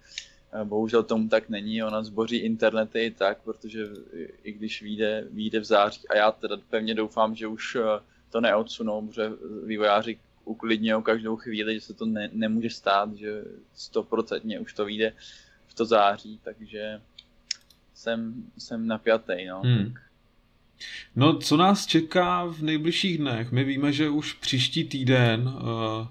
Bohužel 0.64 1.02
tomu 1.02 1.28
tak 1.28 1.48
není, 1.48 1.82
ona 1.82 2.02
zboří 2.02 2.36
internety 2.36 3.04
i 3.04 3.10
tak, 3.10 3.38
protože 3.44 3.86
i 4.44 4.52
když 4.52 4.82
vyjde, 4.82 5.26
vyjde 5.30 5.60
v 5.60 5.64
září 5.64 6.08
a 6.08 6.16
já 6.16 6.32
teda 6.32 6.56
pevně 6.70 6.94
doufám, 6.94 7.34
že 7.34 7.46
už 7.46 7.76
eh, 7.76 8.00
to 8.30 8.40
neodsunou, 8.40 9.06
protože 9.06 9.30
vývojáři 9.66 10.18
uklidňují 10.44 11.02
každou 11.02 11.36
chvíli, 11.36 11.74
že 11.74 11.80
se 11.80 11.94
to 11.94 12.06
ne, 12.06 12.30
nemůže 12.32 12.70
stát, 12.70 13.14
že 13.14 13.44
stoprocentně 13.74 14.60
už 14.60 14.74
to 14.74 14.84
vyjde 14.84 15.12
v 15.66 15.74
to 15.74 15.84
září, 15.84 16.40
takže 16.44 17.00
jsem, 17.94 18.44
jsem 18.58 18.86
napjatý, 18.86 19.46
no. 19.46 19.60
Hmm. 19.60 19.94
No, 21.16 21.38
co 21.38 21.56
nás 21.56 21.86
čeká 21.86 22.44
v 22.44 22.62
nejbližších 22.62 23.18
dnech? 23.18 23.52
My 23.52 23.64
víme, 23.64 23.92
že 23.92 24.08
už 24.08 24.32
příští 24.32 24.84
týden 24.84 25.48
uh, 25.48 26.06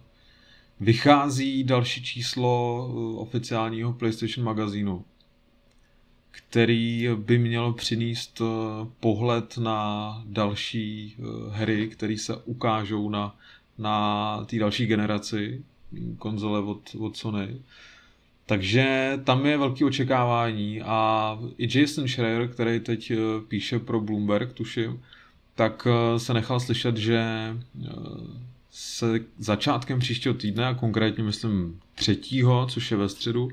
vychází 0.84 1.64
další 1.64 2.04
číslo 2.04 2.86
uh, 2.88 3.20
oficiálního 3.20 3.94
PlayStation 3.94 4.46
magazínu, 4.46 5.06
který 6.32 7.10
by 7.16 7.38
mělo 7.38 7.74
přinést 7.74 8.42
uh, 8.42 8.48
pohled 9.00 9.58
na 9.58 10.24
další 10.26 11.16
uh, 11.18 11.54
hry, 11.54 11.88
které 11.88 12.18
se 12.18 12.36
ukážou 12.36 13.10
na, 13.10 13.36
na 13.78 14.46
té 14.46 14.60
další 14.60 14.86
generaci 14.86 15.64
konzole 16.18 16.60
od, 16.60 16.96
od 17.00 17.18
Sony. 17.18 17.60
Takže 18.46 19.14
tam 19.24 19.46
je 19.46 19.58
velké 19.58 19.86
očekávání 19.86 20.82
a 20.82 21.40
i 21.58 21.80
Jason 21.80 22.08
Schreier, 22.08 22.48
který 22.48 22.80
teď 22.80 23.12
eh, 23.12 23.18
píše 23.48 23.80
pro 23.80 24.02
Bloomberg, 24.02 24.54
tuším, 24.54 25.02
tak 25.56 25.88
eh, 25.88 26.20
se 26.20 26.34
nechal 26.34 26.60
slyšet, 26.60 26.98
že 26.98 27.24
eh, 28.74 28.76
se 28.76 29.20
začátkem 29.38 30.00
příštího 30.00 30.34
týdne, 30.34 30.66
a 30.68 30.74
konkrétně 30.74 31.24
myslím 31.24 31.80
třetího, 31.96 32.66
což 32.66 32.92
je 32.92 32.98
ve 32.98 33.10
středu, 33.10 33.50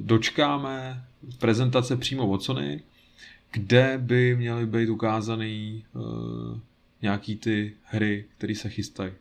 dočkáme 0.00 1.04
prezentace 1.38 1.96
přímo 1.96 2.28
od 2.28 2.42
Sony, 2.42 2.82
kde 3.52 3.98
by 4.02 4.36
měly 4.36 4.66
být 4.66 4.88
ukázaný 4.88 5.84
nějaký 7.02 7.36
ty 7.36 7.72
hry, 7.82 8.24
které 8.38 8.54
se 8.54 8.68
chystají. 8.68 9.12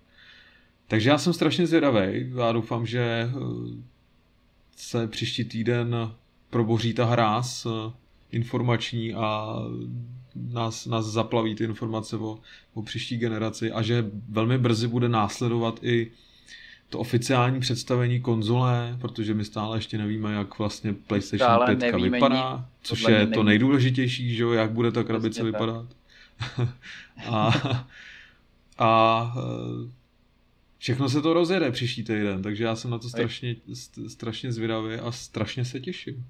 Takže 0.88 1.10
já 1.10 1.18
jsem 1.18 1.34
strašně 1.34 1.68
zvědavý. 1.68 2.32
Já 2.38 2.52
doufám, 2.52 2.86
že 2.86 3.30
se 4.76 5.08
příští 5.08 5.44
týden 5.44 5.96
proboří 6.50 6.94
ta 6.94 7.06
hráz 7.06 7.66
eh, 7.66 7.92
informační 8.32 9.14
a 9.14 9.56
nás, 10.36 10.86
nás 10.86 11.06
zaplaví 11.06 11.56
ty 11.56 11.64
informace 11.64 12.18
o, 12.18 12.40
o 12.74 12.82
příští 12.82 13.18
generaci 13.18 13.72
a 13.72 13.82
že 13.82 14.06
velmi 14.30 14.58
brzy 14.58 14.88
bude 14.88 15.10
následovat 15.10 15.80
i 15.84 16.12
to 16.90 17.00
oficiální 17.00 17.60
představení 17.60 18.22
konzole, 18.22 18.98
protože 19.02 19.34
my 19.34 19.46
stále 19.46 19.78
ještě 19.78 19.98
nevíme, 19.98 20.34
jak 20.34 20.60
vlastně 20.60 20.94
PlayStation 20.94 21.50
stále 21.50 21.76
5 21.76 21.96
vypadá, 21.96 22.58
nic, 22.58 22.66
což 22.82 23.02
je 23.08 23.28
to 23.28 23.44
nejdůležitější, 23.44 24.36
že 24.36 24.44
jak 24.44 24.72
bude 24.72 24.92
ta 24.92 25.04
krabice 25.04 25.44
vypadat. 25.44 25.86
a, 27.30 27.52
a 28.78 29.34
všechno 30.78 31.10
se 31.10 31.22
to 31.22 31.34
rozjede 31.34 31.72
příští 31.72 32.04
týden, 32.04 32.42
takže 32.42 32.64
já 32.64 32.76
jsem 32.76 32.92
na 32.92 33.00
to 33.00 33.10
strašně, 33.10 33.56
strašně 34.08 34.52
zvědavý 34.52 34.96
a 34.96 35.12
strašně 35.12 35.66
se 35.66 35.80
těším. 35.80 36.26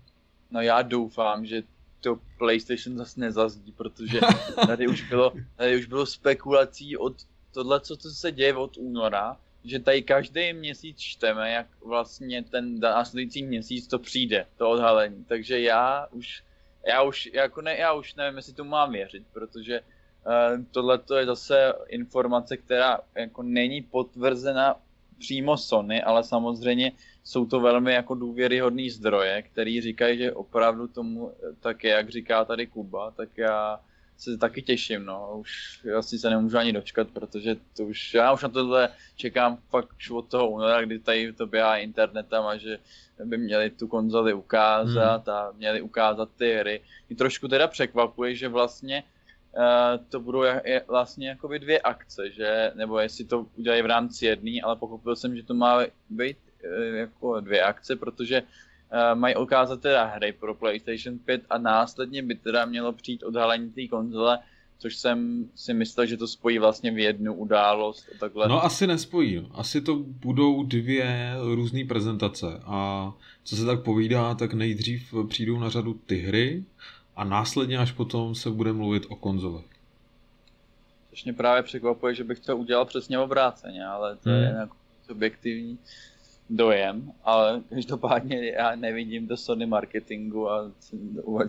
No 0.51 0.61
já 0.61 0.81
doufám, 0.81 1.45
že 1.45 1.63
to 2.03 2.19
PlayStation 2.37 2.97
zase 2.97 3.19
nezazdí, 3.19 3.71
protože 3.71 4.19
tady 4.67 4.87
už 4.87 5.09
bylo, 5.09 5.33
tady 5.55 5.77
už 5.77 5.85
bylo 5.85 6.05
spekulací 6.05 6.97
od 6.97 7.13
tohle, 7.51 7.79
co 7.79 7.97
to 7.97 8.09
se 8.09 8.31
děje 8.31 8.55
od 8.55 8.77
února, 8.77 9.37
že 9.63 9.79
tady 9.79 10.01
každý 10.01 10.53
měsíc 10.53 10.97
čteme, 10.99 11.51
jak 11.51 11.67
vlastně 11.85 12.43
ten 12.43 12.79
následující 12.79 13.43
měsíc 13.43 13.87
to 13.87 13.99
přijde, 13.99 14.45
to 14.57 14.69
odhalení. 14.69 15.25
Takže 15.27 15.61
já 15.61 16.07
už, 16.11 16.43
já 16.87 17.01
už, 17.01 17.29
jako 17.33 17.61
ne, 17.61 17.77
já 17.77 17.93
už 17.93 18.15
nevím, 18.15 18.37
jestli 18.37 18.53
to 18.53 18.63
mám 18.63 18.91
věřit, 18.91 19.23
protože 19.33 19.81
Eh, 20.25 20.57
Tohle 20.71 20.99
je 21.19 21.25
zase 21.25 21.73
informace, 21.87 22.57
která 22.57 22.99
jako 23.15 23.43
není 23.43 23.81
potvrzena 23.81 24.75
přímo 25.19 25.57
Sony, 25.57 26.03
ale 26.03 26.23
samozřejmě 26.23 26.91
jsou 27.23 27.45
to 27.45 27.59
velmi 27.59 27.93
jako 27.93 28.15
důvěryhodný 28.15 28.89
zdroje, 28.89 29.41
který 29.41 29.81
říkají, 29.81 30.17
že 30.17 30.31
opravdu 30.31 30.87
tomu 30.87 31.31
tak 31.59 31.83
je, 31.83 31.91
jak 31.91 32.09
říká 32.09 32.45
tady 32.45 32.67
Kuba, 32.67 33.11
tak 33.11 33.37
já 33.37 33.79
se 34.17 34.37
taky 34.37 34.61
těším, 34.61 35.05
no. 35.05 35.37
Už 35.37 35.85
asi 35.97 36.19
se 36.19 36.29
nemůžu 36.29 36.57
ani 36.57 36.73
dočkat, 36.73 37.07
protože 37.13 37.55
to 37.77 37.83
už, 37.83 38.13
já 38.13 38.33
už 38.33 38.43
na 38.43 38.49
tohle 38.49 38.89
čekám 39.15 39.57
fakt 39.69 39.89
už 39.97 40.09
od 40.09 40.27
toho 40.27 40.49
února, 40.49 40.81
kdy 40.81 40.99
tady 40.99 41.33
to 41.33 41.47
běhá 41.47 41.77
internetem 41.77 42.43
a 42.43 42.57
že 42.57 42.79
by 43.25 43.37
měli 43.37 43.69
tu 43.69 43.87
konzoli 43.87 44.33
ukázat 44.33 45.27
hmm. 45.27 45.35
a 45.35 45.51
měli 45.51 45.81
ukázat 45.81 46.29
ty 46.37 46.53
hry. 46.53 46.81
Mě 47.09 47.17
trošku 47.17 47.47
teda 47.47 47.67
překvapuje, 47.67 48.35
že 48.35 48.47
vlastně 48.47 49.03
Uh, 49.57 50.05
to 50.09 50.19
budou 50.19 50.43
vlastně 50.87 51.27
jakoby 51.29 51.59
dvě 51.59 51.79
akce, 51.79 52.31
že, 52.31 52.71
nebo 52.75 52.99
jestli 52.99 53.25
to 53.25 53.45
udělají 53.57 53.81
v 53.81 53.85
rámci 53.85 54.25
jedné, 54.25 54.61
ale 54.63 54.75
pochopil 54.75 55.15
jsem, 55.15 55.35
že 55.35 55.43
to 55.43 55.53
má 55.53 55.79
být 56.09 56.37
uh, 56.65 56.95
jako 56.95 57.39
dvě 57.39 57.63
akce, 57.63 57.95
protože 57.95 58.41
uh, 58.41 59.19
mají 59.19 59.35
ukázat 59.35 59.81
teda 59.81 60.03
hry 60.03 60.31
pro 60.31 60.55
PlayStation 60.55 61.19
5 61.19 61.41
a 61.49 61.57
následně 61.57 62.23
by 62.23 62.35
teda 62.35 62.65
mělo 62.65 62.93
přijít 62.93 63.23
odhalení 63.23 63.71
té 63.71 63.87
konzole, 63.87 64.39
což 64.77 64.95
jsem 64.95 65.49
si 65.55 65.73
myslel, 65.73 66.05
že 66.05 66.17
to 66.17 66.27
spojí 66.27 66.59
vlastně 66.59 66.91
v 66.91 66.99
jednu 66.99 67.33
událost 67.33 68.05
a 68.15 68.17
takhle. 68.19 68.47
No 68.47 68.63
asi 68.63 68.87
nespojí, 68.87 69.47
asi 69.51 69.81
to 69.81 69.95
budou 69.97 70.63
dvě 70.63 71.33
různé 71.55 71.85
prezentace 71.85 72.59
a 72.65 73.11
co 73.43 73.55
se 73.55 73.65
tak 73.65 73.83
povídá, 73.83 74.35
tak 74.35 74.53
nejdřív 74.53 75.13
přijdou 75.27 75.59
na 75.59 75.69
řadu 75.69 75.93
ty 75.93 76.17
hry 76.17 76.63
a 77.15 77.23
následně 77.23 77.77
až 77.77 77.91
potom 77.91 78.35
se 78.35 78.49
bude 78.49 78.73
mluvit 78.73 79.03
o 79.09 79.15
konzolech. 79.15 79.65
Což 81.09 81.23
mě 81.23 81.33
právě 81.33 81.63
překvapuje, 81.63 82.15
že 82.15 82.23
bych 82.23 82.39
to 82.39 82.57
udělal 82.57 82.85
přesně 82.85 83.19
obráceně, 83.19 83.85
ale 83.85 84.15
to 84.15 84.29
hmm. 84.29 84.39
je 84.39 84.55
jako 84.59 84.75
subjektivní 85.05 85.77
dojem, 86.49 87.11
ale 87.23 87.61
každopádně 87.69 88.49
já 88.49 88.75
nevidím 88.75 89.27
do 89.27 89.37
Sony 89.37 89.65
marketingu 89.65 90.49
a 90.49 90.71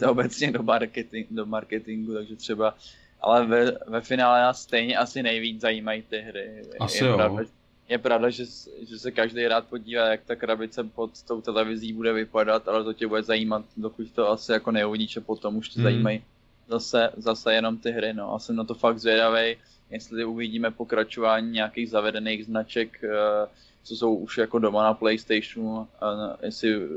obecně 0.08 0.52
do, 0.52 0.62
marketing, 0.62 1.26
do 1.30 1.46
marketingu, 1.46 2.14
takže 2.14 2.36
třeba, 2.36 2.74
ale 3.20 3.46
ve, 3.46 3.78
ve 3.86 4.00
finále 4.00 4.40
nás 4.40 4.62
stejně 4.62 4.96
asi 4.96 5.22
nejvíc 5.22 5.60
zajímají 5.60 6.02
ty 6.02 6.18
hry. 6.18 6.62
Asi 6.80 7.04
je 7.04 7.10
jo. 7.10 7.16
Pravda, 7.16 7.42
je 7.88 7.98
pravda, 7.98 8.30
že, 8.30 8.44
že 8.88 8.98
se 8.98 9.10
každý 9.10 9.46
rád 9.46 9.66
podívá, 9.66 10.06
jak 10.06 10.24
ta 10.24 10.36
krabice 10.36 10.84
pod 10.84 11.22
tou 11.22 11.40
televizí 11.40 11.92
bude 11.92 12.12
vypadat, 12.12 12.68
ale 12.68 12.84
to 12.84 12.92
tě 12.92 13.06
bude 13.06 13.22
zajímat, 13.22 13.64
dokud 13.76 14.10
to 14.10 14.30
asi 14.30 14.52
jako 14.52 14.70
neuvidíš 14.70 15.16
a 15.16 15.20
potom 15.20 15.56
už 15.56 15.68
tě 15.68 15.80
hmm. 15.80 15.82
zajímají 15.82 16.22
zase, 16.68 17.10
zase 17.16 17.54
jenom 17.54 17.78
ty 17.78 17.90
hry, 17.90 18.12
no. 18.12 18.34
A 18.34 18.38
jsem 18.38 18.56
na 18.56 18.64
to 18.64 18.74
fakt 18.74 18.98
zvědavý, 18.98 19.56
jestli 19.90 20.24
uvidíme 20.24 20.70
pokračování 20.70 21.50
nějakých 21.50 21.90
zavedených 21.90 22.44
značek, 22.44 23.04
eh, 23.04 23.48
co 23.84 23.96
jsou 23.96 24.14
už 24.14 24.38
jako 24.38 24.58
doma 24.58 24.82
na 24.82 24.94
PlayStationu, 24.94 25.88
a 26.00 26.36
jestli 26.42 26.88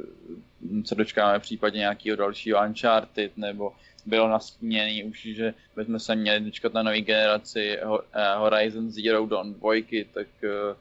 se 0.85 0.95
dočkáme 0.95 1.39
případně 1.39 1.79
nějakého 1.79 2.17
dalšího 2.17 2.59
Uncharted, 2.67 3.37
nebo 3.37 3.73
bylo 4.05 4.29
nastíněný 4.29 5.03
už, 5.03 5.21
že 5.21 5.53
bychom 5.75 5.99
se 5.99 6.15
měli 6.15 6.39
dočkat 6.39 6.73
na 6.73 6.83
nový 6.83 7.01
generaci 7.01 7.77
eh, 7.77 8.35
Horizon 8.37 8.91
Zero 8.91 9.25
Dawn 9.25 9.53
2, 9.53 9.73
tak 10.13 10.27
eh, 10.43 10.75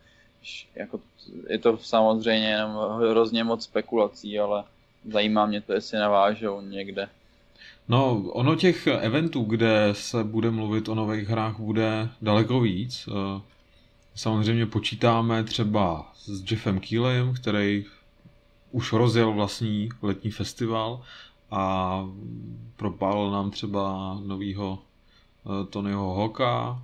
jako 0.74 1.00
je 1.48 1.58
to 1.58 1.78
samozřejmě 1.78 2.48
jenom 2.48 3.00
hrozně 3.10 3.44
moc 3.44 3.64
spekulací, 3.64 4.38
ale 4.38 4.64
zajímá 5.12 5.46
mě 5.46 5.60
to, 5.60 5.72
jestli 5.72 5.98
navážou 5.98 6.60
někde. 6.60 7.08
No, 7.88 8.22
ono 8.32 8.56
těch 8.56 8.86
eventů, 8.86 9.42
kde 9.42 9.88
se 9.92 10.24
bude 10.24 10.50
mluvit 10.50 10.88
o 10.88 10.94
nových 10.94 11.28
hrách, 11.28 11.60
bude 11.60 12.08
daleko 12.22 12.60
víc. 12.60 13.08
Samozřejmě 14.16 14.66
počítáme 14.66 15.44
třeba 15.44 16.12
s 16.14 16.50
Jeffem 16.50 16.80
Keelem, 16.80 17.34
který 17.34 17.84
už 18.70 18.92
rozjel 18.92 19.32
vlastní 19.32 19.88
letní 20.02 20.30
festival 20.30 21.00
a 21.50 22.04
propál 22.76 23.30
nám 23.30 23.50
třeba 23.50 24.14
novýho 24.26 24.78
eh, 24.78 25.66
Tonyho 25.66 26.14
Hoka 26.14 26.82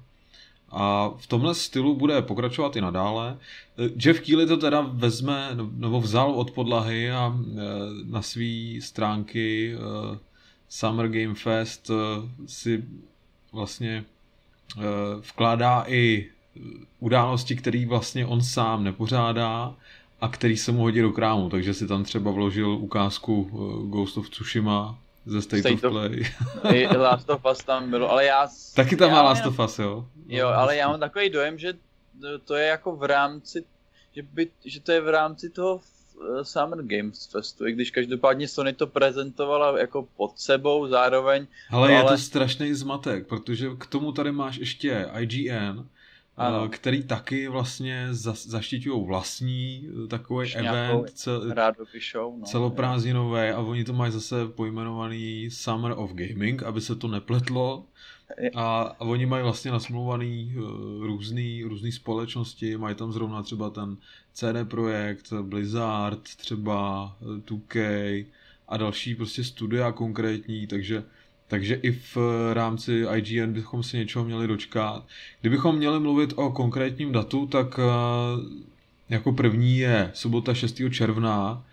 a 0.71 1.11
v 1.17 1.27
tomhle 1.27 1.55
stylu 1.55 1.97
bude 1.97 2.23
pokračovat 2.23 2.77
i 2.77 2.81
nadále. 2.81 3.39
Eh, 3.79 3.91
Jeff 3.97 4.21
Keely 4.21 4.47
to 4.47 4.57
teda 4.57 4.81
vezme, 4.81 5.51
nebo 5.73 6.01
vzal 6.01 6.31
od 6.33 6.51
podlahy 6.51 7.11
a 7.11 7.35
eh, 7.37 7.59
na 8.05 8.23
své 8.23 8.81
stránky 8.81 9.77
Summer 10.69 11.09
Game 11.09 11.35
Fest 11.35 11.91
si 12.47 12.85
vlastně 13.53 14.05
vkládá 15.21 15.85
i 15.87 16.31
události, 17.01 17.57
které 17.57 17.87
vlastně 17.87 18.27
on 18.27 18.43
sám 18.43 18.85
nepořádá 18.85 19.75
a 20.21 20.29
který 20.29 20.57
se 20.57 20.73
mu 20.73 20.83
hodí 20.83 21.01
do 21.01 21.13
krámu, 21.13 21.51
takže 21.51 21.75
si 21.75 21.87
tam 21.87 22.05
třeba 22.05 22.31
vložil 22.31 22.71
ukázku 22.71 23.51
eh, 23.53 23.89
Ghost 23.91 24.19
of 24.19 24.31
Tsushima 24.31 24.99
ze 25.27 25.43
State, 25.43 25.61
State 25.61 25.85
of 25.85 25.93
Play. 25.93 26.25
Last 26.97 27.31
of 27.31 27.41
Us 27.53 27.59
tam 27.59 27.91
bylo, 27.91 28.11
ale 28.11 28.25
já... 28.25 28.49
Taky 28.75 28.97
tam 28.97 29.09
já 29.09 29.15
má 29.15 29.23
Last 29.23 29.47
of 29.47 29.59
Us, 29.59 29.79
jo? 29.79 30.07
Jo, 30.27 30.49
ale 30.49 30.77
já 30.77 30.89
mám 30.89 31.01
takový 31.01 31.31
dojem, 31.31 31.59
že 31.59 31.75
to 32.45 32.55
je 32.55 32.67
jako 32.67 32.97
v 32.97 33.05
rámci, 33.05 33.65
že, 34.17 34.23
by, 34.23 34.51
že 34.65 34.81
to 34.81 34.93
je 34.93 35.01
v 35.01 35.09
rámci 35.09 35.51
toho 35.51 35.81
eh, 35.81 36.45
Summer 36.45 36.83
Games 36.83 37.27
Festu, 37.27 37.67
i 37.67 37.73
když 37.73 37.91
každopádně 37.91 38.49
Sony 38.49 38.73
to 38.73 38.87
prezentovala 38.87 39.79
jako 39.79 40.09
pod 40.17 40.39
sebou 40.39 40.87
zároveň. 40.87 41.47
Ale 41.71 41.89
no, 41.89 41.95
je 41.95 42.01
ale... 42.01 42.13
to 42.13 42.19
strašný 42.19 42.75
zmatek, 42.75 43.27
protože 43.27 43.71
k 43.79 43.87
tomu 43.87 44.13
tady 44.13 44.33
máš 44.33 44.57
ještě 44.57 45.11
IGN, 45.19 45.87
ano. 46.37 46.69
který 46.69 47.03
taky 47.03 47.49
vlastně 47.49 48.09
za, 48.11 48.35
zaštiťují 48.37 49.07
vlastní 49.07 49.89
eh, 50.05 50.07
takový 50.07 50.55
event 50.55 51.11
cel, 51.11 51.55
show, 52.13 52.39
no, 52.39 52.47
celoprázdninový 52.47 53.41
a 53.41 53.59
oni 53.59 53.85
to 53.85 53.93
mají 53.93 54.13
zase 54.13 54.49
pojmenovaný 54.49 55.51
Summer 55.51 55.93
of 55.97 56.13
Gaming, 56.13 56.63
aby 56.63 56.81
se 56.81 56.97
to 56.97 57.09
nepletlo. 57.09 57.87
A, 58.55 58.81
a 58.81 59.01
oni 59.01 59.27
mají 59.27 59.43
vlastně 59.43 59.71
nasmluvaný 59.71 60.55
uh, 60.57 61.07
různý, 61.07 61.65
různý 61.65 61.93
společnosti, 61.93 62.77
mají 62.77 62.95
tam 62.95 63.13
zrovna 63.13 63.43
třeba 63.43 63.71
ten 63.71 63.97
CD 64.33 64.69
Projekt, 64.69 65.33
Blizzard, 65.33 66.23
třeba 66.23 67.17
2K 67.21 68.27
a 68.69 68.77
další 68.77 69.15
prostě 69.15 69.45
studia 69.45 69.93
konkrétní, 69.93 70.67
takže 70.67 71.05
takže 71.53 71.75
i 71.75 71.93
v 71.93 72.17
rámci 72.53 73.05
IGN 73.17 73.53
bychom 73.53 73.83
si 73.83 73.97
něčeho 73.97 74.25
měli 74.25 74.47
dočkat. 74.47 75.05
Kdybychom 75.41 75.77
měli 75.77 76.01
mluvit 76.01 76.33
o 76.37 76.51
konkrétním 76.51 77.13
datu, 77.13 77.47
tak 77.47 77.79
eh, 77.79 77.85
jako 79.09 79.33
první 79.33 79.79
je 79.79 80.11
sobota 80.15 80.55
6. 80.55 80.81
června, 80.91 81.65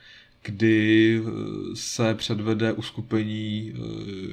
kdy 0.43 1.21
eh, 1.21 1.30
se 1.73 2.15
předvede 2.15 2.73
uskupení 2.73 3.73
eh, 3.73 3.80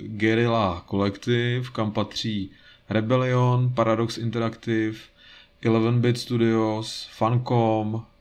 Guerrilla 0.09 0.85
Collective, 0.91 1.69
kam 1.73 1.93
patří 1.93 2.51
Rebellion, 2.91 3.73
Paradox 3.75 4.19
Interactive, 4.19 4.99
11-bit 5.63 6.19
Studios, 6.19 7.09
Funcom, 7.13 8.03
Eh, 8.03 8.16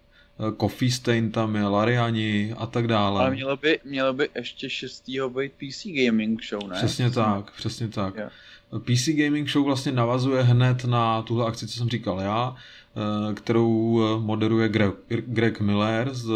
Coffee 0.61 0.91
Stain 0.91 1.31
tam 1.31 1.55
je, 1.55 1.63
Lariani 1.63 2.53
a 2.57 2.65
tak 2.65 2.87
dále. 2.87 3.21
Ale 3.21 3.31
mělo 3.31 3.57
by, 3.57 3.79
mělo 3.85 4.13
by 4.13 4.29
ještě 4.35 4.69
šestýho 4.69 5.29
být 5.29 5.51
PC 5.51 5.85
Gaming 6.05 6.43
Show, 6.43 6.69
ne? 6.69 6.75
Přesně 6.75 7.11
tak, 7.11 7.51
přesně 7.51 7.87
tak. 7.87 8.15
Yeah. 8.15 8.31
PC 8.79 9.07
Gaming 9.07 9.49
Show 9.49 9.65
vlastně 9.65 9.91
navazuje 9.91 10.43
hned 10.43 10.85
na 10.85 11.21
tuhle 11.21 11.45
akci, 11.45 11.67
co 11.67 11.77
jsem 11.77 11.89
říkal 11.89 12.19
já, 12.19 12.55
eh, 12.95 13.33
kterou 13.33 14.01
eh, 14.01 14.19
moderuje 14.19 14.69
Greg, 14.69 14.93
Greg 15.07 15.59
Miller 15.59 16.13
z 16.13 16.31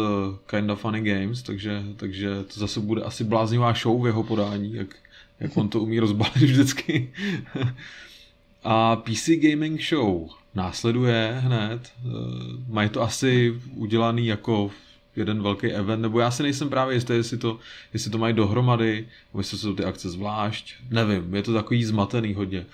Kinda 0.46 0.74
Funny 0.74 1.00
Games, 1.00 1.42
takže, 1.42 1.82
takže 1.96 2.44
to 2.54 2.60
zase 2.60 2.80
bude 2.80 3.02
asi 3.02 3.24
bláznivá 3.24 3.72
show 3.72 4.02
v 4.02 4.06
jeho 4.06 4.22
podání, 4.22 4.74
jak, 4.74 4.96
jak 5.40 5.56
on 5.56 5.68
to 5.68 5.80
umí 5.80 6.00
rozbalit 6.00 6.36
vždycky. 6.36 7.12
A 8.64 8.96
PC 8.96 9.28
Gaming 9.28 9.82
Show 9.82 10.28
následuje 10.54 11.40
hned. 11.40 11.92
Eh, 11.98 12.08
mají 12.68 12.88
to 12.88 13.02
asi 13.02 13.60
udělaný 13.74 14.26
jako 14.26 14.70
jeden 15.16 15.42
velký 15.42 15.66
event, 15.66 16.02
nebo 16.02 16.20
já 16.20 16.30
si 16.30 16.42
nejsem 16.42 16.68
právě 16.68 16.94
jistý, 16.94 17.12
jestli 17.12 17.38
to, 17.38 17.58
jestli 17.92 18.10
to 18.10 18.18
mají 18.18 18.34
dohromady, 18.34 19.06
nebo 19.32 19.40
jestli 19.40 19.58
jsou 19.58 19.74
ty 19.74 19.84
akce 19.84 20.10
zvlášť, 20.10 20.74
nevím, 20.90 21.34
je 21.34 21.42
to 21.42 21.54
takový 21.54 21.84
zmatený 21.84 22.34
hodně. 22.34 22.66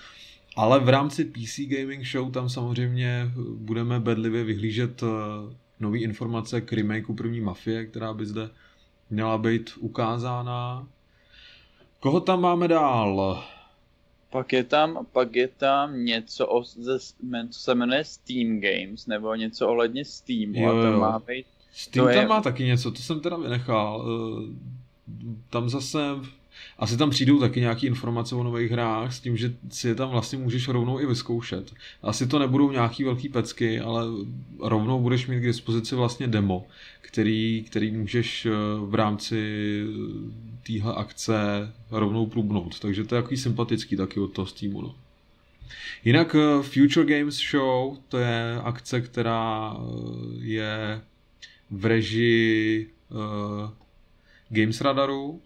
Ale 0.55 0.79
v 0.79 0.89
rámci 0.89 1.25
PC 1.25 1.59
Gaming 1.59 2.05
Show 2.05 2.31
tam 2.31 2.49
samozřejmě 2.49 3.31
budeme 3.55 3.99
bedlivě 3.99 4.43
vyhlížet 4.43 5.03
eh, 5.03 5.07
nové 5.79 5.97
informace 5.97 6.61
k 6.61 6.73
remakeu 6.73 7.13
první 7.13 7.41
Mafie, 7.41 7.85
která 7.85 8.13
by 8.13 8.25
zde 8.25 8.49
měla 9.09 9.37
být 9.37 9.71
ukázána. 9.79 10.87
Koho 11.99 12.19
tam 12.19 12.41
máme 12.41 12.67
dál? 12.67 13.43
Pak 14.29 14.53
je 14.53 14.63
tam, 14.63 15.05
pak 15.11 15.35
je 15.35 15.47
tam 15.47 16.05
něco, 16.05 16.47
o, 16.47 16.63
ze, 16.63 16.99
co 17.49 17.59
se 17.59 17.75
jmenuje 17.75 18.03
Steam 18.03 18.61
Games, 18.61 19.07
nebo 19.07 19.35
něco 19.35 19.67
ohledně 19.69 20.05
Steamu. 20.05 20.53
Jo, 20.55 20.75
jo. 20.75 20.87
A 20.87 20.91
to 20.91 20.99
má 20.99 21.19
být, 21.19 21.45
Steam 21.71 22.07
tam 22.07 22.15
je... 22.15 22.27
má 22.27 22.41
taky 22.41 22.63
něco, 22.63 22.91
to 22.91 23.01
jsem 23.01 23.19
teda 23.19 23.37
vynechal. 23.37 24.05
Eh, 24.07 24.77
tam 25.49 25.69
zase 25.69 25.99
asi 26.77 26.97
tam 26.97 27.09
přijdou 27.09 27.39
taky 27.39 27.59
nějaké 27.59 27.87
informace 27.87 28.35
o 28.35 28.43
nových 28.43 28.71
hrách 28.71 29.13
s 29.13 29.19
tím, 29.19 29.37
že 29.37 29.53
si 29.69 29.87
je 29.87 29.95
tam 29.95 30.09
vlastně 30.09 30.37
můžeš 30.37 30.67
rovnou 30.67 30.99
i 30.99 31.05
vyzkoušet. 31.05 31.73
Asi 32.03 32.27
to 32.27 32.39
nebudou 32.39 32.71
nějaký 32.71 33.03
velký 33.03 33.29
pecky, 33.29 33.79
ale 33.79 34.03
rovnou 34.59 35.01
budeš 35.01 35.27
mít 35.27 35.39
k 35.39 35.45
dispozici 35.45 35.95
vlastně 35.95 36.27
demo, 36.27 36.67
který, 37.01 37.63
který 37.67 37.91
můžeš 37.91 38.45
eh, 38.45 38.51
v 38.85 38.95
rámci 38.95 39.37
téhle 40.67 40.93
akce 40.93 41.37
rovnou 41.91 42.25
průbnout. 42.25 42.79
Takže 42.79 43.03
to 43.03 43.15
je 43.15 43.21
takový 43.21 43.37
sympatický 43.37 43.95
taky 43.95 44.19
od 44.19 44.27
toho 44.27 44.45
Steamu. 44.45 44.81
No. 44.81 44.95
Jinak 46.05 46.35
eh, 46.35 46.63
Future 46.63 47.19
Games 47.19 47.35
Show, 47.51 47.97
to 48.07 48.17
je 48.17 48.59
akce, 48.63 49.01
která 49.01 49.75
eh, 49.75 49.83
je 50.39 51.01
v 51.71 51.85
režii 51.85 52.89
uh, 53.09 53.69
Games 54.49 54.81
Radaru, 54.81 55.41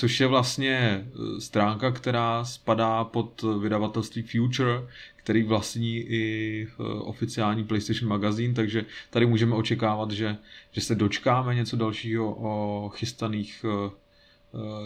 což 0.00 0.20
je 0.20 0.26
vlastně 0.26 0.76
eh, 0.76 1.40
stránka, 1.40 1.90
která 1.90 2.44
spadá 2.44 3.04
pod 3.04 3.44
vydavatelství 3.60 4.22
Future, 4.22 4.82
který 5.16 5.42
vlastní 5.42 5.96
i 5.96 6.66
eh, 6.68 6.82
oficiální 6.82 7.64
PlayStation 7.64 8.08
magazín, 8.08 8.54
takže 8.54 8.84
tady 9.10 9.26
můžeme 9.26 9.54
očekávat, 9.54 10.10
že, 10.10 10.36
že 10.70 10.80
se 10.80 10.94
dočkáme 10.94 11.54
něco 11.54 11.76
dalšího 11.76 12.34
o 12.40 12.88
chystaných 12.88 13.64
eh, 13.64 13.90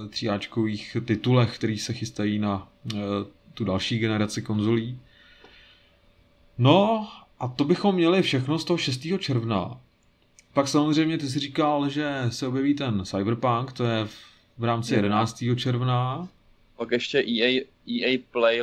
tříáčkových 0.08 0.96
titulech, 1.04 1.54
který 1.54 1.78
se 1.78 1.92
chystají 1.92 2.38
na 2.38 2.68
tu 3.54 3.64
další 3.64 3.98
generaci 3.98 4.42
konzolí. 4.42 4.98
No 6.58 7.08
a 7.40 7.48
to 7.48 7.64
bychom 7.64 7.94
měli 7.94 8.22
všechno 8.22 8.58
z 8.58 8.64
toho 8.64 8.78
6. 8.78 9.00
června. 9.18 9.80
Pak 10.52 10.68
samozřejmě 10.68 11.18
ty 11.18 11.28
si 11.28 11.38
říkal, 11.38 11.88
že 11.88 12.24
se 12.28 12.46
objeví 12.46 12.74
ten 12.74 13.04
Cyberpunk, 13.04 13.72
to 13.72 13.84
je 13.84 14.08
v 14.58 14.64
rámci 14.64 14.94
11. 14.94 15.44
června. 15.56 16.28
Pak 16.76 16.90
ještě 16.90 17.18
EA, 17.18 17.60
EA 17.88 18.18
Play, 18.30 18.62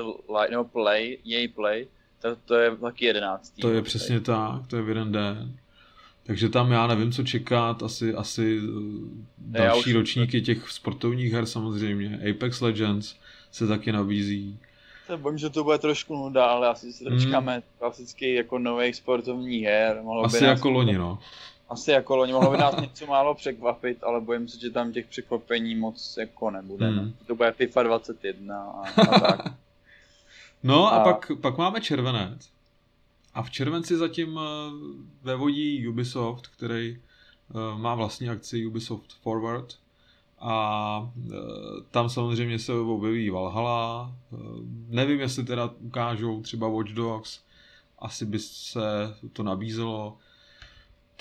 no 0.52 0.64
Play, 0.64 1.18
EA 1.34 1.48
Play, 1.56 1.88
to, 2.22 2.36
to 2.36 2.56
je 2.56 2.76
taky 2.76 3.06
11. 3.06 3.54
To 3.62 3.70
je 3.70 3.82
přesně 3.82 4.20
tak, 4.20 4.68
to 4.68 4.76
je 4.76 4.82
v 4.82 4.90
jeden 4.90 5.12
den. 5.12 5.58
Takže 6.24 6.50
tam 6.50 6.72
já 6.72 6.88
nevím, 6.88 7.12
co 7.12 7.24
čekat, 7.24 7.84
asi, 7.84 8.14
asi 8.14 8.60
eh, 8.60 9.60
další 9.60 9.90
už... 9.90 9.96
ročníky 9.96 10.42
těch 10.42 10.70
sportovních 10.70 11.34
her 11.34 11.46
samozřejmě. 11.46 12.20
Apex 12.30 12.62
Legends 12.62 13.16
se 13.52 13.68
taky 13.68 13.92
nabízí. 13.92 14.60
Se 15.06 15.18
bojím, 15.18 15.38
že 15.38 15.50
to 15.50 15.64
bude 15.64 15.78
trošku 15.78 16.16
nuda, 16.16 16.46
ale 16.46 16.68
asi 16.68 16.94
se 16.94 17.04
dočkáme 17.04 17.54
hmm. 17.54 17.62
klasicky 17.80 18.34
jako 18.34 18.60
nových 18.60 18.96
sportovních 18.96 19.64
her. 19.64 20.00
Mohlo 20.04 20.24
asi 20.24 20.40
by 20.40 20.46
jako 20.46 20.70
loni, 20.70 20.98
no 20.98 21.20
asi 21.72 21.92
jako 21.92 22.16
loni 22.16 22.34
mohlo 22.34 22.52
by 22.52 22.58
nás 22.58 22.76
něco 22.82 23.06
málo 23.06 23.36
překvapit, 23.36 24.04
ale 24.04 24.22
bojím 24.22 24.48
se, 24.48 24.60
že 24.60 24.70
tam 24.70 24.92
těch 24.92 25.06
překvapení 25.08 25.76
moc 25.76 26.18
jako 26.18 26.52
nebude. 26.52 26.88
Hmm. 26.88 26.96
No. 26.98 27.12
To 27.28 27.36
bude 27.36 27.52
FIFA 27.52 27.84
21 27.84 28.64
a, 28.64 29.02
a 29.02 29.20
tak. 29.20 29.54
No 30.64 30.88
a, 30.88 30.90
a 30.90 31.04
pak, 31.04 31.32
pak 31.42 31.58
máme 31.58 31.82
červenec. 31.82 32.50
A 33.34 33.44
v 33.44 33.50
červenci 33.52 33.98
zatím 33.98 34.40
eh, 34.40 34.72
vevodí 35.24 35.88
Ubisoft, 35.88 36.48
který 36.48 36.98
eh, 36.98 37.78
má 37.78 37.96
vlastní 37.96 38.30
akci 38.30 38.66
Ubisoft 38.66 39.14
Forward. 39.22 39.76
A 40.40 41.12
eh, 41.18 41.38
tam 41.92 42.10
samozřejmě 42.10 42.60
se 42.60 42.74
objeví 42.74 43.30
Valhalla. 43.30 44.16
Nevím, 44.88 45.20
jestli 45.20 45.44
teda 45.44 45.70
ukážou 45.80 46.42
třeba 46.42 46.68
Watch 46.68 46.92
Dogs. 46.92 47.40
Asi 48.00 48.26
by 48.26 48.40
se 48.40 49.16
to 49.34 49.44
nabízelo. 49.44 50.18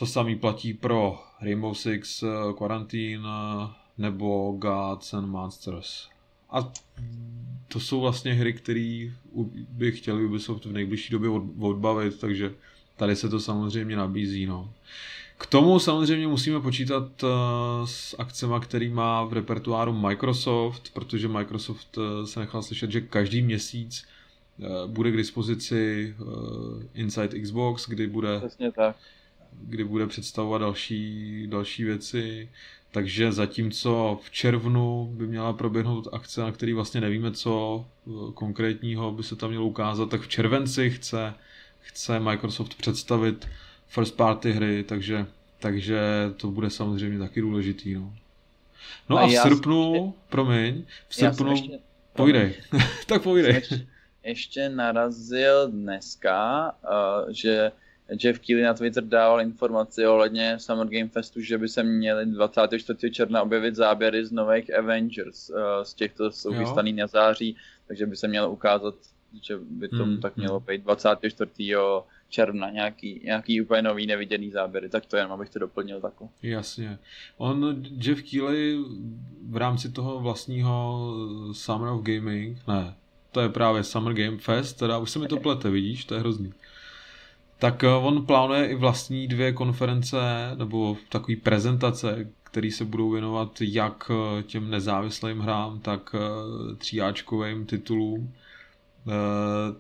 To 0.01 0.07
samý 0.07 0.37
platí 0.37 0.75
pro 0.75 1.19
Rainbow 1.41 1.75
Six 1.75 2.23
eh, 2.23 2.27
Quarantine 2.59 3.29
eh, 3.29 3.69
nebo 3.99 4.53
Gods 4.59 5.15
and 5.15 5.27
Monsters. 5.27 6.09
A 6.51 6.73
to 7.69 7.81
jsou 7.81 8.01
vlastně 8.01 8.35
hry, 8.35 8.53
které 8.53 9.11
by 9.69 9.93
chtěli 9.93 10.25
Ubisoft 10.25 10.65
v 10.65 10.73
nejbližší 10.73 11.13
době 11.13 11.31
odbavit, 11.61 12.21
takže 12.21 12.55
tady 12.97 13.17
se 13.17 13.29
to 13.29 13.41
samozřejmě 13.41 13.97
nabízí. 13.97 14.47
No. 14.47 14.73
K 15.39 15.47
tomu 15.47 15.79
samozřejmě 15.79 16.29
musíme 16.29 16.61
počítat 16.61 17.23
uh, 17.23 17.29
s 17.85 18.17
akcemi, 18.19 18.55
který 18.61 18.89
má 18.89 19.25
v 19.25 19.33
repertoáru 19.33 19.93
Microsoft, 19.93 20.91
protože 20.93 21.29
Microsoft 21.29 21.99
se 22.25 22.41
nechal 22.41 22.63
slyšet, 22.63 22.91
že 22.91 23.01
každý 23.01 23.43
měsíc 23.43 24.05
bude 24.87 25.11
k 25.11 25.17
dispozici 25.17 26.15
Inside 26.95 27.41
Xbox, 27.41 27.89
kdy 27.89 28.07
bude 28.07 28.39
Přesně 28.39 28.73
tak 28.73 28.97
kdy 29.53 29.85
bude 29.85 30.07
představovat 30.07 30.59
další, 30.59 31.47
další 31.47 31.85
věci. 31.85 32.49
Takže 32.93 33.33
zatímco 33.33 34.21
v 34.23 34.31
červnu 34.31 35.11
by 35.15 35.27
měla 35.27 35.53
proběhnout 35.53 36.09
akce, 36.13 36.41
na 36.41 36.53
který 36.53 36.73
vlastně 36.73 37.01
nevíme, 37.01 37.33
co 37.33 37.85
eh, 38.07 38.11
konkrétního 38.35 39.13
by 39.13 39.23
se 39.23 39.37
tam 39.37 39.51
mělo 39.51 39.67
ukázat, 39.67 40.11
tak 40.11 40.21
v 40.21 40.29
červenci 40.29 40.91
chce, 40.91 41.35
chce 41.81 42.21
Microsoft 42.21 42.75
představit 42.75 43.49
first 43.87 44.17
party 44.17 44.53
hry, 44.53 44.85
takže, 44.85 45.27
takže 45.59 46.01
to 46.37 46.49
bude 46.49 46.71
samozřejmě 46.71 47.19
taky 47.19 47.41
důležitý. 47.41 47.95
No. 47.95 48.15
No 49.09 49.17
a, 49.17 49.21
a 49.21 49.27
v 49.27 49.33
srpnu, 49.33 49.95
ještě, 49.95 50.11
promiň, 50.29 50.85
v 51.09 51.15
srpnu, 51.15 51.51
ještě, 51.51 51.79
povídej, 52.13 52.55
tak 53.07 53.23
povídej. 53.23 53.55
Ještě, 53.55 53.87
ještě 54.25 54.69
narazil 54.69 55.71
dneska, 55.71 56.73
uh, 56.73 57.33
že 57.33 57.73
Jeff 58.19 58.39
Keighley 58.39 58.65
na 58.65 58.75
Twitter 58.75 59.05
dával 59.05 59.41
informaci 59.41 60.07
ohledně 60.07 60.59
Summer 60.59 60.87
Game 60.87 61.09
Festu, 61.09 61.41
že 61.41 61.59
by 61.59 61.69
se 61.69 61.83
měli 61.83 62.27
24. 62.27 63.11
června 63.11 63.43
objevit 63.43 63.77
záběry 63.77 64.27
z 64.27 64.33
nových 64.33 64.79
Avengers, 64.79 65.51
uh, 65.51 65.57
z 65.83 65.95
těchto 65.95 66.31
jsou 66.31 66.53
vystaný 66.53 66.93
na 66.93 67.07
září, 67.07 67.57
takže 67.89 68.07
by 68.07 68.17
se 68.17 68.29
mělo 68.29 68.51
ukázat, 68.51 68.95
že 69.43 69.59
by 69.71 69.89
to 69.89 70.05
hmm, 70.05 70.21
tak 70.21 70.37
mělo 70.37 70.59
hmm. 70.59 70.67
být 70.67 70.83
24. 70.83 71.51
června, 72.29 72.71
nějaký, 72.71 73.21
nějaký 73.25 73.63
úplně 73.63 73.83
nový 73.83 74.07
neviděný 74.07 74.51
záběry, 74.51 74.89
tak 74.89 75.07
to 75.07 75.17
jenom 75.17 75.33
abych 75.33 75.51
to 75.51 75.59
doplnil 75.59 76.01
takhle. 76.01 76.29
Jasně. 76.43 76.99
On, 77.39 77.83
Jeff 77.97 78.23
Keighley 78.23 78.79
v 79.49 79.57
rámci 79.57 79.93
toho 79.93 80.21
vlastního 80.21 81.13
Summer 81.53 81.89
of 81.89 82.03
Gaming, 82.03 82.59
ne, 82.69 82.95
to 83.33 83.41
je 83.41 83.49
právě 83.49 83.85
Summer 83.85 84.15
Game 84.15 84.39
Fest, 84.39 84.79
teda 84.79 84.99
už 84.99 85.11
se 85.11 85.19
mi 85.19 85.29
to 85.29 85.37
plete, 85.37 85.71
vidíš, 85.71 86.05
to 86.05 86.15
je 86.15 86.21
hrozný 86.21 86.53
tak 87.61 87.85
eh, 87.85 87.89
on 87.89 88.27
plánuje 88.27 88.67
i 88.67 88.75
vlastní 88.75 89.29
dvě 89.29 89.53
konference 89.53 90.17
nebo 90.59 90.97
takové 91.09 91.37
prezentace, 91.37 92.31
které 92.43 92.71
se 92.71 92.85
budou 92.85 93.11
věnovat 93.11 93.59
jak 93.61 94.11
eh, 94.11 94.43
těm 94.43 94.71
nezávislým 94.71 95.41
hrám, 95.41 95.81
tak 95.81 96.15
eh, 96.15 96.77
tříáčkovým 96.77 97.67
titulům. 97.67 98.35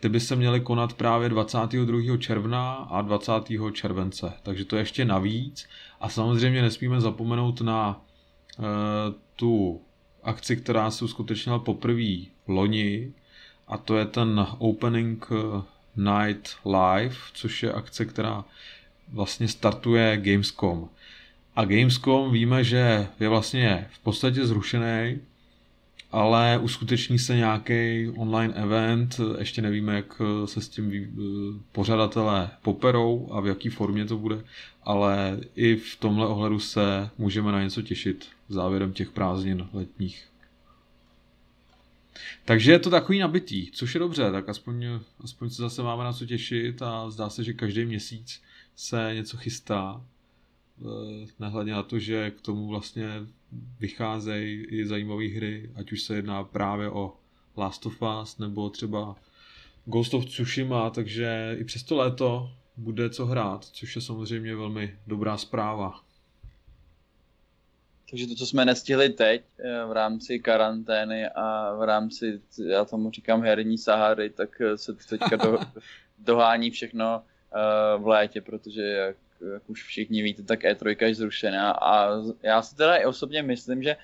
Ty 0.00 0.08
by 0.08 0.20
se 0.20 0.36
měly 0.36 0.60
konat 0.60 0.92
právě 0.92 1.28
22. 1.28 2.16
června 2.16 2.72
a 2.72 3.02
20. 3.02 3.32
července, 3.72 4.32
takže 4.42 4.64
to 4.64 4.76
je 4.76 4.82
ještě 4.82 5.04
navíc. 5.04 5.68
A 6.00 6.08
samozřejmě 6.08 6.62
nesmíme 6.62 7.00
zapomenout 7.00 7.60
na 7.60 8.00
tu 9.36 9.80
akci, 10.22 10.56
která 10.56 10.90
se 10.90 11.04
uskutečnila 11.04 11.58
poprvé 11.58 12.16
loni, 12.48 13.12
a 13.68 13.78
to 13.78 13.96
je 13.96 14.04
ten 14.04 14.46
opening 14.58 15.28
Night 15.96 16.50
Live, 16.64 17.16
což 17.34 17.62
je 17.62 17.72
akce, 17.72 18.04
která 18.04 18.44
vlastně 19.12 19.48
startuje 19.48 20.16
Gamescom. 20.16 20.88
A 21.56 21.64
Gamescom 21.64 22.32
víme, 22.32 22.64
že 22.64 23.06
je 23.20 23.28
vlastně 23.28 23.88
v 23.92 23.98
podstatě 23.98 24.46
zrušený, 24.46 25.18
ale 26.12 26.58
uskuteční 26.58 27.18
se 27.18 27.36
nějaký 27.36 28.08
online 28.16 28.54
event, 28.54 29.20
ještě 29.38 29.62
nevíme, 29.62 29.94
jak 29.94 30.22
se 30.44 30.60
s 30.60 30.68
tím 30.68 30.92
pořadatelé 31.72 32.50
poperou 32.62 33.28
a 33.32 33.40
v 33.40 33.46
jaký 33.46 33.68
formě 33.68 34.04
to 34.04 34.16
bude, 34.16 34.44
ale 34.82 35.40
i 35.56 35.76
v 35.76 35.96
tomhle 35.96 36.26
ohledu 36.26 36.58
se 36.58 37.10
můžeme 37.18 37.52
na 37.52 37.62
něco 37.62 37.82
těšit 37.82 38.28
závěrem 38.48 38.92
těch 38.92 39.10
prázdnin 39.10 39.68
letních. 39.72 40.29
Takže 42.44 42.72
je 42.72 42.78
to 42.78 42.90
takový 42.90 43.18
nabitý, 43.18 43.70
což 43.70 43.94
je 43.94 43.98
dobře, 43.98 44.32
tak 44.32 44.48
aspoň, 44.48 44.86
aspoň 45.24 45.50
se 45.50 45.62
zase 45.62 45.82
máme 45.82 46.04
na 46.04 46.12
co 46.12 46.26
těšit 46.26 46.82
a 46.82 47.10
zdá 47.10 47.30
se, 47.30 47.44
že 47.44 47.52
každý 47.52 47.84
měsíc 47.84 48.42
se 48.76 49.10
něco 49.14 49.36
chystá. 49.36 50.04
Eh, 50.82 51.26
nehledně 51.38 51.72
na 51.72 51.82
to, 51.82 51.98
že 51.98 52.30
k 52.30 52.40
tomu 52.40 52.68
vlastně 52.68 53.08
vycházejí 53.80 54.64
i 54.64 54.86
zajímavé 54.86 55.28
hry, 55.28 55.70
ať 55.74 55.92
už 55.92 56.02
se 56.02 56.16
jedná 56.16 56.44
právě 56.44 56.90
o 56.90 57.16
Last 57.56 57.86
of 57.86 58.02
Us 58.22 58.38
nebo 58.38 58.70
třeba 58.70 59.16
Ghost 59.86 60.14
of 60.14 60.26
Tsushima, 60.26 60.90
takže 60.90 61.56
i 61.60 61.64
přes 61.64 61.82
to 61.82 61.96
léto 61.96 62.50
bude 62.76 63.10
co 63.10 63.26
hrát, 63.26 63.64
což 63.64 63.96
je 63.96 64.02
samozřejmě 64.02 64.56
velmi 64.56 64.98
dobrá 65.06 65.36
zpráva. 65.36 66.04
Takže 68.10 68.26
to, 68.26 68.34
co 68.34 68.46
jsme 68.46 68.64
nestihli 68.64 69.08
teď 69.08 69.42
eh, 69.58 69.84
v 69.84 69.92
rámci 69.92 70.38
karantény 70.38 71.28
a 71.28 71.74
v 71.74 71.82
rámci, 71.82 72.40
já 72.66 72.84
tomu 72.84 73.10
říkám 73.10 73.42
herní 73.42 73.78
Sahary, 73.78 74.30
tak 74.30 74.60
eh, 74.60 74.78
se 74.78 74.94
teďka 74.94 75.36
do, 75.36 75.58
dohání 76.18 76.70
všechno 76.70 77.22
eh, 77.22 77.98
v 77.98 78.06
létě, 78.06 78.40
protože 78.40 78.82
jak, 78.82 79.16
jak 79.52 79.70
už 79.70 79.82
všichni 79.84 80.22
víte, 80.22 80.42
tak 80.42 80.62
E3 80.62 81.06
je 81.06 81.14
zrušená 81.14 81.70
a 81.70 82.08
já 82.42 82.62
si 82.62 82.76
teda 82.76 82.96
i 82.96 83.04
osobně 83.04 83.42
myslím, 83.42 83.82
že 83.82 83.96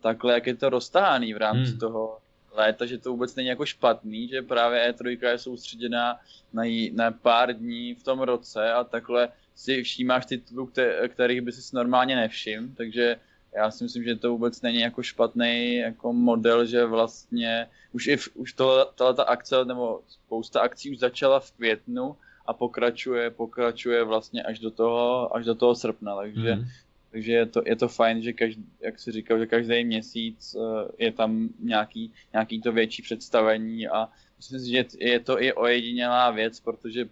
takhle, 0.00 0.34
jak 0.34 0.46
je 0.46 0.54
to 0.54 0.70
roztáhaný 0.70 1.34
v 1.34 1.36
rámci 1.36 1.70
hmm. 1.70 1.78
toho 1.78 2.18
léta, 2.52 2.86
že 2.86 2.98
to 2.98 3.10
vůbec 3.10 3.34
není 3.34 3.48
jako 3.48 3.66
špatný, 3.66 4.28
že 4.28 4.42
právě 4.42 4.92
E3 4.92 5.28
je 5.28 5.38
soustředěná 5.38 6.20
na, 6.52 6.64
jí, 6.64 6.90
na 6.94 7.10
pár 7.10 7.52
dní 7.52 7.94
v 7.94 8.02
tom 8.02 8.20
roce 8.20 8.72
a 8.72 8.84
takhle 8.84 9.28
si 9.54 9.82
všímáš 9.82 10.26
titulů, 10.26 10.70
kterých 11.08 11.40
by 11.40 11.52
si 11.52 11.76
normálně 11.76 12.16
nevšim, 12.16 12.74
takže 12.74 13.16
já 13.52 13.70
si 13.70 13.84
myslím, 13.84 14.04
že 14.04 14.16
to 14.16 14.30
vůbec 14.30 14.62
není 14.62 14.80
jako 14.80 15.02
špatný 15.02 15.76
jako 15.76 16.12
model, 16.12 16.66
že 16.66 16.84
vlastně 16.84 17.66
už 17.92 18.06
i 18.06 18.16
v, 18.16 18.28
už 18.34 18.52
to, 18.52 18.92
ta 18.94 19.22
akce 19.22 19.64
nebo 19.64 20.02
spousta 20.08 20.60
akcí 20.60 20.90
už 20.90 20.98
začala 20.98 21.40
v 21.40 21.52
květnu 21.52 22.16
a 22.46 22.52
pokračuje, 22.52 23.30
pokračuje 23.30 24.04
vlastně 24.04 24.42
až 24.42 24.58
do 24.58 24.70
toho, 24.70 25.36
až 25.36 25.44
do 25.44 25.54
toho 25.54 25.74
srpna, 25.74 26.16
takže, 26.16 26.54
mm. 26.54 26.64
takže 27.10 27.32
je, 27.32 27.46
to, 27.46 27.62
je 27.66 27.76
to 27.76 27.88
fajn, 27.88 28.22
že 28.22 28.32
každý, 28.32 28.64
jak 28.80 28.98
si 28.98 29.12
říkal, 29.12 29.38
že 29.38 29.46
každý 29.46 29.84
měsíc 29.84 30.56
eh, 30.56 31.04
je 31.04 31.12
tam 31.12 31.48
nějaký, 31.58 32.12
nějaký 32.32 32.60
to 32.60 32.72
větší 32.72 33.02
představení 33.02 33.88
a 33.88 34.08
myslím 34.36 34.60
si, 34.60 34.70
že 34.70 34.84
je 34.98 35.20
to 35.20 35.42
i 35.42 35.52
ojedinělá 35.52 36.30
věc, 36.30 36.60
protože 36.60 37.08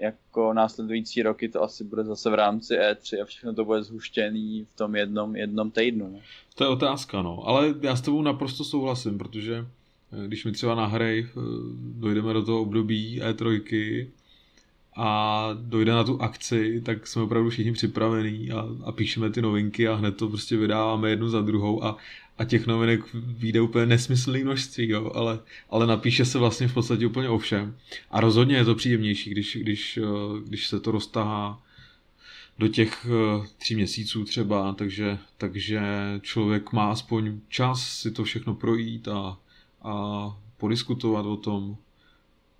jako 0.00 0.52
následující 0.52 1.22
roky 1.22 1.48
to 1.48 1.62
asi 1.62 1.84
bude 1.84 2.04
zase 2.04 2.30
v 2.30 2.34
rámci 2.34 2.74
E3 2.74 3.22
a 3.22 3.24
všechno 3.24 3.54
to 3.54 3.64
bude 3.64 3.82
zhuštěný 3.82 4.66
v 4.74 4.76
tom 4.76 4.96
jednom, 4.96 5.36
jednom 5.36 5.70
týdnu. 5.70 6.12
Ne? 6.12 6.20
To 6.54 6.64
je 6.64 6.68
otázka, 6.68 7.22
no. 7.22 7.42
Ale 7.46 7.74
já 7.80 7.96
s 7.96 8.00
tebou 8.00 8.22
naprosto 8.22 8.64
souhlasím, 8.64 9.18
protože 9.18 9.66
eh, 10.12 10.26
když 10.26 10.44
mi 10.44 10.52
třeba 10.52 10.74
na 10.74 10.86
hry 10.86 11.26
eh, 11.28 11.40
dojdeme 11.80 12.32
do 12.32 12.44
toho 12.44 12.62
období 12.62 13.20
E3 13.22 14.06
a 14.96 15.48
dojde 15.60 15.92
na 15.92 16.04
tu 16.04 16.22
akci, 16.22 16.80
tak 16.80 17.06
jsme 17.06 17.22
opravdu 17.22 17.50
všichni 17.50 17.72
připravení 17.72 18.52
a, 18.52 18.68
a 18.84 18.92
píšeme 18.92 19.30
ty 19.30 19.42
novinky 19.42 19.88
a 19.88 19.94
hned 19.94 20.16
to 20.16 20.28
prostě 20.28 20.56
vydáváme 20.56 21.10
jednu 21.10 21.28
za 21.28 21.40
druhou 21.40 21.84
a, 21.84 21.96
a 22.40 22.44
těch 22.44 22.66
novinek 22.66 23.00
vyjde 23.14 23.60
úplně 23.60 23.86
nesmyslný 23.86 24.44
množství, 24.44 24.88
jo, 24.88 25.12
ale, 25.14 25.40
ale 25.70 25.86
napíše 25.86 26.24
se 26.24 26.38
vlastně 26.38 26.68
v 26.68 26.74
podstatě 26.74 27.06
úplně 27.06 27.28
o 27.28 27.38
všem. 27.38 27.76
A 28.10 28.20
rozhodně 28.20 28.56
je 28.56 28.64
to 28.64 28.74
příjemnější, 28.74 29.30
když, 29.30 29.56
když, 29.56 29.96
eh, 29.96 30.02
když 30.46 30.66
se 30.66 30.80
to 30.80 30.90
roztahá 30.90 31.62
do 32.58 32.68
těch 32.68 33.06
eh, 33.06 33.46
tří 33.58 33.74
měsíců 33.74 34.24
třeba, 34.24 34.72
takže, 34.72 35.18
takže 35.38 35.80
člověk 36.20 36.72
má 36.72 36.90
aspoň 36.90 37.40
čas 37.48 37.98
si 37.98 38.10
to 38.10 38.24
všechno 38.24 38.54
projít 38.54 39.08
a, 39.08 39.38
a 39.82 40.24
podiskutovat 40.56 41.26
o 41.26 41.36
tom 41.36 41.76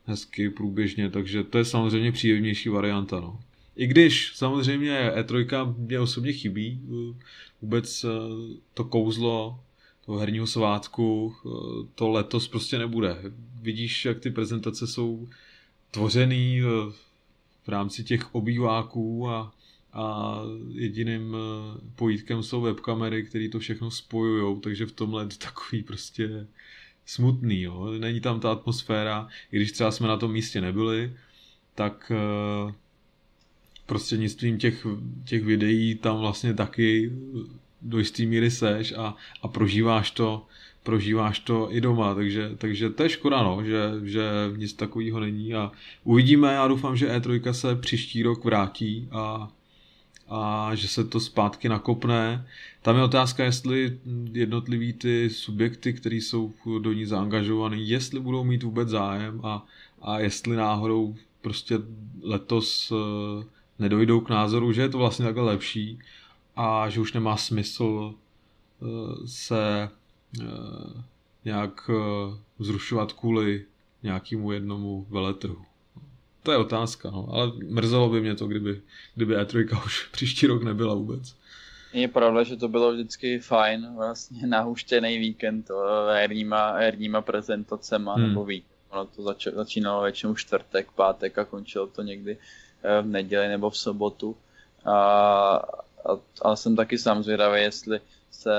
hezky, 0.07 0.51
průběžně, 0.51 1.11
takže 1.11 1.45
to 1.45 1.59
je 1.59 1.64
samozřejmě 1.64 2.12
příjemnější 2.12 2.68
varianta. 2.68 3.20
No. 3.20 3.41
I 3.76 3.87
když 3.87 4.33
samozřejmě 4.35 5.12
E3 5.16 5.74
mě 5.78 6.01
osobně 6.01 6.33
chybí, 6.33 6.81
eh, 6.85 7.24
vůbec 7.62 8.07
to 8.74 8.85
kouzlo 8.85 9.61
herního 10.18 10.46
svátku 10.46 11.34
eh, 11.34 11.48
to 11.94 12.08
letos 12.08 12.48
prostě 12.48 12.78
nebude. 12.78 13.16
Vidíš, 13.61 14.04
jak 14.04 14.20
ty 14.20 14.30
prezentace 14.30 14.86
jsou 14.86 15.28
tvořený 15.90 16.61
eh, 16.61 16.92
v 17.62 17.68
rámci 17.68 18.04
těch 18.04 18.34
obýváků 18.34 19.28
a, 19.28 19.54
a 19.92 20.36
jediným 20.72 21.36
eh, 21.36 21.80
pojítkem 21.96 22.42
jsou 22.42 22.61
webkamery, 22.61 23.22
které 23.22 23.48
to 23.48 23.58
všechno 23.58 23.90
spojují, 23.90 24.61
takže 24.61 24.86
v 24.86 24.92
tomhle 24.92 25.22
je 25.22 25.26
to 25.26 25.36
takový 25.36 25.82
prostě 25.82 26.46
smutný. 27.06 27.61
Jo. 27.62 27.86
Není 27.98 28.20
tam 28.20 28.40
ta 28.40 28.52
atmosféra, 28.52 29.28
i 29.52 29.56
když 29.56 29.72
třeba 29.72 29.90
jsme 29.90 30.08
na 30.08 30.16
tom 30.16 30.32
místě 30.32 30.61
nebyli, 30.61 31.12
tak 31.74 32.12
prostřednictvím 33.86 34.58
těch, 34.58 34.86
těch 35.24 35.44
videí 35.44 35.94
tam 35.94 36.18
vlastně 36.18 36.54
taky 36.54 37.12
do 37.83 37.99
jisté 37.99 38.22
míry 38.26 38.51
seš 38.51 38.93
a, 38.93 39.16
a 39.43 39.49
prožíváš 39.49 40.11
to 40.11 40.47
prožíváš 40.83 41.39
to 41.39 41.68
i 41.70 41.81
doma, 41.81 42.14
takže, 42.14 42.51
takže 42.59 42.91
to 42.91 43.03
je 43.03 43.09
škoda, 43.09 43.43
no, 43.43 43.64
že, 43.64 43.81
že 44.03 44.22
nic 44.57 44.72
takového 44.72 45.20
není 45.20 45.55
a 45.55 45.72
uvidíme, 46.05 46.55
já 46.55 46.68
doufám, 46.68 46.97
že 46.97 47.18
E3 47.18 47.53
se 47.53 47.76
příští 47.76 48.22
rok 48.22 48.45
vrátí 48.45 49.09
a, 49.11 49.49
a 50.28 50.70
že 50.74 50.89
se 50.89 51.05
to 51.05 51.20
zpátky 51.20 51.68
nakopne. 51.68 52.47
Tam 52.83 52.97
je 52.97 53.03
otázka, 53.03 53.45
jestli 53.45 53.99
jednotlivý 54.33 54.93
ty 54.93 55.31
subjekty, 55.31 55.93
které 55.93 56.16
jsou 56.16 56.53
do 56.78 56.93
ní 56.93 57.07
zaangažované, 57.07 57.76
jestli 57.76 58.20
budou 58.20 58.45
mít 58.45 58.62
vůbec 58.62 58.89
zájem 58.89 59.41
a, 59.45 59.66
a 60.03 60.18
jestli 60.18 60.57
náhodou 60.57 61.14
prostě 61.41 61.78
letos 62.22 62.91
uh, 62.91 62.99
nedojdou 63.78 64.20
k 64.20 64.28
názoru, 64.28 64.72
že 64.72 64.83
je 64.83 64.89
to 64.89 64.99
vlastně 64.99 65.24
takhle 65.24 65.45
lepší, 65.45 65.99
a 66.61 66.88
že 66.88 67.00
už 67.00 67.12
nemá 67.12 67.36
smysl 67.36 68.14
eh, 68.14 68.86
se 69.26 69.88
eh, 70.40 70.46
nějak 71.44 71.90
eh, 71.90 72.36
zrušovat 72.58 73.12
kvůli 73.12 73.64
nějakému 74.02 74.52
jednomu 74.52 75.06
veletrhu. 75.11 75.64
To 76.42 76.52
je 76.52 76.58
otázka, 76.58 77.11
no. 77.11 77.28
ale 77.32 77.52
mrzelo 77.68 78.08
by 78.08 78.20
mě 78.20 78.34
to, 78.34 78.46
kdyby, 78.46 78.80
kdyby 79.14 79.36
E3 79.36 79.84
už 79.84 80.08
příští 80.12 80.46
rok 80.46 80.62
nebyla 80.62 80.94
vůbec. 80.94 81.34
Je 81.92 82.08
pravda, 82.08 82.42
že 82.42 82.56
to 82.56 82.68
bylo 82.68 82.92
vždycky 82.92 83.38
fajn, 83.38 83.94
vlastně 83.96 84.46
nahuštěný 84.46 85.18
víkend 85.18 85.70
herníma, 86.12 86.72
herníma 86.72 87.20
prezentacema 87.20 88.14
hmm. 88.14 88.28
nebo 88.28 88.44
víkend. 88.44 88.70
Ono 88.90 89.04
to 89.04 89.22
zač, 89.22 89.46
začínalo 89.54 90.02
většinou 90.02 90.34
čtvrtek, 90.34 90.90
pátek 90.90 91.38
a 91.38 91.44
končilo 91.44 91.86
to 91.86 92.02
někdy 92.02 92.38
v 93.02 93.06
neděli 93.06 93.48
nebo 93.48 93.70
v 93.70 93.78
sobotu. 93.78 94.36
A, 94.84 95.62
a, 96.43 96.49
a 96.51 96.57
jsem 96.57 96.76
taky 96.76 96.99
sám 96.99 97.22
zvědavý, 97.22 97.62
jestli 97.62 98.01
se 98.31 98.53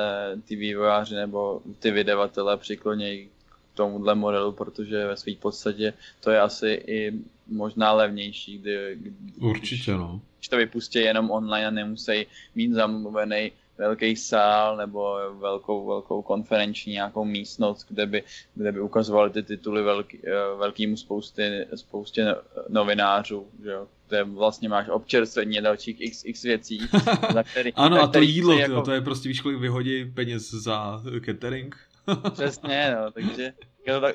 ty 0.46 0.56
vývojáři 0.56 1.16
nebo 1.16 1.62
ty 1.80 1.92
vydavatelé 1.92 2.58
přiklonějí 2.58 3.28
k 3.28 3.56
tomuhle 3.74 4.16
modelu, 4.16 4.52
protože 4.52 5.08
ve 5.08 5.18
své 5.18 5.36
podstatě 5.36 5.94
to 6.20 6.32
je 6.32 6.40
asi 6.40 6.84
i 6.88 7.14
možná 7.48 7.94
levnější. 7.94 8.58
Kdy, 8.58 8.96
kdy, 8.96 9.14
Určitě, 9.40 9.92
no. 9.92 10.22
Když 10.38 10.48
to 10.50 10.58
vypustí 10.58 11.00
jenom 11.00 11.32
online 11.32 11.68
a 11.68 11.72
nemusí 11.72 12.26
mít 12.56 12.74
zamluvený 12.74 13.52
velký 13.78 14.16
sál 14.16 14.78
nebo 14.78 15.18
velkou, 15.40 15.88
velkou 15.88 16.22
konferenční 16.22 16.94
nějakou 16.94 17.26
místnost, 17.26 17.86
kde 17.90 18.06
by, 18.06 18.24
kde 18.56 18.72
by 18.72 18.80
ukazovali 18.80 19.30
ty 19.30 19.44
tituly 19.44 19.84
velký, 19.84 20.20
eh, 20.24 20.58
velkýmu 20.58 20.98
spousty, 20.98 21.68
spoustě 21.76 22.36
novinářů, 22.70 23.48
že 23.64 23.70
jo? 23.70 23.88
Kde 24.12 24.24
vlastně 24.24 24.70
máš 24.70 24.90
občerstvení 24.90 25.62
dalších 25.62 26.02
x, 26.02 26.26
x 26.26 26.44
věcí. 26.44 26.80
za 27.34 27.44
který, 27.44 27.74
ano 27.74 27.96
za 27.96 28.02
a 28.02 28.08
to 28.08 28.22
jídlo, 28.22 28.58
jako... 28.58 28.82
to 28.82 28.92
je 28.92 29.02
prostě 29.02 29.30
víš, 29.30 29.42
kolik 29.42 29.60
vyhodí 29.60 30.06
peněz 30.06 30.52
za 30.52 31.04
catering. 31.26 31.76
Přesně, 32.34 32.96
no, 32.96 33.12
takže 33.12 33.54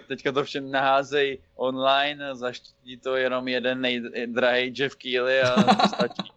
teďka 0.06 0.32
to 0.32 0.44
všem 0.44 0.70
naházej 0.70 1.38
online, 1.54 2.34
zaštítí 2.34 2.96
to 2.96 3.16
jenom 3.16 3.48
jeden 3.48 3.80
nejdrahý 3.80 4.72
Jeff 4.76 4.96
Keely 4.96 5.40
a 5.40 5.62
to 5.62 5.88
stačí. 5.88 6.32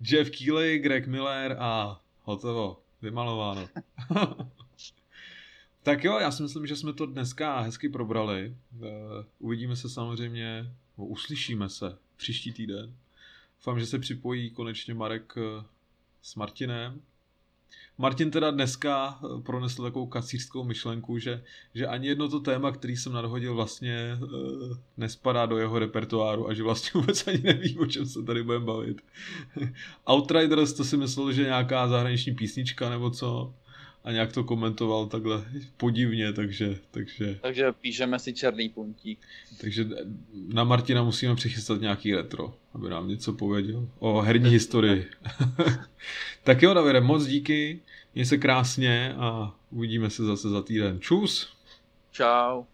Jeff 0.10 0.30
Keely, 0.30 0.78
Greg 0.78 1.06
Miller 1.06 1.56
a 1.58 2.00
hotovo, 2.22 2.82
vymalováno. 3.02 3.68
tak 5.82 6.04
jo, 6.04 6.18
já 6.18 6.30
si 6.30 6.42
myslím, 6.42 6.66
že 6.66 6.76
jsme 6.76 6.92
to 6.92 7.06
dneska 7.06 7.60
hezky 7.60 7.88
probrali. 7.88 8.56
Eh, 8.82 8.88
uvidíme 9.38 9.76
se 9.76 9.88
samozřejmě, 9.88 10.72
uslyšíme 11.04 11.68
se 11.68 11.98
příští 12.16 12.52
týden. 12.52 12.94
Doufám, 13.58 13.80
že 13.80 13.86
se 13.86 13.98
připojí 13.98 14.50
konečně 14.50 14.94
Marek 14.94 15.34
eh, 15.36 15.64
s 16.22 16.34
Martinem. 16.34 17.00
Martin 17.98 18.30
teda 18.30 18.50
dneska 18.50 19.18
eh, 19.18 19.42
pronesl 19.42 19.82
takovou 19.82 20.06
kacířskou 20.06 20.64
myšlenku, 20.64 21.18
že, 21.18 21.44
že 21.74 21.86
ani 21.86 22.08
jedno 22.08 22.28
to 22.28 22.40
téma, 22.40 22.72
který 22.72 22.96
jsem 22.96 23.12
nadhodil, 23.12 23.54
vlastně 23.54 24.18
uh, 24.22 24.76
nespadá 24.96 25.46
do 25.46 25.58
jeho 25.58 25.78
repertoáru 25.78 26.48
a 26.48 26.54
že 26.54 26.62
vlastně 26.62 26.90
vůbec 27.00 27.26
ani 27.26 27.38
neví, 27.38 27.78
o 27.78 27.86
čem 27.86 28.06
se 28.06 28.22
tady 28.22 28.42
budeme 28.42 28.64
bavit. 28.64 29.00
Outriders, 30.12 30.72
to 30.72 30.84
si 30.84 30.96
myslel, 30.96 31.32
že 31.32 31.42
nějaká 31.42 31.88
zahraniční 31.88 32.34
písnička 32.34 32.90
nebo 32.90 33.10
co 33.10 33.54
a 34.06 34.12
nějak 34.12 34.32
to 34.32 34.44
komentoval 34.44 35.06
takhle 35.06 35.44
podivně, 35.76 36.32
takže... 36.32 36.78
Takže, 36.90 37.38
takže 37.42 37.72
píšeme 37.72 38.18
si 38.18 38.32
černý 38.32 38.68
puntík. 38.68 39.18
Takže 39.60 39.86
na 40.48 40.64
Martina 40.64 41.02
musíme 41.02 41.34
přichystat 41.34 41.80
nějaký 41.80 42.14
retro, 42.14 42.54
aby 42.74 42.90
nám 42.90 43.08
něco 43.08 43.32
pověděl 43.32 43.88
o 43.98 44.20
herní 44.20 44.50
historii. 44.50 45.06
tak 46.44 46.62
jo, 46.62 46.74
Davide, 46.74 47.00
moc 47.00 47.26
díky, 47.26 47.80
měj 48.14 48.26
se 48.26 48.38
krásně 48.38 49.14
a 49.14 49.54
uvidíme 49.70 50.10
se 50.10 50.24
zase 50.24 50.48
za 50.48 50.62
týden. 50.62 51.00
Čus! 51.00 51.56
Čau. 52.12 52.64